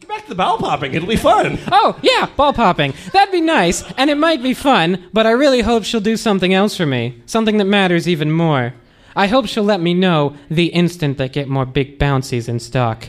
Get 0.00 0.08
back 0.08 0.22
to 0.22 0.28
the 0.30 0.34
ball 0.34 0.58
popping. 0.58 0.94
It'll 0.94 1.06
be 1.08 1.16
fun. 1.16 1.58
Oh, 1.70 1.98
yeah, 2.02 2.26
ball 2.34 2.52
popping. 2.54 2.94
That'd 3.12 3.30
be 3.30 3.42
nice, 3.42 3.84
and 3.98 4.08
it 4.10 4.16
might 4.16 4.42
be 4.42 4.54
fun, 4.54 5.08
but 5.12 5.26
I 5.26 5.30
really 5.32 5.60
hope 5.60 5.84
she'll 5.84 6.00
do 6.00 6.16
something 6.16 6.54
else 6.54 6.76
for 6.76 6.86
me. 6.86 7.22
Something 7.26 7.58
that 7.58 7.66
matters 7.66 8.08
even 8.08 8.32
more. 8.32 8.72
I 9.14 9.26
hope 9.26 9.46
she'll 9.46 9.64
let 9.64 9.80
me 9.80 9.94
know 9.94 10.34
the 10.50 10.66
instant 10.66 11.18
they 11.18 11.28
get 11.28 11.48
more 11.48 11.66
big 11.66 11.98
bouncies 11.98 12.48
in 12.48 12.58
stock. 12.58 13.08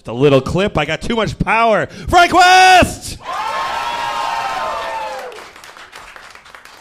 Just 0.00 0.08
a 0.08 0.14
little 0.14 0.40
clip. 0.40 0.78
I 0.78 0.86
got 0.86 1.02
too 1.02 1.14
much 1.14 1.38
power. 1.38 1.84
Frank 1.84 2.32
West! 2.32 3.18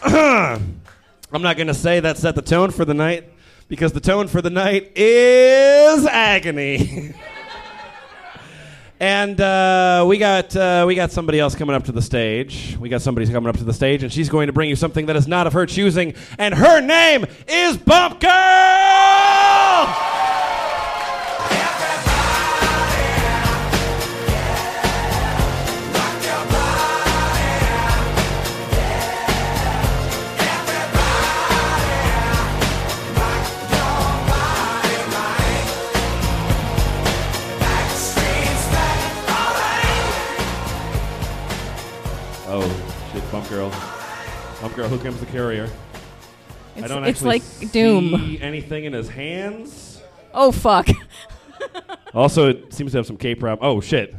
I'm 0.01 1.41
not 1.41 1.57
going 1.57 1.67
to 1.67 1.73
say 1.73 1.99
that 1.99 2.17
set 2.17 2.35
the 2.35 2.41
tone 2.41 2.71
for 2.71 2.85
the 2.85 2.93
night 2.93 3.25
because 3.67 3.91
the 3.91 3.99
tone 3.99 4.29
for 4.29 4.41
the 4.41 4.49
night 4.49 4.93
is 4.95 6.05
agony. 6.05 7.13
and 9.01 9.41
uh, 9.41 10.05
we 10.07 10.17
got 10.17 10.55
uh, 10.55 10.85
we 10.87 10.95
got 10.95 11.11
somebody 11.11 11.41
else 11.41 11.55
coming 11.55 11.75
up 11.75 11.83
to 11.83 11.91
the 11.91 12.01
stage. 12.01 12.77
We 12.79 12.87
got 12.87 13.01
somebody 13.01 13.29
coming 13.29 13.49
up 13.49 13.57
to 13.57 13.65
the 13.65 13.73
stage, 13.73 14.01
and 14.01 14.13
she's 14.13 14.29
going 14.29 14.47
to 14.47 14.53
bring 14.53 14.69
you 14.69 14.77
something 14.77 15.07
that 15.07 15.17
is 15.17 15.27
not 15.27 15.45
of 15.45 15.51
her 15.51 15.65
choosing, 15.65 16.13
and 16.37 16.53
her 16.53 16.79
name 16.79 17.25
is 17.49 17.75
Bump 17.75 18.21
Girl. 18.21 20.08
Oh 43.39 43.43
shit, 43.43 43.49
Bump 43.51 44.75
Girl. 44.75 44.87
bumpgrrl, 44.89 44.89
who 44.89 44.99
comes 44.99 45.19
the 45.19 45.25
carrier? 45.27 45.69
I 46.75 46.87
don't 46.87 47.03
it's 47.05 47.19
actually 47.19 47.39
like 47.39 47.71
Doom. 47.71 48.09
see 48.17 48.41
anything 48.41 48.85
in 48.85 48.93
his 48.93 49.09
hands. 49.09 50.01
Oh 50.33 50.51
fuck. 50.51 50.87
Also, 52.11 52.49
it 52.49 52.73
seems 52.73 52.91
to 52.93 52.97
have 52.97 53.05
some 53.05 53.17
K-pop. 53.17 53.59
Oh 53.61 53.79
shit. 53.81 54.15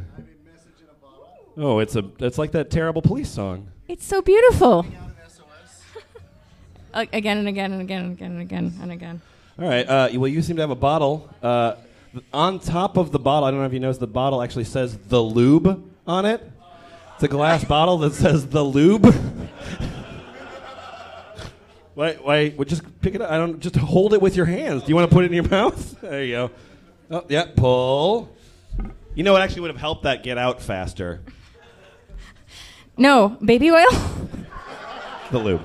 Oh, 1.57 1.81
it's 1.81 1.97
a 1.97 2.05
it's 2.21 2.39
like 2.39 2.53
that 2.53 2.71
terrible 2.71 3.03
police 3.03 3.29
song. 3.29 3.69
It's 3.89 4.05
so 4.07 4.23
beautiful. 4.23 4.87
A- 6.95 7.09
again 7.13 7.39
and 7.39 7.49
again 7.49 7.73
and 7.73 7.81
again 7.81 8.03
and 8.05 8.13
again 8.13 8.31
and 8.31 8.41
again 8.41 8.75
and 8.81 8.93
again. 8.93 9.21
All 9.59 9.69
right. 9.69 9.89
Uh, 9.89 10.09
well, 10.15 10.29
you 10.29 10.41
seem 10.41 10.55
to 10.57 10.63
have 10.63 10.71
a 10.71 10.77
bottle. 10.77 11.29
Uh, 11.43 11.75
on 12.33 12.61
top 12.61 12.97
of 12.97 13.11
the 13.11 13.19
bottle, 13.19 13.49
I 13.49 13.51
don't 13.51 13.59
know 13.59 13.67
if 13.67 13.73
you 13.73 13.81
noticed, 13.81 13.99
the 13.99 14.07
bottle 14.07 14.41
actually 14.41 14.65
says 14.65 14.97
the 14.97 15.21
lube 15.21 15.91
on 16.07 16.27
it. 16.27 16.49
It's 17.21 17.27
a 17.27 17.29
glass 17.29 17.63
bottle 17.65 17.99
that 17.99 18.15
says 18.15 18.47
the 18.47 18.65
lube. 18.65 19.05
why? 21.95 22.15
Why? 22.15 22.55
Well, 22.57 22.65
just 22.65 22.83
pick 23.03 23.15
it 23.15 23.21
up. 23.21 23.31
I 23.31 23.37
don't. 23.37 23.61
Just 23.61 23.77
hold 23.77 24.15
it 24.15 24.23
with 24.23 24.37
your 24.37 24.47
hands. 24.47 24.85
Do 24.85 24.89
you 24.89 24.95
want 24.95 25.11
to 25.11 25.15
put 25.15 25.25
it 25.25 25.27
in 25.27 25.35
your 25.35 25.47
mouth? 25.51 26.01
There 26.01 26.25
you 26.25 26.33
go. 26.33 26.51
Oh, 27.11 27.27
yeah. 27.29 27.45
Pull. 27.55 28.35
You 29.15 29.23
know, 29.23 29.37
it 29.37 29.41
actually 29.41 29.61
would 29.61 29.71
have 29.71 29.81
helped 29.81 30.05
that 30.05 30.23
get 30.23 30.39
out 30.39 30.63
faster. 30.63 31.21
No, 32.97 33.37
baby 33.45 33.71
oil. 33.71 33.91
The 35.31 35.41
lube. 35.41 35.63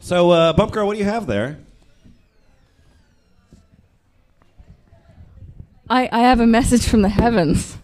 So, 0.00 0.30
uh, 0.30 0.52
bumpgrrl, 0.52 0.84
what 0.84 0.92
do 0.92 0.98
you 0.98 1.06
have 1.06 1.26
there? 1.26 1.56
I, 5.88 6.10
I 6.12 6.18
have 6.18 6.40
a 6.40 6.46
message 6.46 6.86
from 6.86 7.00
the 7.00 7.08
heavens. 7.08 7.78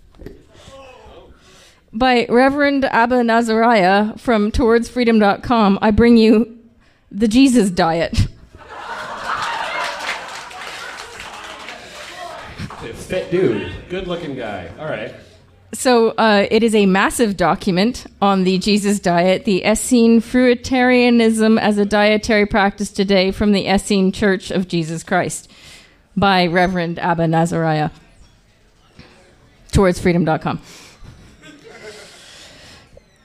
By 1.92 2.26
Reverend 2.28 2.84
Abba 2.84 3.22
Nazariah 3.22 4.18
from 4.20 4.52
towardsfreedom.com, 4.52 5.78
I 5.80 5.90
bring 5.90 6.16
you 6.16 6.58
the 7.10 7.28
Jesus 7.28 7.70
diet. 7.70 8.28
Fit 13.08 13.30
dude. 13.30 13.72
Good 13.88 14.06
looking 14.06 14.36
guy. 14.36 14.70
All 14.78 14.84
right. 14.84 15.14
So 15.72 16.10
uh, 16.10 16.46
it 16.50 16.62
is 16.62 16.74
a 16.74 16.86
massive 16.86 17.36
document 17.36 18.06
on 18.20 18.44
the 18.44 18.58
Jesus 18.58 19.00
diet, 19.00 19.44
the 19.44 19.64
Essene 19.64 20.20
Fruitarianism 20.20 21.58
as 21.58 21.78
a 21.78 21.84
dietary 21.84 22.46
practice 22.46 22.90
today 22.90 23.30
from 23.30 23.52
the 23.52 23.66
Essene 23.66 24.12
Church 24.12 24.50
of 24.50 24.68
Jesus 24.68 25.02
Christ 25.02 25.50
by 26.16 26.46
Reverend 26.46 26.98
Abba 26.98 27.24
Nazariah. 27.24 27.90
Towardsfreedom.com. 29.72 30.60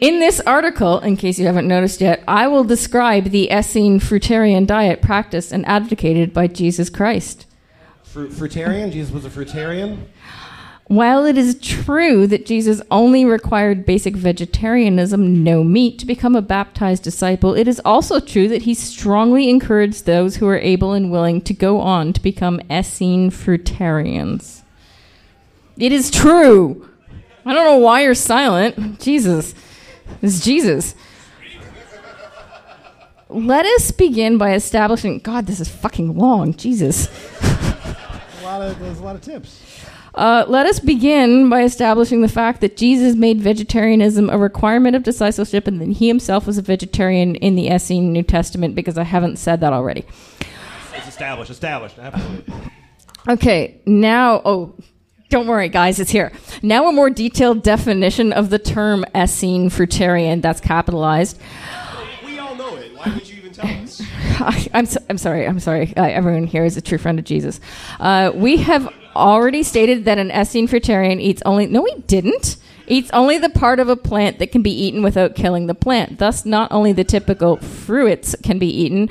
In 0.03 0.19
this 0.19 0.41
article, 0.41 0.99
in 0.99 1.15
case 1.15 1.39
you 1.39 1.45
haven't 1.45 1.65
noticed 1.65 2.01
yet, 2.01 2.25
I 2.27 2.45
will 2.49 2.65
describe 2.65 3.29
the 3.29 3.49
Essene 3.49 4.01
Fruitarian 4.01 4.67
diet 4.67 5.01
practiced 5.01 5.53
and 5.53 5.65
advocated 5.65 6.33
by 6.33 6.47
Jesus 6.47 6.89
Christ. 6.89 7.45
Fru- 8.03 8.27
fruitarian? 8.27 8.91
Jesus 8.91 9.13
was 9.13 9.23
a 9.23 9.29
fruitarian? 9.29 9.99
While 10.87 11.23
it 11.23 11.37
is 11.37 11.57
true 11.57 12.27
that 12.27 12.45
Jesus 12.45 12.81
only 12.91 13.23
required 13.23 13.85
basic 13.85 14.17
vegetarianism, 14.17 15.41
no 15.41 15.63
meat, 15.63 15.99
to 15.99 16.05
become 16.05 16.35
a 16.35 16.41
baptized 16.41 17.03
disciple, 17.03 17.53
it 17.53 17.69
is 17.69 17.79
also 17.85 18.19
true 18.19 18.49
that 18.49 18.63
he 18.63 18.73
strongly 18.73 19.49
encouraged 19.49 20.05
those 20.05 20.35
who 20.35 20.47
are 20.49 20.59
able 20.59 20.91
and 20.91 21.13
willing 21.13 21.39
to 21.43 21.53
go 21.53 21.79
on 21.79 22.11
to 22.11 22.21
become 22.21 22.59
Essene 22.69 23.31
fruitarians. 23.31 24.63
It 25.77 25.93
is 25.93 26.11
true. 26.11 26.89
I 27.45 27.53
don't 27.53 27.63
know 27.63 27.77
why 27.77 28.03
you're 28.03 28.15
silent. 28.15 28.99
Jesus. 28.99 29.55
It's 30.21 30.43
Jesus. 30.43 30.95
Let 33.29 33.65
us 33.65 33.91
begin 33.91 34.37
by 34.37 34.53
establishing. 34.53 35.19
God, 35.19 35.47
this 35.47 35.59
is 35.59 35.67
fucking 35.67 36.17
long. 36.17 36.53
Jesus. 36.53 37.07
A 37.41 38.43
lot 38.43 38.61
of, 38.61 38.79
there's 38.79 38.99
a 38.99 39.03
lot 39.03 39.15
of 39.15 39.21
tips. 39.21 39.63
Uh, 40.15 40.45
let 40.47 40.67
us 40.67 40.79
begin 40.79 41.49
by 41.49 41.63
establishing 41.63 42.21
the 42.21 42.27
fact 42.27 42.61
that 42.61 42.77
Jesus 42.77 43.15
made 43.15 43.41
vegetarianism 43.41 44.29
a 44.29 44.37
requirement 44.37 44.95
of 44.95 45.01
discipleship 45.01 45.65
and 45.65 45.81
that 45.81 45.89
he 45.89 46.07
himself 46.07 46.45
was 46.45 46.59
a 46.59 46.61
vegetarian 46.61 47.33
in 47.35 47.55
the 47.55 47.69
Essene 47.69 48.13
New 48.13 48.21
Testament 48.21 48.75
because 48.75 48.97
I 48.97 49.03
haven't 49.03 49.37
said 49.37 49.59
that 49.61 49.73
already. 49.73 50.05
It's 50.95 51.07
established. 51.07 51.49
Established. 51.49 51.97
Absolutely. 51.97 52.53
Okay, 53.27 53.81
now, 53.87 54.41
oh, 54.45 54.75
don't 55.33 55.47
worry, 55.47 55.67
guys, 55.67 55.99
it's 55.99 56.11
here. 56.11 56.31
Now, 56.61 56.87
a 56.87 56.91
more 56.91 57.09
detailed 57.09 57.63
definition 57.63 58.31
of 58.31 58.51
the 58.51 58.59
term 58.59 59.03
Essene 59.15 59.71
fruitarian, 59.71 60.43
that's 60.43 60.61
capitalized. 60.61 61.39
We 62.23 62.37
all 62.37 62.53
know 62.53 62.75
it. 62.75 62.95
Why 62.95 63.15
would 63.15 63.27
you 63.27 63.37
even 63.37 63.51
tell 63.51 63.65
us? 63.65 63.99
I, 64.39 64.67
I'm, 64.75 64.85
so, 64.85 64.99
I'm 65.09 65.17
sorry. 65.17 65.47
I'm 65.47 65.59
sorry. 65.59 65.91
Uh, 65.97 66.03
everyone 66.03 66.45
here 66.45 66.63
is 66.63 66.77
a 66.77 66.81
true 66.81 66.99
friend 66.99 67.17
of 67.17 67.25
Jesus. 67.25 67.59
Uh, 67.99 68.31
we 68.35 68.57
have 68.57 68.87
already 69.15 69.63
stated 69.63 70.05
that 70.05 70.19
an 70.19 70.29
Essene 70.29 70.67
fruitarian 70.67 71.19
eats 71.19 71.41
only. 71.47 71.65
No, 71.65 71.81
we 71.81 71.95
didn't. 72.05 72.57
Eats 72.85 73.09
only 73.11 73.39
the 73.39 73.49
part 73.49 73.79
of 73.79 73.89
a 73.89 73.95
plant 73.95 74.37
that 74.37 74.51
can 74.51 74.61
be 74.61 74.69
eaten 74.71 75.01
without 75.01 75.33
killing 75.33 75.65
the 75.65 75.73
plant. 75.73 76.19
Thus, 76.19 76.45
not 76.45 76.71
only 76.71 76.91
the 76.91 77.03
typical 77.03 77.57
fruits 77.57 78.35
can 78.43 78.59
be 78.59 78.67
eaten. 78.67 79.09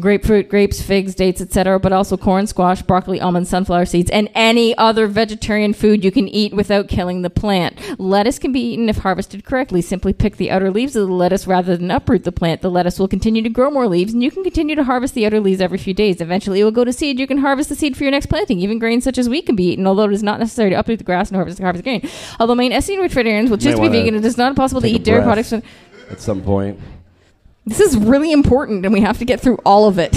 Grapefruit, 0.00 0.48
grapes, 0.48 0.80
figs, 0.80 1.14
dates, 1.14 1.40
etc., 1.40 1.78
but 1.78 1.92
also 1.92 2.16
corn, 2.16 2.46
squash, 2.46 2.80
broccoli, 2.80 3.20
almonds, 3.20 3.50
sunflower 3.50 3.84
seeds, 3.84 4.10
and 4.10 4.30
any 4.34 4.76
other 4.78 5.06
vegetarian 5.06 5.74
food 5.74 6.02
you 6.02 6.10
can 6.10 6.26
eat 6.28 6.54
without 6.54 6.88
killing 6.88 7.20
the 7.20 7.28
plant. 7.28 7.78
Lettuce 8.00 8.38
can 8.38 8.52
be 8.52 8.60
eaten 8.60 8.88
if 8.88 8.98
harvested 8.98 9.44
correctly. 9.44 9.82
Simply 9.82 10.14
pick 10.14 10.36
the 10.36 10.50
outer 10.50 10.70
leaves 10.70 10.96
of 10.96 11.06
the 11.06 11.12
lettuce 11.12 11.46
rather 11.46 11.76
than 11.76 11.90
uproot 11.90 12.24
the 12.24 12.32
plant. 12.32 12.62
The 12.62 12.70
lettuce 12.70 12.98
will 12.98 13.08
continue 13.08 13.42
to 13.42 13.50
grow 13.50 13.70
more 13.70 13.86
leaves, 13.86 14.14
and 14.14 14.22
you 14.22 14.30
can 14.30 14.42
continue 14.42 14.74
to 14.76 14.84
harvest 14.84 15.14
the 15.14 15.26
outer 15.26 15.40
leaves 15.40 15.60
every 15.60 15.78
few 15.78 15.92
days. 15.92 16.20
Eventually, 16.20 16.60
it 16.60 16.64
will 16.64 16.70
go 16.70 16.84
to 16.84 16.92
seed. 16.92 17.18
You 17.18 17.26
can 17.26 17.38
harvest 17.38 17.68
the 17.68 17.74
seed 17.74 17.96
for 17.96 18.04
your 18.04 18.12
next 18.12 18.26
planting. 18.26 18.60
Even 18.60 18.78
grains 18.78 19.04
such 19.04 19.18
as 19.18 19.28
wheat 19.28 19.44
can 19.44 19.56
be 19.56 19.64
eaten, 19.72 19.86
although 19.86 20.04
it 20.04 20.12
is 20.12 20.22
not 20.22 20.40
necessary 20.40 20.70
to 20.70 20.76
uproot 20.76 20.98
the 20.98 21.04
grass 21.04 21.28
and 21.28 21.36
harvest, 21.36 21.58
the 21.58 21.64
harvest 21.64 21.84
grain. 21.84 22.08
Although 22.40 22.54
main 22.54 22.72
Essene 22.72 23.00
vegetarians 23.00 23.50
will 23.50 23.58
choose 23.58 23.74
to 23.74 23.82
be 23.82 23.88
vegan, 23.88 24.14
it 24.14 24.24
is 24.24 24.38
not 24.38 24.56
possible 24.56 24.80
to 24.80 24.88
eat 24.88 25.04
dairy 25.04 25.22
products. 25.22 25.52
At 25.52 26.20
some 26.20 26.42
point. 26.42 26.78
This 27.66 27.80
is 27.80 27.96
really 27.96 28.32
important, 28.32 28.84
and 28.84 28.92
we 28.92 29.00
have 29.00 29.18
to 29.18 29.24
get 29.24 29.40
through 29.40 29.58
all 29.64 29.86
of 29.88 29.98
it. 29.98 30.12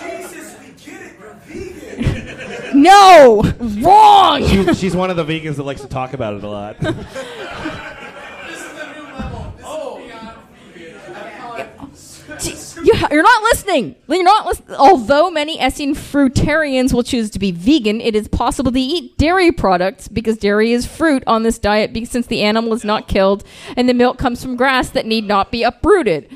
Jesus, 0.00 0.56
we 0.60 0.66
get 0.84 1.02
it. 1.02 1.14
You're 1.20 1.34
vegan. 1.46 2.82
No, 2.82 3.42
wrong. 3.80 4.44
She, 4.46 4.74
she's 4.74 4.96
one 4.96 5.10
of 5.10 5.16
the 5.16 5.24
vegans 5.24 5.56
that 5.56 5.62
likes 5.64 5.80
to 5.82 5.88
talk 5.88 6.12
about 6.14 6.34
it 6.34 6.44
a 6.44 6.48
lot. 6.48 6.76
This 8.48 8.60
is 8.60 8.72
the 8.74 8.92
new 8.94 9.02
level. 9.14 9.54
This 9.56 9.64
Oh. 9.66 9.98
is 12.38 12.74
beyond 12.74 12.81
You, 12.92 13.06
you're 13.10 13.22
not 13.22 13.42
listening. 13.44 13.96
You're 14.08 14.22
not 14.24 14.46
listening. 14.46 14.76
Although 14.76 15.30
many 15.30 15.60
Essene 15.60 15.94
fruitarians 15.94 16.92
will 16.92 17.02
choose 17.02 17.30
to 17.30 17.38
be 17.38 17.50
vegan, 17.50 18.00
it 18.00 18.14
is 18.14 18.28
possible 18.28 18.72
to 18.72 18.80
eat 18.80 19.16
dairy 19.18 19.50
products 19.52 20.08
because 20.08 20.36
dairy 20.38 20.72
is 20.72 20.86
fruit 20.86 21.22
on 21.26 21.42
this 21.42 21.58
diet 21.58 21.92
because 21.92 22.10
since 22.10 22.26
the 22.26 22.42
animal 22.42 22.72
is 22.72 22.84
not 22.84 23.08
killed 23.08 23.44
and 23.76 23.88
the 23.88 23.94
milk 23.94 24.18
comes 24.18 24.42
from 24.42 24.56
grass 24.56 24.90
that 24.90 25.06
need 25.06 25.24
not 25.26 25.50
be 25.50 25.62
uprooted. 25.62 26.30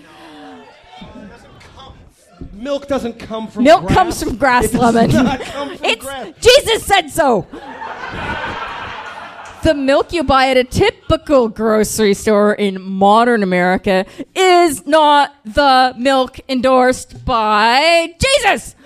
Milk 2.53 2.89
doesn't 2.89 3.19
come 3.19 3.49
from 3.49 3.65
Milk 3.65 3.83
grass. 3.83 3.95
comes 3.95 4.23
from 4.23 4.37
grass, 4.37 4.65
It 4.67 4.75
Lemon. 4.75 5.11
from 5.11 5.71
it's 5.83 6.05
grass. 6.05 6.33
Jesus 6.41 6.85
said 6.85 7.09
so. 7.11 7.47
The 9.67 9.75
milk 9.75 10.13
you 10.13 10.23
buy 10.23 10.49
at 10.49 10.57
a 10.57 10.63
typical 10.63 11.49
grocery 11.49 12.15
store 12.15 12.55
in 12.55 12.81
modern 12.81 13.43
America 13.43 14.07
is 14.33 14.87
not 14.87 15.35
the 15.45 15.93
milk 15.99 16.39
endorsed 16.49 17.25
by 17.25 18.15
Jesus. 18.45 18.77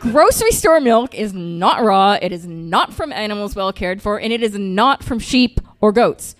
Grocery 0.00 0.50
store 0.50 0.78
milk 0.78 1.14
is 1.14 1.32
not 1.32 1.82
raw, 1.82 2.18
it 2.20 2.32
is 2.32 2.46
not 2.46 2.92
from 2.92 3.10
animals 3.10 3.56
well 3.56 3.72
cared 3.72 4.02
for, 4.02 4.20
and 4.20 4.30
it 4.30 4.42
is 4.42 4.58
not 4.58 5.02
from 5.02 5.18
sheep 5.18 5.58
or 5.80 5.90
goats. 5.90 6.36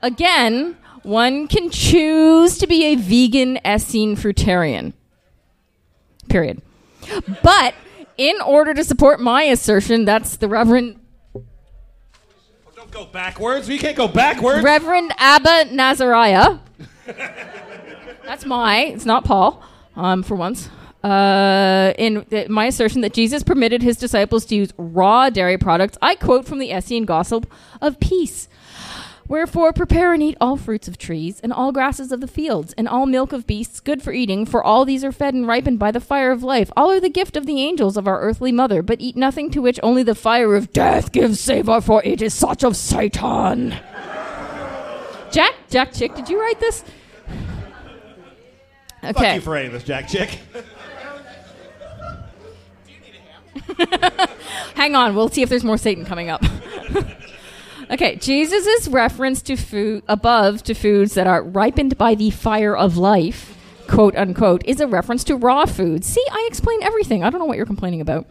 Again, 0.00 0.76
one 1.02 1.48
can 1.48 1.70
choose 1.70 2.56
to 2.58 2.68
be 2.68 2.84
a 2.84 2.94
vegan 2.94 3.58
Essene 3.64 4.14
fruitarian. 4.14 4.92
Period. 6.28 6.62
But 7.42 7.74
in 8.18 8.40
order 8.40 8.74
to 8.74 8.84
support 8.84 9.20
my 9.20 9.44
assertion, 9.44 10.04
that's 10.04 10.36
the 10.36 10.48
Reverend 10.48 10.98
Don't 12.74 12.90
go 12.90 13.04
backwards. 13.06 13.68
We 13.68 13.78
can't 13.78 13.96
go 13.96 14.08
backwards. 14.08 14.62
Reverend 14.64 15.12
Abba 15.18 15.70
Nazariah. 15.70 16.60
That's 18.24 18.46
my. 18.46 18.82
It's 18.84 19.04
not 19.04 19.24
Paul. 19.24 19.62
Um, 19.96 20.22
for 20.22 20.36
once. 20.36 20.68
Uh, 21.02 21.92
in 21.98 22.24
th- 22.26 22.48
my 22.48 22.66
assertion 22.66 23.00
that 23.00 23.12
Jesus 23.12 23.42
permitted 23.42 23.82
his 23.82 23.96
disciples 23.96 24.44
to 24.46 24.54
use 24.54 24.72
raw 24.78 25.30
dairy 25.30 25.58
products, 25.58 25.98
I 26.00 26.14
quote 26.14 26.46
from 26.46 26.60
the 26.60 26.70
Essene 26.70 27.04
Gospel 27.04 27.44
of 27.80 27.98
Peace. 27.98 28.48
Wherefore, 29.32 29.72
prepare 29.72 30.12
and 30.12 30.22
eat 30.22 30.36
all 30.42 30.58
fruits 30.58 30.88
of 30.88 30.98
trees, 30.98 31.40
and 31.40 31.54
all 31.54 31.72
grasses 31.72 32.12
of 32.12 32.20
the 32.20 32.26
fields, 32.26 32.74
and 32.76 32.86
all 32.86 33.06
milk 33.06 33.32
of 33.32 33.46
beasts, 33.46 33.80
good 33.80 34.02
for 34.02 34.12
eating, 34.12 34.44
for 34.44 34.62
all 34.62 34.84
these 34.84 35.02
are 35.02 35.10
fed 35.10 35.32
and 35.32 35.48
ripened 35.48 35.78
by 35.78 35.90
the 35.90 36.02
fire 36.02 36.32
of 36.32 36.42
life. 36.42 36.70
All 36.76 36.90
are 36.90 37.00
the 37.00 37.08
gift 37.08 37.34
of 37.34 37.46
the 37.46 37.62
angels 37.62 37.96
of 37.96 38.06
our 38.06 38.20
earthly 38.20 38.52
mother, 38.52 38.82
but 38.82 39.00
eat 39.00 39.16
nothing 39.16 39.50
to 39.52 39.62
which 39.62 39.80
only 39.82 40.02
the 40.02 40.14
fire 40.14 40.54
of 40.54 40.70
death 40.74 41.12
gives 41.12 41.40
savor, 41.40 41.80
for 41.80 42.02
it 42.04 42.20
is 42.20 42.34
such 42.34 42.62
of 42.62 42.76
Satan. 42.76 43.70
Jack, 45.30 45.54
Jack 45.70 45.94
Chick, 45.94 46.14
did 46.14 46.28
you 46.28 46.38
write 46.38 46.60
this? 46.60 46.84
Okay. 49.02 49.12
Fuck 49.14 49.34
you 49.36 49.40
for 49.40 49.52
writing 49.52 49.72
this, 49.72 49.84
Jack 49.84 50.08
Chick. 50.08 50.40
Hang 54.74 54.94
on, 54.94 55.14
we'll 55.14 55.30
see 55.30 55.40
if 55.40 55.48
there's 55.48 55.64
more 55.64 55.78
Satan 55.78 56.04
coming 56.04 56.28
up. 56.28 56.44
okay, 57.92 58.16
Jesus' 58.16 58.88
reference 58.88 59.42
to 59.42 59.56
food 59.56 60.02
above 60.08 60.62
to 60.64 60.74
foods 60.74 61.14
that 61.14 61.26
are 61.26 61.42
ripened 61.42 61.98
by 61.98 62.14
the 62.14 62.30
fire 62.30 62.76
of 62.76 62.96
life, 62.96 63.56
quote 63.86 64.16
unquote, 64.16 64.62
is 64.64 64.80
a 64.80 64.86
reference 64.86 65.22
to 65.24 65.36
raw 65.36 65.66
foods. 65.66 66.06
See, 66.06 66.24
I 66.30 66.46
explain 66.48 66.82
everything. 66.82 67.22
I 67.22 67.30
don't 67.30 67.38
know 67.38 67.44
what 67.44 67.58
you're 67.58 67.66
complaining 67.66 68.00
about. 68.00 68.26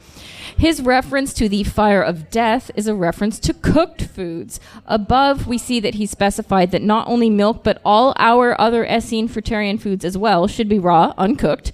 His 0.57 0.82
reference 0.82 1.34
to 1.36 1.47
the 1.47 1.64
fire 1.64 2.01
of 2.01 2.30
death 2.30 2.72
is 2.76 2.88
a 2.88 2.95
reference 2.95 3.39
to 3.39 3.53
cooked 3.53 4.03
foods. 4.03 4.59
Above, 4.86 5.47
we 5.47 5.57
see 5.57 5.80
that 5.80 5.95
he 5.95 6.05
specified 6.05 6.72
that 6.72 6.82
not 6.82 7.07
only 7.07 7.30
milk, 7.30 7.64
but 7.64 7.82
all 7.86 8.14
our 8.18 8.59
other 8.59 8.86
Essene 8.86 9.30
fruitarian 9.30 9.80
foods 9.80 10.03
as 10.03 10.18
well 10.18 10.47
should 10.47 10.68
be 10.68 10.80
raw, 10.80 11.14
uncooked, 11.18 11.72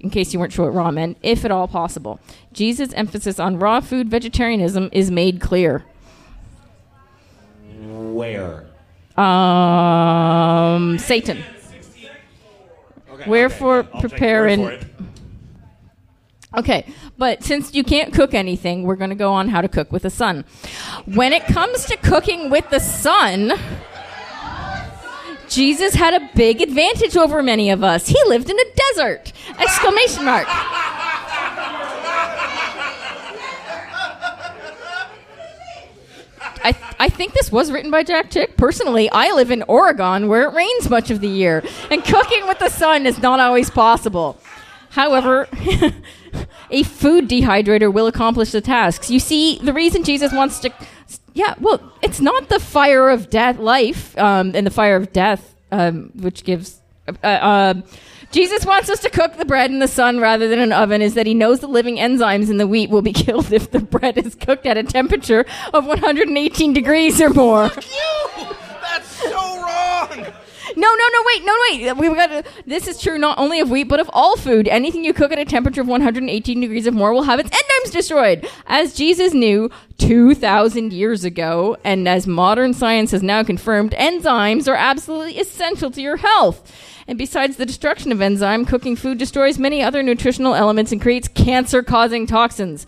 in 0.00 0.10
case 0.10 0.32
you 0.32 0.40
weren't 0.40 0.52
sure 0.52 0.66
what 0.66 0.74
raw 0.74 0.90
meant, 0.90 1.16
if 1.22 1.44
at 1.44 1.50
all 1.50 1.66
possible. 1.66 2.20
Jesus' 2.52 2.92
emphasis 2.92 3.40
on 3.40 3.58
raw 3.58 3.80
food 3.80 4.08
vegetarianism 4.10 4.90
is 4.92 5.10
made 5.10 5.40
clear. 5.40 5.84
Where? 7.84 8.64
Um, 9.16 10.98
Satan. 10.98 11.42
Wherefore, 13.26 13.84
prepare 13.84 14.46
and. 14.46 14.62
for 14.62 14.70
it. 14.72 14.84
Okay, 16.56 16.86
but 17.18 17.42
since 17.42 17.74
you 17.74 17.82
can't 17.82 18.14
cook 18.14 18.32
anything, 18.32 18.84
we're 18.84 18.94
going 18.94 19.10
to 19.10 19.16
go 19.16 19.32
on 19.32 19.48
how 19.48 19.60
to 19.60 19.68
cook 19.68 19.90
with 19.90 20.02
the 20.02 20.10
sun. 20.10 20.44
When 21.04 21.32
it 21.32 21.44
comes 21.46 21.84
to 21.86 21.96
cooking 21.96 22.48
with 22.48 22.70
the 22.70 22.78
sun, 22.78 23.52
Jesus 25.48 25.94
had 25.94 26.14
a 26.14 26.30
big 26.34 26.60
advantage 26.60 27.16
over 27.16 27.42
many 27.42 27.70
of 27.70 27.82
us. 27.82 28.06
He 28.06 28.18
lived 28.26 28.50
in 28.50 28.56
a 28.58 28.64
desert! 28.76 29.32
Exclamation 29.58 30.24
mark. 30.24 30.46
I, 36.64 36.76
I 36.98 37.08
think 37.10 37.34
this 37.34 37.52
was 37.52 37.70
written 37.70 37.90
by 37.90 38.02
Jack 38.02 38.30
Chick. 38.30 38.56
Personally, 38.56 39.10
I 39.10 39.32
live 39.32 39.50
in 39.50 39.62
Oregon 39.64 40.28
where 40.28 40.48
it 40.48 40.54
rains 40.54 40.88
much 40.88 41.10
of 41.10 41.20
the 41.20 41.28
year, 41.28 41.62
and 41.90 42.02
cooking 42.02 42.48
with 42.48 42.58
the 42.58 42.70
sun 42.70 43.06
is 43.06 43.20
not 43.20 43.38
always 43.38 43.70
possible. 43.70 44.40
However, 44.90 45.46
a 46.70 46.82
food 46.84 47.28
dehydrator 47.28 47.92
will 47.92 48.06
accomplish 48.06 48.52
the 48.52 48.60
tasks. 48.60 49.10
You 49.10 49.20
see, 49.20 49.58
the 49.58 49.72
reason 49.72 50.04
Jesus 50.04 50.32
wants 50.32 50.60
to. 50.60 50.72
Yeah, 51.34 51.54
well, 51.60 51.92
it's 52.00 52.20
not 52.20 52.48
the 52.48 52.60
fire 52.60 53.10
of 53.10 53.28
death, 53.28 53.58
life, 53.58 54.16
um, 54.16 54.52
and 54.54 54.66
the 54.66 54.70
fire 54.70 54.96
of 54.96 55.12
death, 55.12 55.54
um, 55.70 56.12
which 56.14 56.44
gives. 56.44 56.80
Uh, 57.06 57.26
uh, 57.26 57.74
Jesus 58.32 58.66
wants 58.66 58.90
us 58.90 59.00
to 59.00 59.10
cook 59.10 59.36
the 59.36 59.44
bread 59.44 59.70
in 59.70 59.78
the 59.78 59.88
sun 59.88 60.18
rather 60.18 60.48
than 60.48 60.58
an 60.58 60.72
oven, 60.72 61.02
is 61.02 61.14
that 61.14 61.26
he 61.26 61.34
knows 61.34 61.60
the 61.60 61.68
living 61.68 61.96
enzymes 61.96 62.50
in 62.50 62.56
the 62.56 62.66
wheat 62.66 62.90
will 62.90 63.02
be 63.02 63.12
killed 63.24 63.52
if 63.52 63.70
the 63.70 63.80
bread 63.80 64.18
is 64.18 64.34
cooked 64.34 64.66
at 64.66 64.76
a 64.76 64.82
temperature 64.82 65.44
of 65.72 65.86
118 65.86 66.72
degrees 66.72 67.20
or 67.20 67.30
more. 67.30 67.68
Fuck 67.68 67.84
you! 67.86 68.46
That's 68.82 69.08
so 69.08 69.62
wrong. 69.62 70.26
No, 70.76 70.88
no, 70.88 71.08
no, 71.12 71.22
wait, 71.26 71.44
no, 71.44 71.54
wait. 71.70 71.96
We've 71.96 72.14
got 72.16 72.26
to, 72.28 72.44
this 72.66 72.88
is 72.88 73.00
true 73.00 73.18
not 73.18 73.38
only 73.38 73.60
of 73.60 73.70
wheat, 73.70 73.84
but 73.84 74.00
of 74.00 74.10
all 74.12 74.36
food. 74.36 74.66
Anything 74.66 75.04
you 75.04 75.12
cook 75.12 75.30
at 75.30 75.38
a 75.38 75.44
temperature 75.44 75.80
of 75.80 75.86
118 75.86 76.60
degrees 76.60 76.88
or 76.88 76.92
more 76.92 77.12
will 77.12 77.22
have 77.22 77.38
its 77.38 77.50
enzymes 77.50 77.92
destroyed. 77.92 78.48
As 78.66 78.94
Jesus 78.94 79.32
knew 79.32 79.70
2,000 79.98 80.92
years 80.92 81.24
ago, 81.24 81.76
and 81.84 82.08
as 82.08 82.26
modern 82.26 82.74
science 82.74 83.12
has 83.12 83.22
now 83.22 83.44
confirmed, 83.44 83.92
enzymes 83.92 84.66
are 84.66 84.74
absolutely 84.74 85.38
essential 85.38 85.90
to 85.92 86.02
your 86.02 86.16
health. 86.16 86.72
And 87.06 87.18
besides 87.18 87.56
the 87.56 87.66
destruction 87.66 88.12
of 88.12 88.20
enzyme, 88.20 88.64
cooking 88.64 88.96
food 88.96 89.18
destroys 89.18 89.58
many 89.58 89.82
other 89.82 90.02
nutritional 90.02 90.54
elements 90.54 90.90
and 90.90 91.00
creates 91.00 91.28
cancer 91.28 91.82
causing 91.82 92.26
toxins. 92.26 92.86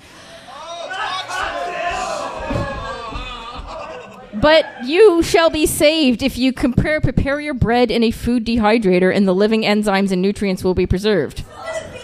But 4.40 4.84
you 4.84 5.22
shall 5.22 5.50
be 5.50 5.66
saved 5.66 6.22
if 6.22 6.36
you 6.36 6.52
compare 6.52 7.00
prepare 7.00 7.40
your 7.40 7.54
bread 7.54 7.90
in 7.90 8.02
a 8.02 8.10
food 8.10 8.44
dehydrator 8.44 9.14
and 9.14 9.26
the 9.26 9.34
living 9.34 9.62
enzymes 9.62 10.12
and 10.12 10.20
nutrients 10.20 10.62
will 10.62 10.74
be 10.74 10.86
preserved. 10.86 11.42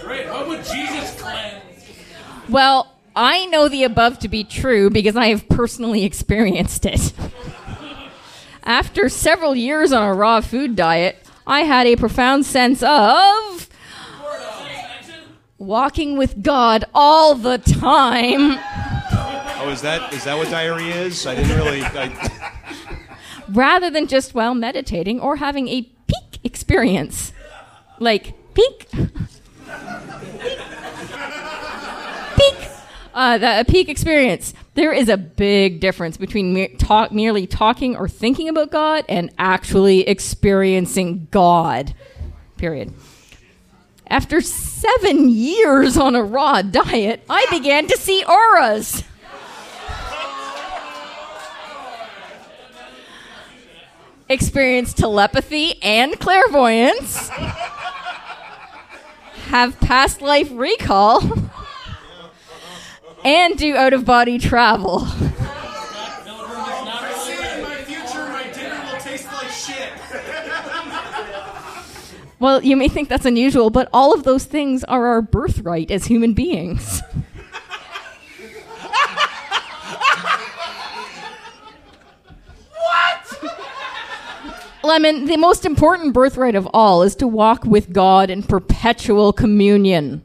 Great. 0.02 0.28
What 0.28 0.48
would 0.48 0.64
Jesus 0.64 1.20
cleanse? 1.20 1.62
Well, 2.48 2.92
I 3.14 3.46
know 3.46 3.68
the 3.68 3.84
above 3.84 4.18
to 4.20 4.28
be 4.28 4.44
true 4.44 4.88
because 4.88 5.14
I 5.14 5.26
have 5.26 5.48
personally 5.48 6.04
experienced 6.04 6.86
it. 6.86 7.12
After 8.64 9.08
several 9.08 9.54
years 9.54 9.92
on 9.92 10.08
a 10.08 10.14
raw 10.14 10.40
food 10.40 10.74
diet, 10.74 11.21
I 11.46 11.60
had 11.60 11.86
a 11.86 11.96
profound 11.96 12.46
sense 12.46 12.82
of 12.82 13.68
walking 15.58 16.16
with 16.16 16.42
God 16.42 16.84
all 16.94 17.34
the 17.34 17.58
time 17.58 18.58
Oh, 19.64 19.68
is 19.68 19.80
that 19.82 20.12
is 20.12 20.24
that 20.24 20.36
what 20.36 20.50
diarrhea 20.50 20.92
is? 20.92 21.24
I 21.24 21.36
didn't 21.36 21.56
really. 21.56 21.84
I, 21.84 22.30
rather 23.50 23.90
than 23.90 24.08
just 24.08 24.34
while 24.34 24.56
meditating 24.56 25.20
or 25.20 25.36
having 25.36 25.68
a 25.68 25.82
peak 25.82 26.40
experience. 26.42 27.32
Like, 28.00 28.34
peak. 28.54 28.88
peak. 28.90 29.08
Uh, 33.14 33.38
the, 33.38 33.60
a 33.60 33.64
peak 33.64 33.88
experience. 33.88 34.52
There 34.74 34.92
is 34.92 35.08
a 35.08 35.18
big 35.18 35.80
difference 35.80 36.16
between 36.16 36.54
mere, 36.54 36.68
talk, 36.78 37.12
merely 37.12 37.46
talking 37.46 37.94
or 37.94 38.08
thinking 38.08 38.48
about 38.48 38.70
God 38.70 39.04
and 39.08 39.30
actually 39.38 40.08
experiencing 40.08 41.28
God. 41.30 41.94
Period. 42.56 42.94
After 44.06 44.40
seven 44.40 45.28
years 45.28 45.96
on 45.96 46.14
a 46.14 46.22
raw 46.22 46.62
diet, 46.62 47.22
I 47.28 47.46
began 47.50 47.86
to 47.88 47.96
see 47.96 48.24
auras. 48.24 49.04
experience 54.32 54.94
telepathy 54.94 55.74
and 55.82 56.18
clairvoyance, 56.18 57.28
have 59.48 59.78
past 59.80 60.22
life 60.22 60.48
recall, 60.52 61.20
and 63.24 63.56
do 63.56 63.76
out 63.76 63.92
of 63.92 64.04
body 64.04 64.38
travel. 64.38 65.02
I 65.04 65.12
see 67.24 67.32
in 67.32 67.62
my 67.62 67.76
future 67.76 68.28
my 68.28 68.50
dinner 68.52 68.80
will 68.90 68.98
taste 69.00 69.26
like 69.32 69.50
shit. 69.50 69.90
Well, 72.38 72.62
you 72.64 72.76
may 72.76 72.88
think 72.88 73.08
that's 73.08 73.24
unusual, 73.24 73.70
but 73.70 73.88
all 73.92 74.12
of 74.12 74.24
those 74.24 74.44
things 74.44 74.82
are 74.84 75.06
our 75.06 75.22
birthright 75.22 75.90
as 75.92 76.06
human 76.06 76.34
beings. 76.34 77.00
What? 82.74 83.52
Lemon, 84.82 85.26
the 85.26 85.36
most 85.36 85.64
important 85.64 86.12
birthright 86.14 86.56
of 86.56 86.68
all 86.74 87.04
is 87.04 87.14
to 87.16 87.28
walk 87.28 87.64
with 87.64 87.92
God 87.92 88.28
in 88.28 88.42
perpetual 88.42 89.32
communion. 89.32 90.24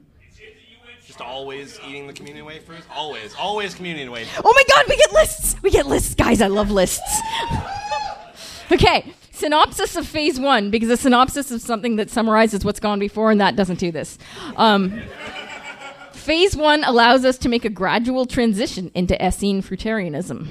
Just 1.18 1.28
always 1.28 1.80
eating 1.88 2.08
the 2.08 2.14
communion 2.14 2.46
wafers? 2.46 2.84
Always, 2.94 3.34
always 3.36 3.74
communion 3.74 4.12
wafers. 4.12 4.42
Oh 4.44 4.54
my 4.54 4.64
god, 4.70 4.86
we 4.88 4.98
get 4.98 5.12
lists! 5.14 5.56
We 5.64 5.72
get 5.72 5.88
lists, 5.88 6.16
guys. 6.16 6.42
I 6.42 6.48
love 6.48 6.70
lists. 6.70 7.22
okay, 8.72 9.14
synopsis 9.32 9.96
of 9.96 10.08
phase 10.08 10.40
one, 10.40 10.70
because 10.70 10.90
a 10.90 10.98
synopsis 10.98 11.50
is 11.52 11.64
something 11.64 11.96
that 11.96 12.10
summarizes 12.10 12.64
what's 12.64 12.80
gone 12.80 13.00
before, 13.00 13.32
and 13.32 13.42
that 13.42 13.56
doesn't 13.56 13.80
do 13.80 13.92
this. 13.92 14.18
Um, 14.58 15.02
phase 16.14 16.56
one 16.56 16.84
allows 16.84 17.26
us 17.26 17.38
to 17.40 17.50
make 17.50 17.66
a 17.66 17.70
gradual 17.70 18.26
transition 18.26 18.92
into 18.94 19.20
Essene 19.24 19.64
fruitarianism. 19.64 20.48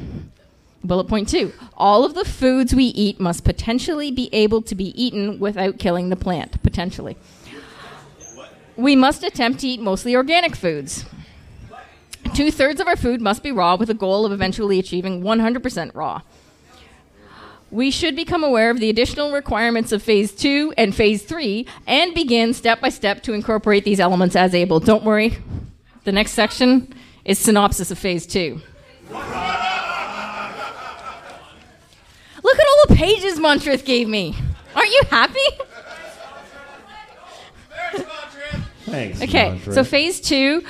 Bullet 0.84 1.08
point 1.08 1.28
two 1.28 1.52
all 1.76 2.04
of 2.04 2.14
the 2.14 2.24
foods 2.24 2.72
we 2.72 2.84
eat 2.84 3.18
must 3.18 3.42
potentially 3.42 4.12
be 4.12 4.28
able 4.32 4.62
to 4.62 4.74
be 4.74 4.90
eaten 5.02 5.40
without 5.40 5.78
killing 5.78 6.10
the 6.10 6.16
plant. 6.16 6.62
Potentially. 6.62 7.16
We 8.76 8.94
must 8.94 9.22
attempt 9.24 9.60
to 9.60 9.68
eat 9.68 9.80
mostly 9.80 10.14
organic 10.14 10.54
foods. 10.54 11.04
Two 12.34 12.50
thirds 12.50 12.80
of 12.80 12.86
our 12.86 12.96
food 12.96 13.20
must 13.20 13.42
be 13.42 13.52
raw 13.52 13.76
with 13.76 13.88
a 13.88 13.94
goal 13.94 14.26
of 14.26 14.32
eventually 14.32 14.78
achieving 14.78 15.22
100% 15.22 15.94
raw. 15.94 16.20
We 17.70 17.90
should 17.90 18.14
become 18.14 18.44
aware 18.44 18.70
of 18.70 18.78
the 18.78 18.90
additional 18.90 19.32
requirements 19.32 19.90
of 19.92 20.02
phase 20.02 20.32
two 20.32 20.72
and 20.76 20.94
phase 20.94 21.24
three 21.24 21.66
and 21.86 22.14
begin 22.14 22.54
step 22.54 22.80
by 22.80 22.90
step 22.90 23.22
to 23.24 23.32
incorporate 23.32 23.84
these 23.84 23.98
elements 23.98 24.36
as 24.36 24.54
able. 24.54 24.78
Don't 24.80 25.04
worry, 25.04 25.38
the 26.04 26.12
next 26.12 26.32
section 26.32 26.94
is 27.24 27.38
synopsis 27.38 27.90
of 27.90 27.98
phase 27.98 28.26
two. 28.26 28.60
Look 29.10 29.22
at 32.58 32.66
all 32.66 32.84
the 32.88 32.94
pages 32.94 33.38
Montrith 33.40 33.84
gave 33.84 34.08
me. 34.08 34.36
Aren't 34.74 34.90
you 34.90 35.02
happy? 35.10 35.40
Thanks. 38.86 39.20
Okay, 39.22 39.60
so 39.70 39.82
phase 39.84 40.20
two, 40.20 40.62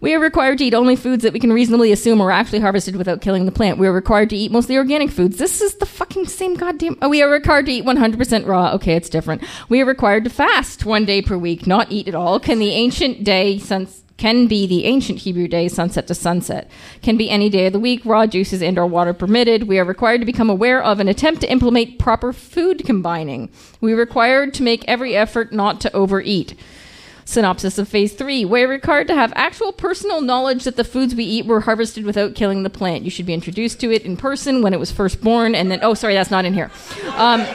we 0.00 0.14
are 0.14 0.20
required 0.20 0.58
to 0.58 0.64
eat 0.64 0.74
only 0.74 0.96
foods 0.96 1.24
that 1.24 1.32
we 1.32 1.40
can 1.40 1.52
reasonably 1.52 1.92
assume 1.92 2.20
are 2.20 2.30
actually 2.30 2.60
harvested 2.60 2.96
without 2.96 3.20
killing 3.20 3.44
the 3.44 3.52
plant. 3.52 3.78
We 3.78 3.86
are 3.86 3.92
required 3.92 4.30
to 4.30 4.36
eat 4.36 4.50
mostly 4.50 4.76
organic 4.76 5.10
foods. 5.10 5.36
This 5.36 5.60
is 5.60 5.74
the 5.74 5.86
fucking 5.86 6.26
same 6.26 6.54
goddamn. 6.54 6.96
Oh, 7.02 7.08
we 7.08 7.22
are 7.22 7.28
required 7.28 7.66
to 7.66 7.72
eat 7.72 7.84
100% 7.84 8.46
raw. 8.46 8.72
Okay, 8.74 8.94
it's 8.94 9.10
different. 9.10 9.42
We 9.68 9.82
are 9.82 9.86
required 9.86 10.24
to 10.24 10.30
fast 10.30 10.84
one 10.84 11.04
day 11.04 11.20
per 11.22 11.36
week, 11.36 11.66
not 11.66 11.90
eat 11.92 12.08
at 12.08 12.14
all. 12.14 12.40
Can 12.40 12.60
the 12.60 12.70
ancient 12.70 13.24
day 13.24 13.58
since 13.58 14.02
can 14.16 14.46
be 14.46 14.66
the 14.66 14.84
ancient 14.84 15.20
Hebrew 15.20 15.48
day, 15.48 15.66
sunset 15.66 16.06
to 16.08 16.14
sunset. 16.14 16.70
Can 17.00 17.16
be 17.16 17.30
any 17.30 17.48
day 17.48 17.66
of 17.66 17.72
the 17.72 17.80
week, 17.80 18.04
raw 18.04 18.26
juices 18.26 18.62
and 18.62 18.78
or 18.78 18.84
water 18.84 19.14
permitted. 19.14 19.62
We 19.62 19.78
are 19.78 19.84
required 19.84 20.20
to 20.20 20.26
become 20.26 20.50
aware 20.50 20.82
of 20.82 21.00
and 21.00 21.08
attempt 21.08 21.40
to 21.40 21.50
implement 21.50 21.98
proper 21.98 22.34
food 22.34 22.84
combining. 22.84 23.48
We 23.80 23.94
are 23.94 23.96
required 23.96 24.52
to 24.54 24.62
make 24.62 24.84
every 24.86 25.16
effort 25.16 25.54
not 25.54 25.80
to 25.80 25.92
overeat. 25.96 26.54
Synopsis 27.30 27.78
of 27.78 27.88
phase 27.88 28.12
three. 28.12 28.44
We're 28.44 28.68
required 28.68 29.06
to 29.06 29.14
have 29.14 29.32
actual 29.36 29.72
personal 29.72 30.20
knowledge 30.20 30.64
that 30.64 30.74
the 30.74 30.82
foods 30.82 31.14
we 31.14 31.22
eat 31.22 31.46
were 31.46 31.60
harvested 31.60 32.04
without 32.04 32.34
killing 32.34 32.64
the 32.64 32.70
plant. 32.70 33.04
You 33.04 33.10
should 33.10 33.26
be 33.26 33.34
introduced 33.34 33.80
to 33.80 33.92
it 33.92 34.02
in 34.02 34.16
person 34.16 34.62
when 34.62 34.74
it 34.74 34.80
was 34.80 34.90
first 34.90 35.20
born, 35.20 35.54
and 35.54 35.70
then, 35.70 35.78
oh, 35.82 35.94
sorry, 35.94 36.14
that's 36.14 36.32
not 36.32 36.44
in 36.44 36.54
here. 36.54 36.72
Um, 37.14 37.46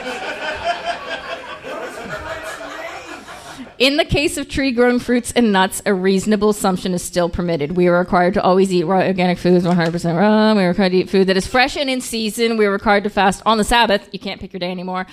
In 3.78 3.98
the 3.98 4.06
case 4.06 4.38
of 4.38 4.48
tree 4.48 4.72
grown 4.72 4.98
fruits 4.98 5.32
and 5.32 5.52
nuts, 5.52 5.82
a 5.84 5.92
reasonable 5.92 6.48
assumption 6.48 6.94
is 6.94 7.02
still 7.02 7.28
permitted. 7.28 7.72
We 7.72 7.88
are 7.88 7.98
required 7.98 8.32
to 8.34 8.42
always 8.42 8.72
eat 8.72 8.84
raw 8.84 9.02
organic 9.02 9.36
foods, 9.36 9.66
100% 9.66 10.18
raw. 10.18 10.54
We 10.54 10.64
are 10.64 10.68
required 10.68 10.92
to 10.92 10.96
eat 10.96 11.10
food 11.10 11.26
that 11.26 11.36
is 11.36 11.46
fresh 11.46 11.76
and 11.76 11.90
in 11.90 12.00
season. 12.00 12.56
We 12.56 12.64
are 12.64 12.72
required 12.72 13.04
to 13.04 13.10
fast 13.10 13.42
on 13.44 13.58
the 13.58 13.64
Sabbath. 13.64 14.08
You 14.12 14.18
can't 14.18 14.40
pick 14.40 14.54
your 14.54 14.60
day 14.60 14.70
anymore. 14.70 15.06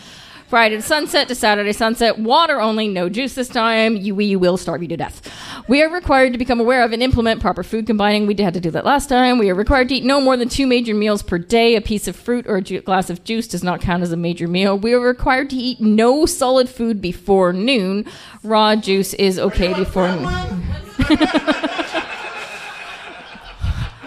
Friday 0.53 0.75
to 0.75 0.83
sunset 0.83 1.27
to 1.29 1.33
Saturday 1.33 1.73
sunset. 1.73 2.19
Water 2.19 2.61
only, 2.61 2.87
no 2.87 3.09
juice 3.09 3.33
this 3.33 3.47
time. 3.47 3.95
You, 3.95 4.13
we 4.13 4.35
will 4.35 4.55
starve 4.55 4.83
you 4.83 4.87
to 4.89 4.95
death. 4.95 5.27
We 5.67 5.81
are 5.81 5.89
required 5.89 6.31
to 6.33 6.37
become 6.37 6.59
aware 6.59 6.83
of 6.83 6.91
and 6.91 7.01
implement 7.01 7.41
proper 7.41 7.63
food 7.63 7.87
combining. 7.87 8.27
We 8.27 8.35
had 8.35 8.53
to 8.53 8.59
do 8.59 8.69
that 8.69 8.85
last 8.85 9.09
time. 9.09 9.39
We 9.39 9.49
are 9.49 9.55
required 9.55 9.89
to 9.89 9.95
eat 9.95 10.03
no 10.03 10.21
more 10.21 10.37
than 10.37 10.49
two 10.49 10.67
major 10.67 10.93
meals 10.93 11.23
per 11.23 11.39
day. 11.39 11.75
A 11.75 11.81
piece 11.81 12.07
of 12.07 12.15
fruit 12.15 12.45
or 12.45 12.57
a 12.57 12.61
ju- 12.61 12.81
glass 12.81 13.09
of 13.09 13.23
juice 13.23 13.47
does 13.47 13.63
not 13.63 13.81
count 13.81 14.03
as 14.03 14.11
a 14.11 14.15
major 14.15 14.47
meal. 14.47 14.77
We 14.77 14.93
are 14.93 14.99
required 14.99 15.49
to 15.49 15.55
eat 15.55 15.81
no 15.81 16.27
solid 16.27 16.69
food 16.69 17.01
before 17.01 17.51
noon. 17.51 18.05
Raw 18.43 18.75
juice 18.75 19.15
is 19.15 19.39
okay 19.39 19.73
before 19.73 20.07
noon. 20.07 21.69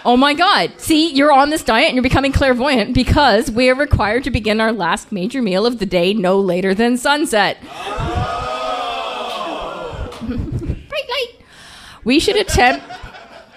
Oh 0.07 0.17
my 0.17 0.35
God. 0.35 0.73
See, 0.79 1.13
you're 1.13 1.33
on 1.33 1.51
this 1.51 1.65
diet 1.65 1.87
and 1.89 1.97
you're 1.97 2.03
becoming 2.05 2.31
clairvoyant 2.31 2.95
because 2.95 3.51
we 3.51 3.69
are 3.69 3.75
required 3.75 4.23
to 4.23 4.31
begin 4.31 4.61
our 4.61 4.73
last 4.73 5.11
major 5.11 5.43
meal 5.43 5.67
of 5.67 5.81
the 5.81 5.85
day 5.85 6.15
no 6.15 6.39
later 6.39 6.77
than 6.77 6.97
sunset. 6.97 7.61
Bright 10.21 11.09
light. 11.09 11.33
We 12.05 12.21
should 12.21 12.37
attempt 12.37 12.87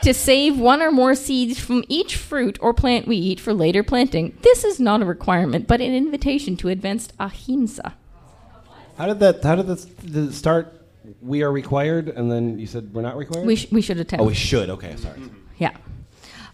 to 0.01 0.11
save 0.11 0.57
one 0.57 0.81
or 0.81 0.91
more 0.91 1.13
seeds 1.13 1.59
from 1.59 1.83
each 1.87 2.15
fruit 2.15 2.57
or 2.61 2.73
plant 2.73 3.07
we 3.07 3.17
eat 3.17 3.39
for 3.39 3.53
later 3.53 3.83
planting. 3.83 4.35
This 4.41 4.63
is 4.63 4.79
not 4.79 5.03
a 5.03 5.05
requirement, 5.05 5.67
but 5.67 5.81
an 5.81 5.93
invitation 5.93 6.57
to 6.57 6.69
advanced 6.69 7.13
ahimsa. 7.19 7.93
How 8.97 9.05
did 9.05 9.19
that? 9.19 9.43
How 9.43 9.55
did 9.55 9.67
this 9.67 9.85
did 9.85 10.29
it 10.29 10.33
start? 10.33 10.73
We 11.21 11.43
are 11.43 11.51
required, 11.51 12.09
and 12.09 12.31
then 12.31 12.57
you 12.57 12.65
said 12.65 12.91
we're 12.91 13.03
not 13.03 13.17
required. 13.17 13.45
We, 13.45 13.55
sh- 13.55 13.71
we 13.71 13.81
should 13.81 13.99
attempt. 13.99 14.23
oh, 14.23 14.27
we 14.27 14.33
should. 14.33 14.69
Okay, 14.71 14.95
sorry. 14.95 15.21
Yeah. 15.57 15.75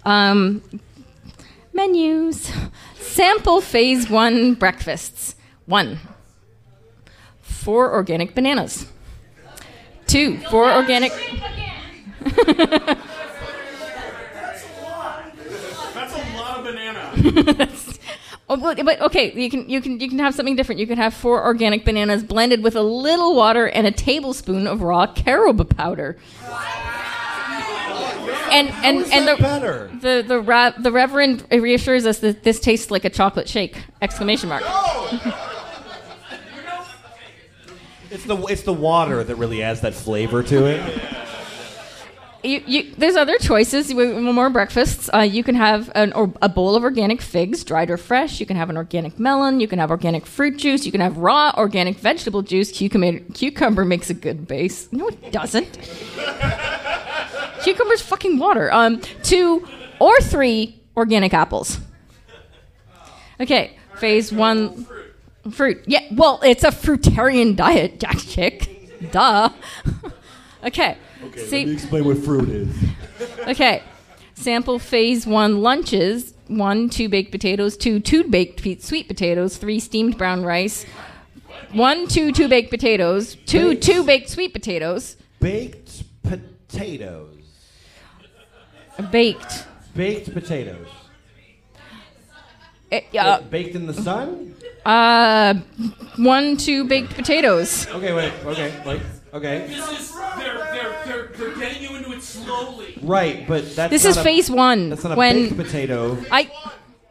Um, 0.06 0.62
menus. 1.74 2.52
Sample 3.00 3.62
phase 3.62 4.10
one 4.10 4.54
breakfasts. 4.54 5.36
One. 5.66 6.00
Four 7.42 7.92
organic 7.94 8.36
bananas. 8.36 8.86
Two. 10.08 10.38
Four 10.50 10.72
organic. 10.72 11.12
That's 15.94 16.14
a 16.14 16.38
lot 16.38 16.58
of 16.60 16.64
banana. 16.64 17.80
Oh, 18.48 18.58
but, 18.58 18.86
but 18.86 19.02
okay, 19.02 19.34
you 19.34 19.50
can 19.50 19.68
you 19.68 19.82
can 19.82 20.00
you 20.00 20.08
can 20.08 20.20
have 20.20 20.36
something 20.36 20.56
different. 20.56 20.80
You 20.80 20.86
can 20.86 20.98
have 20.98 21.16
four 21.16 21.44
organic 21.44 21.84
bananas 21.84 22.24
blended 22.24 22.62
with 22.62 22.76
a 22.76 22.84
little 22.84 23.36
water 23.36 23.68
and 23.68 23.88
a 23.88 23.92
tablespoon 23.92 24.68
of 24.68 24.84
raw 24.84 25.08
carob 25.08 25.68
powder. 25.76 26.16
And 28.52 28.70
and 28.70 29.06
and 29.12 29.28
the 29.28 29.36
better? 29.42 29.90
the 30.02 30.24
the 30.26 30.40
ra- 30.40 30.72
the 30.78 30.92
reverend 30.92 31.46
reassures 31.52 32.06
us 32.06 32.20
that 32.20 32.44
this 32.44 32.60
tastes 32.60 32.92
like 32.92 33.06
a 33.06 33.10
chocolate 33.10 33.50
shake! 33.50 33.78
Exclamation 34.02 34.50
mark. 34.50 34.64
It's 38.12 38.24
the 38.26 38.38
it's 38.46 38.64
the 38.64 38.74
water 38.74 39.24
that 39.24 39.36
really 39.36 39.62
adds 39.64 39.82
that 39.82 39.94
flavor 39.94 40.44
to 40.44 40.66
it. 40.66 41.02
You, 42.44 42.62
you, 42.68 42.94
there's 42.96 43.16
other 43.16 43.40
choices. 43.40 43.92
We- 43.92 44.06
More 44.06 44.52
breakfasts. 44.52 45.10
Uh, 45.12 45.22
you 45.22 45.44
can 45.44 45.56
have 45.56 45.92
an, 45.96 46.14
or, 46.14 46.32
a 46.44 46.48
bowl 46.48 46.76
of 46.76 46.84
organic 46.84 47.20
figs, 47.20 47.64
dried 47.64 47.90
or 47.90 47.98
fresh. 47.98 48.40
You 48.40 48.46
can 48.46 48.56
have 48.56 48.70
an 48.70 48.78
organic 48.78 49.18
melon. 49.18 49.60
You 49.60 49.68
can 49.68 49.80
have 49.80 49.90
organic 49.90 50.28
fruit 50.28 50.58
juice. 50.58 50.86
You 50.86 50.92
can 50.92 51.02
have 51.02 51.18
raw 51.18 51.52
organic 51.58 51.98
vegetable 51.98 52.44
juice. 52.44 52.72
Cucumber, 52.72 53.18
cucumber 53.34 53.84
makes 53.84 54.12
a 54.12 54.14
good 54.14 54.46
base. 54.48 54.88
No, 54.94 55.08
it 55.08 55.32
doesn't. 55.32 55.76
Cucumber's 57.66 58.02
fucking 58.02 58.38
water. 58.38 58.72
Um, 58.72 59.02
two 59.24 59.68
or 60.00 60.20
three 60.22 60.82
organic 60.96 61.34
apples. 61.34 61.80
Okay, 63.40 63.78
phase 63.98 64.32
one. 64.32 64.88
Fruit. 65.52 65.84
Yeah, 65.86 66.02
well, 66.12 66.40
it's 66.44 66.64
a 66.64 66.70
fruitarian 66.72 67.56
diet, 67.56 68.00
Jack 68.00 68.18
Chick. 68.20 69.12
Duh. 69.12 69.50
okay. 70.64 70.98
Okay, 71.26 71.48
See, 71.48 71.72
explain 71.72 72.06
what 72.06 72.18
fruit 72.18 72.50
is. 72.50 72.76
Okay. 73.48 73.84
Sample 74.36 74.80
phase 74.80 75.26
one 75.28 75.62
lunches 75.62 76.34
one, 76.48 76.90
two 76.90 77.10
baked 77.10 77.32
potatoes, 77.32 77.76
two, 77.78 78.00
two 78.00 78.24
baked 78.26 78.62
pe- 78.62 78.78
sweet 78.78 79.08
potatoes, 79.08 79.58
three 79.58 79.80
steamed 79.80 80.18
brown 80.18 80.44
rice, 80.44 80.86
one, 81.72 82.08
two, 82.08 82.32
two 82.32 82.48
baked 82.48 82.70
potatoes, 82.70 83.36
two, 83.46 83.70
Baked. 83.70 83.84
two 83.84 84.04
baked 84.04 84.30
sweet 84.30 84.54
potatoes, 84.54 85.18
Baked 85.40 86.04
potatoes. 86.24 87.35
Baked. 89.04 89.66
Baked 89.96 90.34
potatoes. 90.34 90.88
Eh, 92.92 93.02
uh, 93.20 93.42
baked 93.42 93.76
in 93.76 93.88
the 93.88 93.94
sun. 93.94 94.54
uh, 94.86 95.54
one, 96.18 96.56
two 96.58 96.86
baked 96.86 97.16
potatoes. 97.16 97.88
Okay, 97.88 98.14
wait. 98.14 98.32
Okay, 98.46 98.72
like 98.86 99.02
okay. 99.34 99.66
This 99.68 99.92
is 100.00 100.16
they're 100.38 100.58
they're 100.72 100.96
they're 101.06 101.28
they're 101.36 101.56
getting 101.58 101.82
you 101.82 101.96
into 101.98 102.12
it 102.14 102.22
slowly. 102.22 102.98
Right, 103.02 103.48
but 103.48 103.76
that's 103.76 103.90
This 103.92 104.04
not 104.04 104.10
is 104.12 104.18
a- 104.18 104.24
phase 104.24 104.52
one. 104.52 104.90
That's 104.90 105.04
not 105.04 105.14
a 105.14 105.16
when 105.16 105.44
baked 105.50 105.58
potato. 105.58 106.18
I 106.32 106.50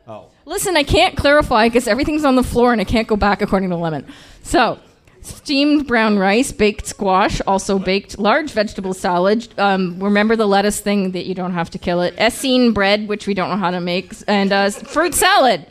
Oh. 0.06 0.26
listen, 0.44 0.76
I 0.76 0.82
can't 0.84 1.16
clarify 1.16 1.66
because 1.68 1.88
everything's 1.88 2.24
on 2.24 2.36
the 2.36 2.42
floor 2.44 2.72
and 2.72 2.80
I 2.80 2.84
can't 2.84 3.08
go 3.08 3.16
back 3.16 3.40
according 3.42 3.70
to 3.70 3.76
Lemon. 3.76 4.04
So, 4.42 4.78
steamed 5.24 5.86
brown 5.86 6.18
rice, 6.18 6.52
baked 6.52 6.86
squash, 6.86 7.40
also 7.46 7.78
baked 7.78 8.18
large 8.18 8.50
vegetable 8.52 8.94
salad. 8.94 9.48
Um, 9.58 9.98
remember 9.98 10.36
the 10.36 10.46
lettuce 10.46 10.80
thing 10.80 11.12
that 11.12 11.24
you 11.26 11.34
don't 11.34 11.54
have 11.54 11.70
to 11.70 11.78
kill 11.78 12.02
it. 12.02 12.14
Essene 12.18 12.72
bread, 12.72 13.08
which 13.08 13.26
we 13.26 13.34
don't 13.34 13.50
know 13.50 13.56
how 13.56 13.70
to 13.70 13.80
make, 13.80 14.12
and 14.28 14.52
uh, 14.52 14.70
fruit 14.70 15.14
salad. 15.14 15.66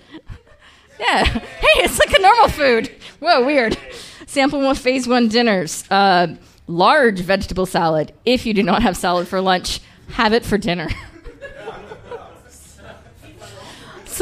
Yeah. 0.99 1.23
Hey, 1.63 1.83
it's 1.83 1.97
like 1.97 2.13
a 2.13 2.21
normal 2.21 2.49
food. 2.49 2.91
Whoa, 3.19 3.45
weird. 3.45 3.77
Sample 4.27 4.61
one 4.61 4.75
phase 4.75 5.07
one 5.07 5.29
dinners. 5.29 5.85
Uh, 5.89 6.35
Large 6.67 7.19
vegetable 7.19 7.65
salad. 7.65 8.13
If 8.25 8.45
you 8.45 8.53
do 8.53 8.63
not 8.63 8.81
have 8.83 8.95
salad 8.95 9.27
for 9.27 9.41
lunch, 9.41 9.81
have 10.11 10.33
it 10.33 10.45
for 10.45 10.57
dinner. 10.57 10.87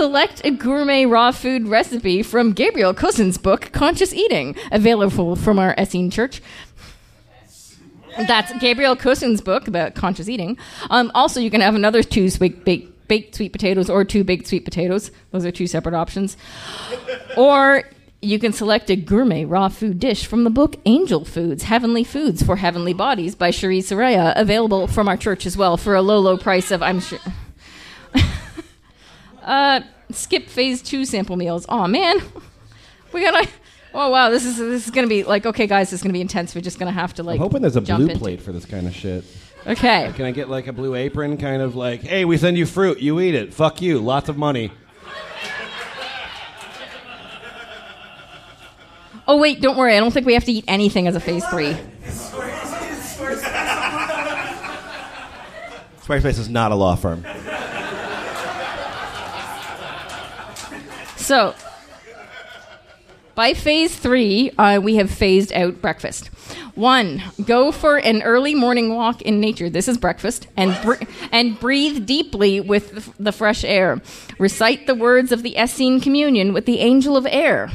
Select 0.01 0.41
a 0.43 0.49
gourmet 0.49 1.05
raw 1.05 1.29
food 1.29 1.67
recipe 1.67 2.23
from 2.23 2.53
Gabriel 2.53 2.91
Cousens' 2.91 3.39
book, 3.39 3.71
Conscious 3.71 4.11
Eating, 4.15 4.55
available 4.71 5.35
from 5.35 5.59
our 5.59 5.75
Essene 5.77 6.09
Church. 6.09 6.41
That's 8.17 8.51
Gabriel 8.57 8.95
Cousens' 8.95 9.41
book 9.41 9.67
about 9.67 9.93
conscious 9.93 10.27
eating. 10.27 10.57
Um, 10.89 11.11
also, 11.13 11.39
you 11.39 11.51
can 11.51 11.61
have 11.61 11.75
another 11.75 12.01
two 12.01 12.31
sweet 12.31 12.65
baked, 12.65 13.07
baked 13.07 13.35
sweet 13.35 13.51
potatoes 13.51 13.91
or 13.91 14.03
two 14.03 14.23
baked 14.23 14.47
sweet 14.47 14.65
potatoes. 14.65 15.11
Those 15.29 15.45
are 15.45 15.51
two 15.51 15.67
separate 15.67 15.93
options. 15.93 16.35
or 17.37 17.83
you 18.23 18.39
can 18.39 18.53
select 18.53 18.89
a 18.89 18.95
gourmet 18.95 19.45
raw 19.45 19.69
food 19.69 19.99
dish 19.99 20.25
from 20.25 20.45
the 20.45 20.49
book 20.49 20.77
Angel 20.85 21.23
Foods, 21.23 21.61
Heavenly 21.61 22.03
Foods 22.03 22.41
for 22.41 22.55
Heavenly 22.55 22.93
Bodies 22.93 23.35
by 23.35 23.51
Cherie 23.51 23.81
Soria, 23.81 24.33
available 24.35 24.87
from 24.87 25.07
our 25.07 25.15
church 25.15 25.45
as 25.45 25.55
well 25.55 25.77
for 25.77 25.93
a 25.93 26.01
low, 26.01 26.17
low 26.17 26.39
price 26.39 26.71
of, 26.71 26.81
I'm 26.81 27.01
sure. 27.01 27.19
uh, 29.51 29.81
skip 30.11 30.47
phase 30.47 30.81
two 30.81 31.05
sample 31.05 31.35
meals. 31.35 31.65
Oh 31.69 31.85
man, 31.87 32.17
we 33.13 33.21
gotta. 33.21 33.47
Oh 33.93 34.09
wow, 34.09 34.29
this 34.29 34.45
is 34.45 34.57
this 34.57 34.85
is 34.85 34.91
gonna 34.91 35.07
be 35.07 35.23
like 35.23 35.45
okay, 35.45 35.67
guys, 35.67 35.89
this 35.91 35.99
is 35.99 36.03
gonna 36.03 36.13
be 36.13 36.21
intense. 36.21 36.55
We're 36.55 36.61
just 36.61 36.79
gonna 36.79 36.91
have 36.91 37.13
to 37.15 37.23
like. 37.23 37.35
I'm 37.35 37.41
hoping 37.41 37.61
there's 37.61 37.75
a 37.75 37.81
jump 37.81 37.99
blue 37.99 38.07
into- 38.09 38.19
plate 38.19 38.41
for 38.41 38.53
this 38.53 38.65
kind 38.65 38.87
of 38.87 38.95
shit. 38.95 39.25
Okay. 39.67 40.11
Can 40.15 40.25
I 40.25 40.31
get 40.31 40.49
like 40.49 40.65
a 40.65 40.73
blue 40.73 40.95
apron, 40.95 41.37
kind 41.37 41.61
of 41.61 41.75
like, 41.75 42.01
hey, 42.01 42.25
we 42.25 42.37
send 42.37 42.57
you 42.57 42.65
fruit, 42.65 42.99
you 42.99 43.19
eat 43.19 43.35
it. 43.35 43.53
Fuck 43.53 43.79
you, 43.79 43.99
lots 43.99 44.27
of 44.27 44.35
money. 44.37 44.71
Oh 49.27 49.37
wait, 49.37 49.61
don't 49.61 49.77
worry. 49.77 49.95
I 49.95 49.99
don't 49.99 50.11
think 50.11 50.25
we 50.25 50.33
have 50.33 50.45
to 50.45 50.51
eat 50.51 50.65
anything 50.67 51.07
as 51.07 51.15
a 51.15 51.19
phase 51.19 51.45
three. 51.45 51.77
Squarespace 56.01 56.39
is 56.39 56.49
not 56.49 56.71
a 56.71 56.75
law 56.75 56.95
firm. 56.95 57.23
So, 61.31 61.55
by 63.35 63.53
phase 63.53 63.95
three, 63.95 64.51
uh, 64.57 64.81
we 64.83 64.95
have 64.95 65.09
phased 65.09 65.53
out 65.53 65.81
breakfast. 65.81 66.27
One, 66.75 67.23
go 67.45 67.71
for 67.71 67.95
an 67.95 68.21
early 68.21 68.53
morning 68.53 68.93
walk 68.93 69.21
in 69.21 69.39
nature. 69.39 69.69
This 69.69 69.87
is 69.87 69.97
breakfast, 69.97 70.47
and 70.57 70.77
br- 70.83 71.01
and 71.31 71.57
breathe 71.57 72.05
deeply 72.05 72.59
with 72.59 73.15
the, 73.17 73.31
fresh 73.31 73.63
air. 73.63 74.01
Recite 74.39 74.87
the 74.87 74.93
words 74.93 75.31
of 75.31 75.41
the 75.41 75.57
Essene 75.57 76.01
Communion 76.01 76.51
with 76.51 76.65
the 76.65 76.79
Angel 76.79 77.15
of 77.15 77.25
Air. 77.29 77.71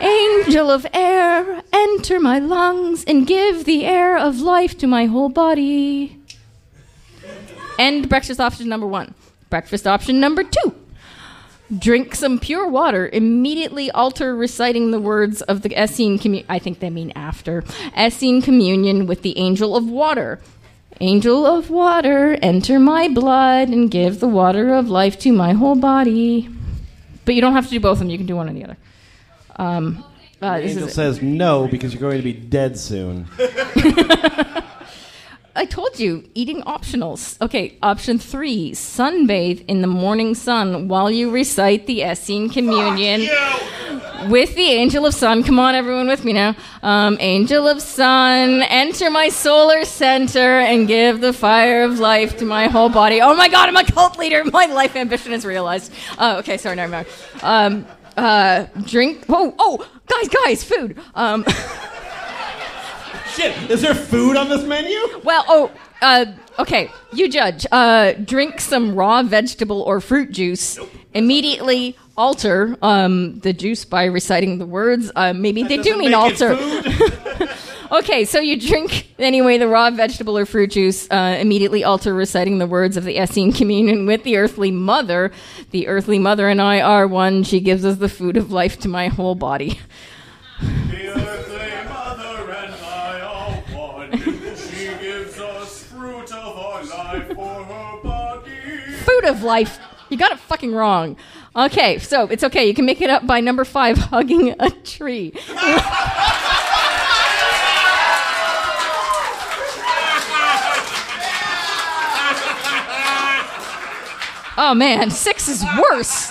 Angel 0.00 0.68
of 0.68 0.84
air, 0.92 1.62
enter 1.72 2.18
my 2.18 2.40
lungs 2.40 3.04
and 3.04 3.24
give 3.24 3.66
the 3.66 3.84
air 3.84 4.18
of 4.18 4.40
life 4.40 4.76
to 4.78 4.88
my 4.88 5.04
whole 5.04 5.28
body. 5.28 6.18
And 7.78 8.08
breakfast 8.08 8.40
option 8.40 8.68
number 8.68 8.88
one. 8.88 9.14
Breakfast 9.48 9.86
option 9.86 10.18
number 10.18 10.42
two. 10.42 10.79
Drink 11.78 12.14
some 12.14 12.38
pure 12.38 12.68
water. 12.68 13.08
Immediately 13.12 13.90
alter 13.92 14.34
reciting 14.34 14.90
the 14.90 15.00
words 15.00 15.42
of 15.42 15.62
the 15.62 15.74
Essene 15.76 16.18
communion. 16.18 16.46
I 16.48 16.58
think 16.58 16.80
they 16.80 16.90
mean 16.90 17.12
after. 17.14 17.62
Essene 17.96 18.42
communion 18.42 19.06
with 19.06 19.22
the 19.22 19.38
angel 19.38 19.76
of 19.76 19.88
water. 19.88 20.40
Angel 21.00 21.46
of 21.46 21.70
water, 21.70 22.36
enter 22.42 22.78
my 22.78 23.08
blood 23.08 23.68
and 23.68 23.90
give 23.90 24.20
the 24.20 24.28
water 24.28 24.74
of 24.74 24.90
life 24.90 25.18
to 25.20 25.32
my 25.32 25.52
whole 25.54 25.76
body. 25.76 26.48
But 27.24 27.34
you 27.34 27.40
don't 27.40 27.54
have 27.54 27.64
to 27.66 27.70
do 27.70 27.80
both 27.80 27.92
of 27.92 27.98
them. 28.00 28.10
You 28.10 28.18
can 28.18 28.26
do 28.26 28.36
one 28.36 28.50
or 28.50 28.52
the 28.52 28.64
other. 28.64 28.76
Um, 29.56 30.04
uh, 30.42 30.58
Angel 30.60 30.88
says 30.88 31.22
no 31.22 31.68
because 31.68 31.94
you're 31.94 32.00
going 32.00 32.18
to 32.18 32.22
be 32.22 32.32
dead 32.32 32.78
soon. 32.78 33.28
I 35.56 35.64
told 35.64 35.98
you, 35.98 36.28
eating 36.34 36.62
optionals. 36.62 37.40
Okay, 37.40 37.76
option 37.82 38.18
three 38.18 38.70
sunbathe 38.72 39.64
in 39.66 39.80
the 39.80 39.88
morning 39.88 40.34
sun 40.34 40.88
while 40.88 41.10
you 41.10 41.30
recite 41.30 41.86
the 41.86 42.02
Essene 42.02 42.48
Communion 42.48 43.28
with 44.28 44.54
the 44.54 44.70
Angel 44.70 45.06
of 45.06 45.14
Sun. 45.14 45.42
Come 45.42 45.58
on, 45.58 45.74
everyone, 45.74 46.06
with 46.06 46.24
me 46.24 46.32
now. 46.32 46.54
Um, 46.82 47.16
Angel 47.20 47.66
of 47.66 47.82
Sun, 47.82 48.62
enter 48.62 49.10
my 49.10 49.28
solar 49.28 49.84
center 49.84 50.60
and 50.60 50.86
give 50.86 51.20
the 51.20 51.32
fire 51.32 51.82
of 51.82 51.98
life 51.98 52.36
to 52.38 52.44
my 52.44 52.68
whole 52.68 52.88
body. 52.88 53.20
Oh 53.20 53.34
my 53.34 53.48
god, 53.48 53.68
I'm 53.68 53.76
a 53.76 53.84
cult 53.84 54.18
leader. 54.18 54.44
My 54.44 54.66
life 54.66 54.94
ambition 54.94 55.32
is 55.32 55.44
realized. 55.44 55.92
Uh, 56.18 56.36
okay, 56.40 56.58
sorry, 56.58 56.76
never 56.76 56.92
mind. 56.92 57.08
Um, 57.42 57.86
uh, 58.16 58.66
drink. 58.84 59.24
Oh, 59.28 59.54
oh, 59.58 59.88
guys, 60.06 60.28
guys, 60.28 60.64
food. 60.64 60.98
Um, 61.14 61.44
Shit, 63.34 63.70
is 63.70 63.82
there 63.82 63.94
food 63.94 64.36
on 64.36 64.48
this 64.48 64.64
menu? 64.64 64.98
Well, 65.22 65.44
oh, 65.48 65.70
uh, 66.02 66.26
okay. 66.58 66.90
You 67.12 67.28
judge. 67.28 67.66
Uh, 67.70 68.12
drink 68.12 68.60
some 68.60 68.94
raw 68.94 69.22
vegetable 69.22 69.82
or 69.82 70.00
fruit 70.00 70.32
juice. 70.32 70.78
Immediately 71.14 71.96
alter 72.16 72.76
um, 72.82 73.38
the 73.40 73.52
juice 73.52 73.84
by 73.84 74.04
reciting 74.04 74.58
the 74.58 74.66
words. 74.66 75.10
Uh, 75.14 75.32
maybe 75.32 75.62
they 75.62 75.78
do 75.78 75.96
mean 75.96 76.14
alter. 76.14 76.52
okay, 77.92 78.24
so 78.24 78.40
you 78.40 78.60
drink 78.60 79.08
anyway 79.18 79.58
the 79.58 79.68
raw 79.68 79.90
vegetable 79.90 80.36
or 80.36 80.46
fruit 80.46 80.70
juice. 80.70 81.10
Uh, 81.10 81.36
immediately 81.40 81.82
alter 81.82 82.14
reciting 82.14 82.58
the 82.58 82.66
words 82.66 82.96
of 82.96 83.04
the 83.04 83.16
Essene 83.16 83.52
Communion 83.52 84.06
with 84.06 84.22
the 84.22 84.36
Earthly 84.36 84.70
Mother. 84.70 85.32
The 85.70 85.88
Earthly 85.88 86.18
Mother 86.18 86.48
and 86.48 86.60
I 86.60 86.80
are 86.80 87.06
one. 87.06 87.42
She 87.42 87.60
gives 87.60 87.84
us 87.84 87.96
the 87.96 88.08
food 88.08 88.36
of 88.36 88.52
life 88.52 88.78
to 88.80 88.88
my 88.88 89.08
whole 89.08 89.34
body. 89.34 89.80
Of 99.24 99.42
life. 99.42 99.78
You 100.08 100.16
got 100.16 100.32
it 100.32 100.38
fucking 100.38 100.74
wrong. 100.74 101.16
Okay, 101.54 101.98
so 101.98 102.26
it's 102.26 102.44
okay. 102.44 102.66
You 102.66 102.74
can 102.74 102.84
make 102.84 103.00
it 103.00 103.10
up 103.10 103.26
by 103.26 103.40
number 103.40 103.64
five, 103.64 103.98
hugging 104.10 104.54
a 104.58 104.70
tree. 104.70 105.32
oh 114.56 114.74
man, 114.76 115.10
six 115.10 115.48
is 115.48 115.64
worse. 115.90 116.30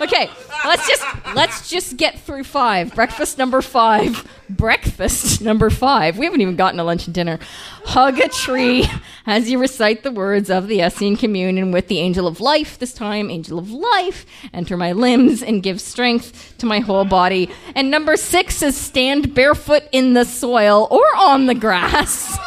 Okay, 0.00 0.30
let's 0.66 0.88
just 0.88 1.04
let's 1.34 1.70
just 1.70 1.96
get 1.96 2.20
through 2.20 2.44
five. 2.44 2.94
Breakfast 2.94 3.38
number 3.38 3.62
five. 3.62 4.26
Breakfast 4.48 5.40
number 5.40 5.70
five. 5.70 6.18
We 6.18 6.24
haven't 6.24 6.40
even 6.40 6.56
gotten 6.56 6.78
to 6.78 6.84
lunch 6.84 7.06
and 7.06 7.14
dinner. 7.14 7.38
Hug 7.84 8.18
a 8.18 8.28
tree 8.28 8.86
as 9.26 9.50
you 9.50 9.58
recite 9.58 10.02
the 10.02 10.12
words 10.12 10.50
of 10.50 10.68
the 10.68 10.80
Essene 10.80 11.16
Communion 11.16 11.72
with 11.72 11.88
the 11.88 11.98
Angel 11.98 12.26
of 12.26 12.40
Life. 12.40 12.78
This 12.78 12.92
time, 12.92 13.30
Angel 13.30 13.58
of 13.58 13.70
Life, 13.70 14.26
enter 14.52 14.76
my 14.76 14.92
limbs 14.92 15.42
and 15.42 15.62
give 15.62 15.80
strength 15.80 16.54
to 16.58 16.66
my 16.66 16.80
whole 16.80 17.04
body. 17.04 17.50
And 17.74 17.90
number 17.90 18.16
six 18.16 18.62
is 18.62 18.76
stand 18.76 19.34
barefoot 19.34 19.84
in 19.92 20.14
the 20.14 20.24
soil 20.24 20.88
or 20.90 21.04
on 21.16 21.46
the 21.46 21.54
grass. 21.54 22.38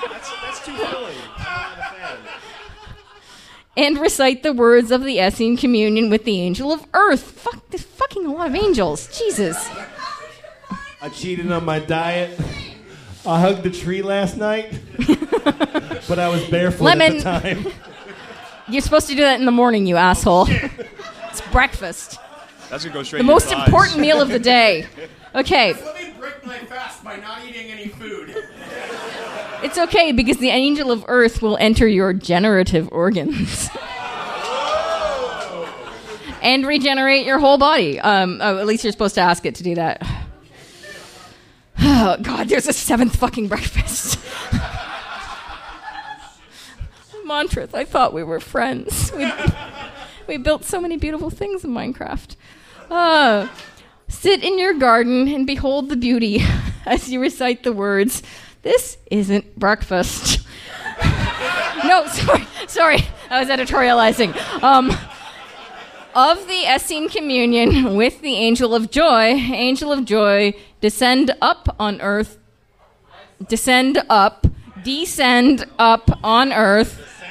That's 0.00 0.64
too 0.64 0.76
silly. 0.76 1.14
And 3.78 3.96
recite 4.00 4.42
the 4.42 4.52
words 4.52 4.90
of 4.90 5.04
the 5.04 5.20
Essene 5.20 5.56
Communion 5.56 6.10
with 6.10 6.24
the 6.24 6.40
Angel 6.40 6.72
of 6.72 6.84
Earth. 6.92 7.22
Fuck, 7.22 7.70
there's 7.70 7.84
fucking 7.84 8.26
a 8.26 8.32
lot 8.32 8.48
of 8.48 8.56
angels. 8.56 9.06
Jesus. 9.16 9.56
I 11.00 11.08
cheated 11.10 11.50
on 11.52 11.64
my 11.64 11.78
diet. 11.78 12.38
I 13.24 13.40
hugged 13.40 13.62
the 13.62 13.70
tree 13.70 14.02
last 14.02 14.36
night, 14.36 14.80
but 16.08 16.18
I 16.18 16.28
was 16.28 16.44
barefoot 16.48 16.84
Lemon. 16.84 17.24
at 17.24 17.42
the 17.42 17.54
time. 17.54 17.72
You're 18.68 18.82
supposed 18.82 19.06
to 19.08 19.14
do 19.14 19.22
that 19.22 19.38
in 19.38 19.46
the 19.46 19.52
morning, 19.52 19.86
you 19.86 19.96
asshole. 19.96 20.48
it's 20.50 21.40
breakfast. 21.52 22.18
That's 22.68 22.84
gonna 22.84 22.94
go 22.94 23.02
straight. 23.04 23.18
The 23.18 23.22
in 23.22 23.26
most 23.26 23.52
important 23.52 24.00
meal 24.00 24.20
of 24.20 24.28
the 24.28 24.38
day. 24.40 24.86
Okay, 25.34 25.72
Let 25.74 25.94
me 25.94 26.14
break 26.18 26.44
my 26.44 26.58
fast 26.58 27.04
by 27.04 27.16
not 27.16 27.44
eating 27.44 27.70
any 27.70 27.88
food. 27.88 28.34
It's 29.62 29.78
okay 29.78 30.12
because 30.12 30.38
the 30.38 30.50
angel 30.50 30.90
of 30.90 31.04
earth 31.08 31.42
will 31.42 31.56
enter 31.58 31.86
your 31.86 32.12
generative 32.12 32.88
organs. 32.92 33.68
and 36.42 36.66
regenerate 36.66 37.26
your 37.26 37.38
whole 37.38 37.58
body. 37.58 38.00
Um, 38.00 38.38
oh, 38.40 38.58
at 38.58 38.66
least 38.66 38.84
you're 38.84 38.92
supposed 38.92 39.14
to 39.16 39.20
ask 39.20 39.44
it 39.44 39.54
to 39.56 39.62
do 39.62 39.74
that. 39.74 40.02
Oh, 41.80 42.16
God, 42.22 42.48
there's 42.48 42.66
a 42.66 42.72
seventh 42.72 43.16
fucking 43.16 43.48
breakfast. 43.48 44.18
Montrith, 47.24 47.74
I 47.74 47.84
thought 47.84 48.14
we 48.14 48.22
were 48.22 48.40
friends. 48.40 49.12
We, 49.14 49.30
we 50.26 50.36
built 50.38 50.64
so 50.64 50.80
many 50.80 50.96
beautiful 50.96 51.30
things 51.30 51.62
in 51.64 51.70
Minecraft. 51.70 52.36
Uh, 52.90 53.48
sit 54.08 54.42
in 54.42 54.58
your 54.58 54.74
garden 54.74 55.28
and 55.28 55.46
behold 55.46 55.90
the 55.90 55.96
beauty 55.96 56.42
as 56.86 57.10
you 57.10 57.20
recite 57.20 57.62
the 57.62 57.72
words, 57.72 58.22
This 58.68 58.98
isn't 59.10 59.58
breakfast. 59.58 60.46
no, 61.86 62.06
sorry, 62.06 62.46
sorry, 62.66 62.98
I 63.30 63.40
was 63.40 63.48
editorializing. 63.48 64.36
Um, 64.62 64.90
of 66.14 66.46
the 66.46 66.66
Essene 66.66 67.08
communion 67.08 67.96
with 67.96 68.20
the 68.20 68.34
angel 68.34 68.74
of 68.74 68.90
joy, 68.90 69.28
angel 69.28 69.90
of 69.90 70.04
joy, 70.04 70.52
descend 70.82 71.34
up 71.40 71.76
on 71.80 72.02
earth, 72.02 72.36
descend 73.48 74.02
up, 74.10 74.46
descend 74.84 75.64
up 75.78 76.22
on 76.22 76.52
earth, 76.52 77.22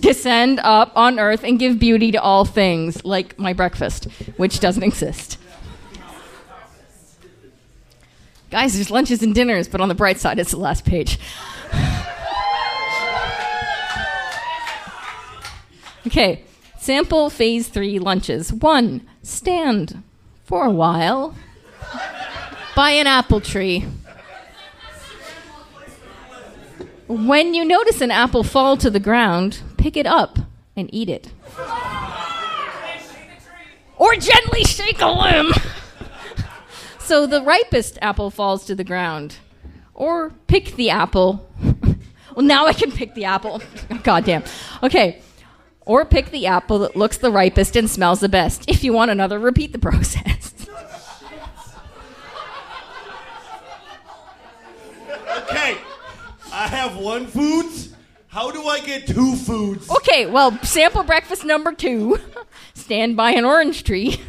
descend 0.00 0.60
up 0.62 0.92
on 0.94 1.18
earth, 1.18 1.42
and 1.42 1.58
give 1.58 1.78
beauty 1.78 2.12
to 2.12 2.20
all 2.20 2.44
things, 2.44 3.02
like 3.02 3.38
my 3.38 3.54
breakfast, 3.54 4.08
which 4.36 4.60
doesn't 4.60 4.82
exist. 4.82 5.38
Guys, 8.50 8.74
there's 8.74 8.90
lunches 8.90 9.22
and 9.22 9.34
dinners, 9.34 9.68
but 9.68 9.80
on 9.80 9.88
the 9.88 9.94
bright 9.94 10.18
side, 10.18 10.38
it's 10.38 10.52
the 10.52 10.56
last 10.56 10.84
page. 10.84 11.18
Okay, 16.06 16.44
sample 16.78 17.28
phase 17.28 17.66
three 17.66 17.98
lunches. 17.98 18.52
One, 18.52 19.00
stand 19.22 20.02
for 20.44 20.64
a 20.64 20.70
while 20.70 21.34
by 22.76 22.90
an 22.90 23.08
apple 23.08 23.40
tree. 23.40 23.84
When 27.08 27.54
you 27.54 27.64
notice 27.64 28.00
an 28.00 28.12
apple 28.12 28.44
fall 28.44 28.76
to 28.76 28.90
the 28.90 29.00
ground, 29.00 29.62
pick 29.76 29.96
it 29.96 30.06
up 30.06 30.38
and 30.76 30.88
eat 30.92 31.08
it. 31.08 31.32
Or 33.96 34.14
gently 34.14 34.62
shake 34.62 35.00
a 35.00 35.08
limb. 35.08 35.52
So 37.06 37.26
the 37.26 37.40
ripest 37.42 37.98
apple 38.02 38.30
falls 38.30 38.64
to 38.66 38.74
the 38.74 38.84
ground. 38.84 39.36
Or 39.94 40.30
pick 40.46 40.76
the 40.76 40.90
apple. 40.90 41.48
well, 42.34 42.44
now 42.44 42.66
I 42.66 42.72
can 42.72 42.90
pick 42.90 43.14
the 43.14 43.24
apple. 43.24 43.62
God 44.02 44.24
damn. 44.24 44.44
Okay. 44.82 45.22
Or 45.86 46.04
pick 46.04 46.30
the 46.30 46.46
apple 46.46 46.80
that 46.80 46.96
looks 46.96 47.18
the 47.18 47.30
ripest 47.30 47.76
and 47.76 47.88
smells 47.88 48.20
the 48.20 48.28
best. 48.28 48.68
If 48.68 48.82
you 48.82 48.92
want 48.92 49.10
another, 49.10 49.38
repeat 49.38 49.72
the 49.72 49.78
process. 49.90 50.52
Okay, 55.48 55.78
I 56.52 56.66
have 56.66 56.96
one 56.96 57.26
food. 57.26 57.66
How 58.26 58.50
do 58.50 58.64
I 58.64 58.80
get 58.80 59.06
two 59.06 59.36
foods? 59.36 59.88
Okay, 59.90 60.26
well, 60.26 60.58
sample 60.62 61.04
breakfast 61.04 61.44
number 61.44 61.72
two. 61.72 62.18
Stand 62.74 63.16
by 63.16 63.30
an 63.32 63.44
orange 63.44 63.84
tree. 63.84 64.20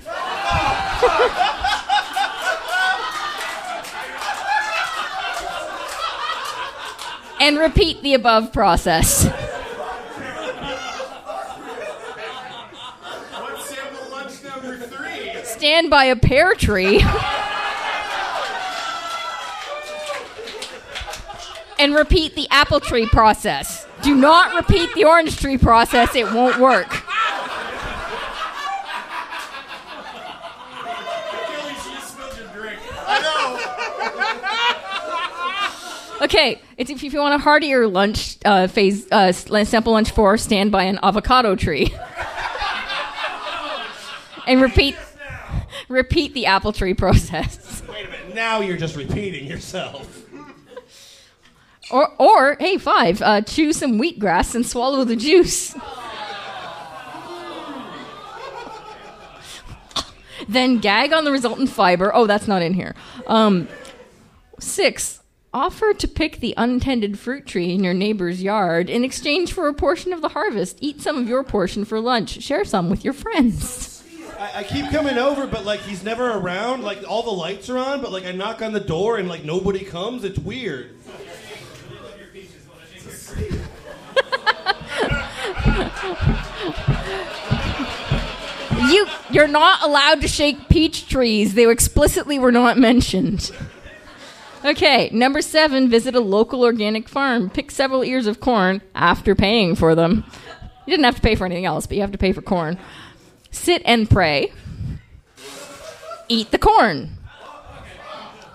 And 7.39 7.57
repeat 7.57 8.01
the 8.01 8.14
above 8.14 8.51
process. 8.51 9.26
What's 13.34 13.69
sample 13.69 14.09
lunch 14.11 14.43
number 14.43 14.77
three? 14.77 15.43
Stand 15.43 15.89
by 15.89 16.05
a 16.05 16.15
pear 16.15 16.53
tree. 16.53 17.03
and 21.80 21.93
repeat 21.93 22.35
the 22.35 22.47
apple 22.49 22.80
tree 22.80 23.05
process. 23.05 23.85
Do 24.01 24.15
not 24.15 24.55
repeat 24.55 24.93
the 24.93 25.05
orange 25.05 25.38
tree 25.38 25.57
process, 25.57 26.15
it 26.15 26.31
won't 26.34 26.57
work. 26.59 26.89
Kelly, 31.47 31.73
you 31.73 31.99
spilled 32.01 32.38
your 32.38 32.47
drink. 32.47 32.80
Okay, 36.22 36.61
it's 36.78 36.91
if 36.91 37.02
you 37.02 37.20
want 37.20 37.36
a 37.36 37.40
heartier 37.40 37.88
lunch 37.88 38.38
uh, 38.45 38.68
phase, 38.68 39.12
uh, 39.12 39.32
sample 39.32 39.94
lunch 39.94 40.12
four, 40.12 40.38
stand 40.38 40.72
by 40.72 40.84
an 40.84 40.99
avocado 41.02 41.56
tree. 41.56 41.91
and 44.48 44.62
repeat 44.62 44.95
repeat 45.90 46.34
the 46.34 46.45
apple 46.45 46.72
tree 46.72 46.94
process. 46.94 47.84
Wait 47.90 48.06
a 48.06 48.10
minute. 48.10 48.36
Now 48.36 48.62
you're 48.62 48.78
just 48.78 48.95
repeating 48.95 49.48
yourself. 49.48 50.14
Or, 51.90 52.14
or 52.20 52.58
hey, 52.60 52.78
five, 52.78 53.22
uh, 53.22 53.40
chew 53.41 53.72
some 53.72 53.98
wheatgrass 53.98 54.56
and 54.56 54.66
swallow 54.66 55.06
the 55.06 55.16
juice. 55.16 55.74
then 60.49 60.80
gag 60.80 61.14
on 61.14 61.24
the 61.24 61.32
resultant 61.32 61.70
fiber. 61.70 62.14
Oh, 62.14 62.28
that's 62.28 62.45
not 62.45 62.62
in 62.62 62.74
here. 62.74 62.94
Um, 63.26 63.70
six, 64.60 65.22
offer 65.53 65.94
to 65.94 66.07
pick 66.07 66.40
the 66.40 66.53
untended 66.57 67.18
fruit 67.18 67.45
tree 67.45 67.74
in 67.74 67.84
your 67.84 67.94
neighbor's 67.94 68.44
yard 68.44 68.90
in 68.90 69.03
exchange 69.03 69.53
for 69.53 69.68
a 69.68 69.74
portion 69.74 70.14
of 70.14 70.22
the 70.22 70.30
harvest. 70.30 70.78
Eat 70.82 71.02
some 71.02 71.18
of 71.18 71.28
your 71.28 71.44
portion 71.44 71.86
for 71.86 71.99
lunch. 71.99 72.41
Share 72.41 72.65
some 72.65 72.90
with 72.90 73.03
your 73.03 73.14
friends. 73.14 74.03
I, 74.40 74.60
I 74.60 74.64
keep 74.64 74.90
coming 74.91 75.18
over, 75.18 75.48
but 75.48 75.65
like 75.65 75.80
he's 75.82 76.03
never 76.03 76.32
around. 76.32 76.84
Like 76.84 77.03
all 77.07 77.24
the 77.24 77.32
lights 77.32 77.69
are 77.69 77.78
on, 77.78 78.02
but 78.02 78.11
like 78.11 78.26
I 78.26 78.32
knock 78.32 78.61
on 78.61 78.74
the 78.74 78.80
door 78.80 79.18
and 79.18 79.28
like 79.28 79.44
nobody 79.44 79.84
comes. 79.84 80.24
It's 80.24 80.40
weird. 80.40 80.91
You, 88.90 89.06
you're 89.32 89.48
not 89.48 89.84
allowed 89.84 90.22
to 90.22 90.28
shake 90.28 90.69
peach 90.69 91.10
trees. 91.10 91.56
They 91.56 91.69
explicitly 91.69 92.40
were 92.40 92.52
not 92.52 92.78
mentioned. 92.78 93.52
Okay, 94.65 95.09
number 95.13 95.41
seven, 95.41 95.89
visit 95.89 96.15
a 96.15 96.19
local 96.19 96.63
organic 96.63 97.07
farm. 97.07 97.49
Pick 97.49 97.71
several 97.71 98.03
ears 98.03 98.27
of 98.27 98.39
corn 98.39 98.81
after 98.95 99.35
paying 99.35 99.75
for 99.75 99.95
them. 99.95 100.23
You 100.85 100.91
didn't 100.91 101.05
have 101.05 101.15
to 101.15 101.21
pay 101.21 101.35
for 101.35 101.45
anything 101.45 101.65
else, 101.65 101.85
but 101.85 101.95
you 101.95 102.01
have 102.01 102.11
to 102.11 102.17
pay 102.17 102.31
for 102.31 102.41
corn. 102.41 102.77
Sit 103.51 103.81
and 103.85 104.09
pray. 104.09 104.51
Eat 106.27 106.51
the 106.51 106.57
corn. 106.57 107.17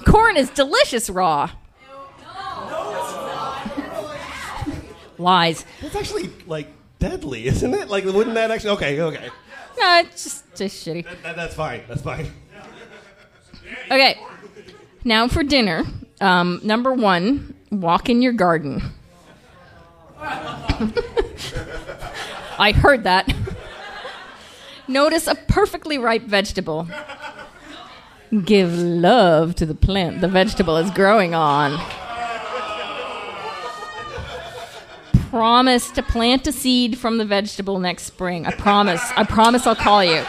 Corn 0.05 0.37
is 0.37 0.51
delicious 0.51 1.09
raw. 1.09 1.51
Lies. 5.19 5.65
That's 5.81 5.95
actually 5.95 6.31
like 6.47 6.69
deadly, 6.99 7.47
isn't 7.47 7.75
it? 7.75 7.89
Like 7.89 8.05
wouldn't 8.05 8.35
that 8.35 8.51
actually? 8.51 8.71
Okay, 8.71 9.01
okay. 9.01 9.29
No, 9.79 9.99
it's 10.01 10.25
just, 10.25 10.55
just 10.55 10.87
shitty. 10.87 11.07
That, 11.23 11.37
that's 11.37 11.55
fine. 11.55 11.83
That's 11.89 12.03
fine. 12.03 12.31
Okay. 13.87 14.19
Now 15.05 15.29
for 15.29 15.43
dinner. 15.43 15.85
Um, 16.21 16.61
number 16.63 16.93
one, 16.93 17.55
walk 17.71 18.09
in 18.09 18.23
your 18.23 18.33
garden. 18.33 18.83
I 22.59 22.73
heard 22.73 23.05
that. 23.05 23.35
Notice 24.87 25.27
a 25.27 25.35
perfectly 25.35 25.99
ripe 25.99 26.23
vegetable. 26.23 26.87
Give 28.45 28.73
love 28.79 29.55
to 29.57 29.67
the 29.67 29.75
plant 29.75 30.21
the 30.21 30.29
vegetable 30.29 30.77
is 30.77 30.91
growing 30.93 31.35
on. 31.35 31.79
Promise 35.31 35.91
to 35.93 36.03
plant 36.03 36.47
a 36.47 36.53
seed 36.53 36.99
from 36.99 37.19
the 37.19 37.25
vegetable 37.25 37.79
next 37.79 38.05
spring. 38.05 38.47
I 38.47 38.53
promise. 38.53 39.03
I 39.17 39.25
promise 39.25 39.67
I'll 39.67 39.75
call 39.75 40.05
you. 40.05 40.23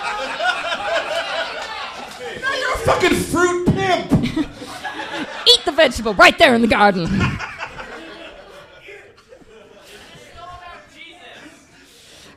Now 2.42 2.54
you're 2.56 2.74
a 2.74 2.78
fucking 2.78 3.16
fruit 3.16 3.63
vegetable 5.74 6.14
right 6.14 6.38
there 6.38 6.56
in 6.56 6.62
the 6.62 6.68
garden. 6.68 7.08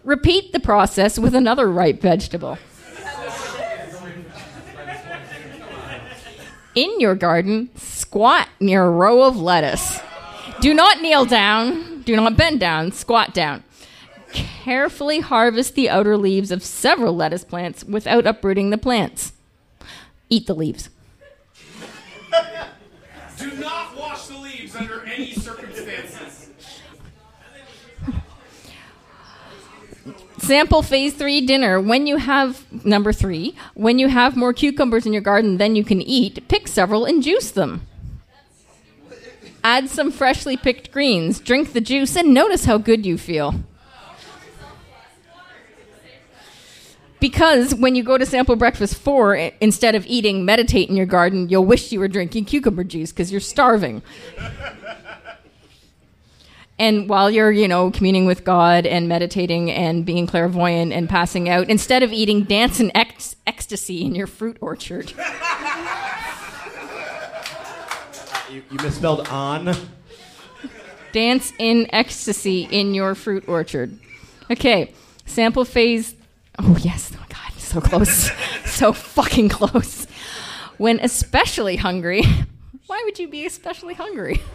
Repeat 0.05 0.53
the 0.53 0.61
process 0.61 1.19
with 1.19 1.35
another 1.35 1.71
ripe 1.71 2.01
vegetable. 2.01 2.59
In 6.77 7.01
your 7.01 7.15
garden, 7.15 7.71
squat 7.75 8.49
near 8.61 8.85
a 8.85 8.91
row 8.91 9.23
of 9.23 9.37
lettuce. 9.37 9.99
Do 10.61 10.75
not 10.75 11.01
kneel 11.01 11.25
down, 11.25 12.03
do 12.03 12.15
not 12.15 12.37
bend 12.37 12.61
down, 12.61 12.93
squat 12.93 13.35
down. 13.35 13.65
Carefully 14.33 15.21
harvest 15.21 15.75
the 15.75 15.89
outer 15.89 16.17
leaves 16.17 16.51
of 16.51 16.63
several 16.63 17.17
lettuce 17.17 17.45
plants 17.45 17.83
without 17.83 18.27
uprooting 18.27 18.71
the 18.71 18.79
plants. 18.79 19.33
Eat 20.29 20.47
the 20.47 20.55
leaves. 20.55 20.89
Do 23.49 23.57
not 23.59 23.97
wash 23.97 24.27
the 24.27 24.39
leaves 24.39 24.75
under 24.75 25.05
any 25.05 25.33
circumstances. 25.33 26.51
Sample 30.39 30.83
phase 30.83 31.15
three 31.15 31.47
dinner. 31.47 31.81
When 31.81 32.09
you 32.09 32.17
have, 32.17 32.65
number 32.85 33.13
three, 33.13 33.55
when 33.75 34.01
you 34.01 34.09
have 34.09 34.37
more 34.37 34.53
cucumbers 34.53 35.07
in 35.07 35.13
your 35.13 35.23
garden 35.23 35.59
than 35.59 35.77
you 35.77 35.85
can 35.85 36.03
eat, 36.03 36.49
pick 36.49 36.67
several 36.67 37.05
and 37.05 37.23
juice 37.23 37.53
them. 37.53 37.87
Add 39.63 39.91
some 39.91 40.11
freshly 40.11 40.57
picked 40.57 40.91
greens, 40.91 41.39
drink 41.39 41.73
the 41.73 41.81
juice, 41.81 42.17
and 42.17 42.35
notice 42.35 42.65
how 42.65 42.79
good 42.79 43.07
you 43.07 43.17
feel. 43.17 43.55
Because 47.27 47.75
when 47.75 47.97
you 47.97 48.05
go 48.05 48.17
to 48.17 48.25
sample 48.25 48.55
breakfast 48.55 48.95
four, 48.95 49.35
instead 49.35 49.97
of 49.97 50.07
eating, 50.07 50.45
meditate 50.45 50.89
in 50.89 50.95
your 50.95 51.07
garden, 51.07 51.49
you'll 51.49 51.65
wish 51.65 51.91
you 51.91 51.99
were 51.99 52.07
drinking 52.07 52.45
cucumber 52.45 52.85
juice 52.85 53.11
because 53.11 53.33
you're 53.33 53.41
starving. 53.41 54.03
And 56.79 57.09
while 57.09 57.31
you're, 57.31 57.51
you 57.51 57.69
know, 57.69 57.91
communing 57.91 58.27
with 58.27 58.45
God 58.45 58.85
and 58.85 59.09
meditating 59.09 59.71
and 59.71 60.05
being 60.05 60.27
clairvoyant 60.27 60.93
and 60.93 61.09
passing 61.09 61.49
out, 61.49 61.71
instead 61.71 62.03
of 62.03 62.13
eating, 62.13 62.43
dance 62.45 62.81
in 62.81 62.93
ec- 62.95 63.17
ecstasy 63.47 64.05
in 64.05 64.15
your 64.15 64.27
fruit 64.27 64.59
orchard. 64.61 65.13
You, 68.51 68.63
you 68.71 68.77
misspelled 68.83 69.27
on. 69.29 69.75
dance 71.13 71.53
in 71.59 71.89
ecstasy 71.93 72.69
in 72.71 72.95
your 72.95 73.15
fruit 73.15 73.49
orchard. 73.49 73.99
Okay, 74.51 74.93
sample 75.25 75.65
phase. 75.65 76.16
Oh, 76.59 76.77
yes. 76.81 77.13
Oh, 77.15 77.25
God. 77.29 77.61
So 77.61 77.81
close. 77.81 78.31
so 78.65 78.93
fucking 78.93 79.49
close. 79.49 80.07
When 80.79 81.01
especially 81.01 81.77
hungry. 81.77 82.23
Why 82.87 83.03
would 83.05 83.19
you 83.19 83.29
be 83.29 83.47
especially 83.47 83.95
hungry? 83.95 84.43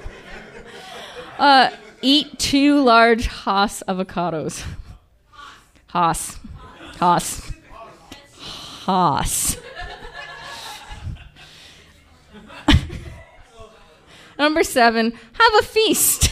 Uh, 1.39 1.71
eat 2.03 2.37
two 2.37 2.83
large 2.83 3.25
Haas 3.25 3.81
avocados. 3.87 4.63
Haas. 5.87 6.37
Haas. 6.99 7.51
Haas. 8.85 9.57
Number 14.37 14.63
seven, 14.63 15.11
have 15.11 15.53
a 15.59 15.65
feast. 15.65 16.30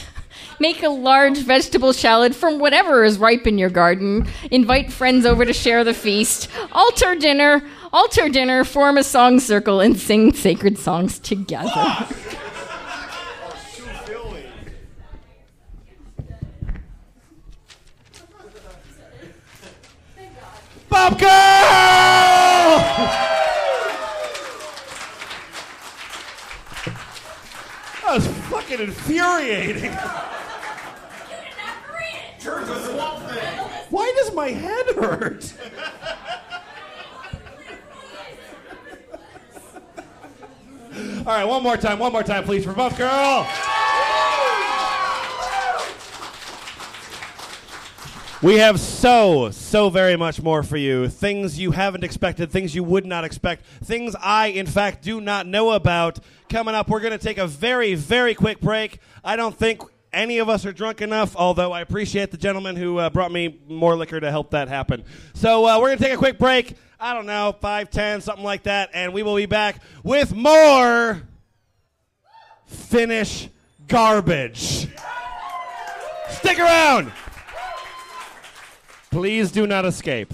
Make 0.60 0.84
a 0.84 0.90
large 0.90 1.40
vegetable 1.40 1.94
salad 1.94 2.36
from 2.36 2.60
whatever 2.60 3.04
is 3.04 3.18
ripe 3.18 3.48
in 3.48 3.58
your 3.58 3.70
garden. 3.70 4.28
Invite 4.52 4.92
friends 4.92 5.26
over 5.26 5.46
to 5.46 5.54
share 5.54 5.84
the 5.84 5.94
feast. 5.94 6.50
Altar 6.72 7.16
dinner. 7.16 7.64
Altar 7.94 8.28
dinner. 8.30 8.64
Form 8.64 8.98
a 8.98 9.04
song 9.04 9.40
circle 9.40 9.80
and 9.80 9.98
sing 9.98 10.34
sacred 10.34 10.78
songs 10.78 11.18
together. 11.20 12.08
bumpgrrl! 20.90 21.30
That 28.02 28.16
was 28.16 28.28
fucking 28.28 28.80
infuriating. 28.80 29.96
Why 33.90 34.14
does 34.18 34.34
my 34.34 34.50
head 34.50 34.88
hurt? 34.96 35.54
All 41.20 41.26
right, 41.26 41.46
one 41.46 41.64
more 41.64 41.78
time, 41.78 42.00
one 42.00 42.12
more 42.12 42.24
time, 42.24 42.44
please, 42.44 42.64
for 42.64 42.74
bumpgrrl. 42.74 43.46
We 48.42 48.56
have 48.56 48.80
so, 48.80 49.52
so 49.52 49.90
very 49.90 50.16
much 50.16 50.42
more 50.42 50.64
for 50.64 50.78
you. 50.78 51.10
Things 51.10 51.60
you 51.60 51.72
haven't 51.72 52.06
expected, 52.06 52.52
things 52.52 52.74
you 52.74 52.86
would 52.86 53.06
not 53.06 53.26
expect, 53.26 53.66
things 53.84 54.16
I, 54.18 54.48
in 54.48 54.66
fact, 54.66 55.04
do 55.04 55.20
not 55.20 55.46
know 55.46 55.72
about. 55.72 56.20
Coming 56.48 56.74
up, 56.74 56.88
we're 56.88 57.02
going 57.02 57.12
to 57.12 57.18
take 57.18 57.38
a 57.38 57.48
very, 57.48 57.96
very 57.96 58.34
quick 58.34 58.62
break. 58.62 59.00
I 59.26 59.36
don't 59.36 59.58
think 59.58 59.82
any 60.12 60.40
of 60.40 60.50
us 60.50 60.66
are 60.66 60.72
drunk 60.72 61.02
enough, 61.02 61.36
although 61.36 61.72
I 61.72 61.82
appreciate 61.82 62.32
the 62.32 62.38
gentleman 62.38 62.76
who 62.76 62.98
uh, 62.98 63.10
brought 63.10 63.32
me 63.32 63.60
more 63.68 63.96
liquor 63.96 64.20
to 64.20 64.32
help 64.32 64.52
that 64.52 64.68
happen. 64.68 65.04
So 65.34 65.66
uh, 65.66 65.80
we're 65.80 65.88
going 65.88 65.98
to 66.00 66.04
take 66.04 66.14
a 66.14 66.18
quick 66.18 66.40
break. 66.40 66.76
I 67.00 67.14
don't 67.14 67.26
know, 67.26 67.56
5, 67.62 67.90
10, 67.90 68.22
something 68.22 68.44
like 68.44 68.64
that, 68.64 68.90
and 68.94 69.14
we 69.14 69.24
will 69.24 69.36
be 69.36 69.46
back 69.46 69.82
with 70.04 70.36
more 70.36 71.22
Finnish 72.66 73.48
garbage. 73.88 74.88
Stick 76.30 76.60
around. 76.60 77.12
Please 79.12 79.52
do 79.52 79.66
not 79.66 79.86
escape. 79.86 80.34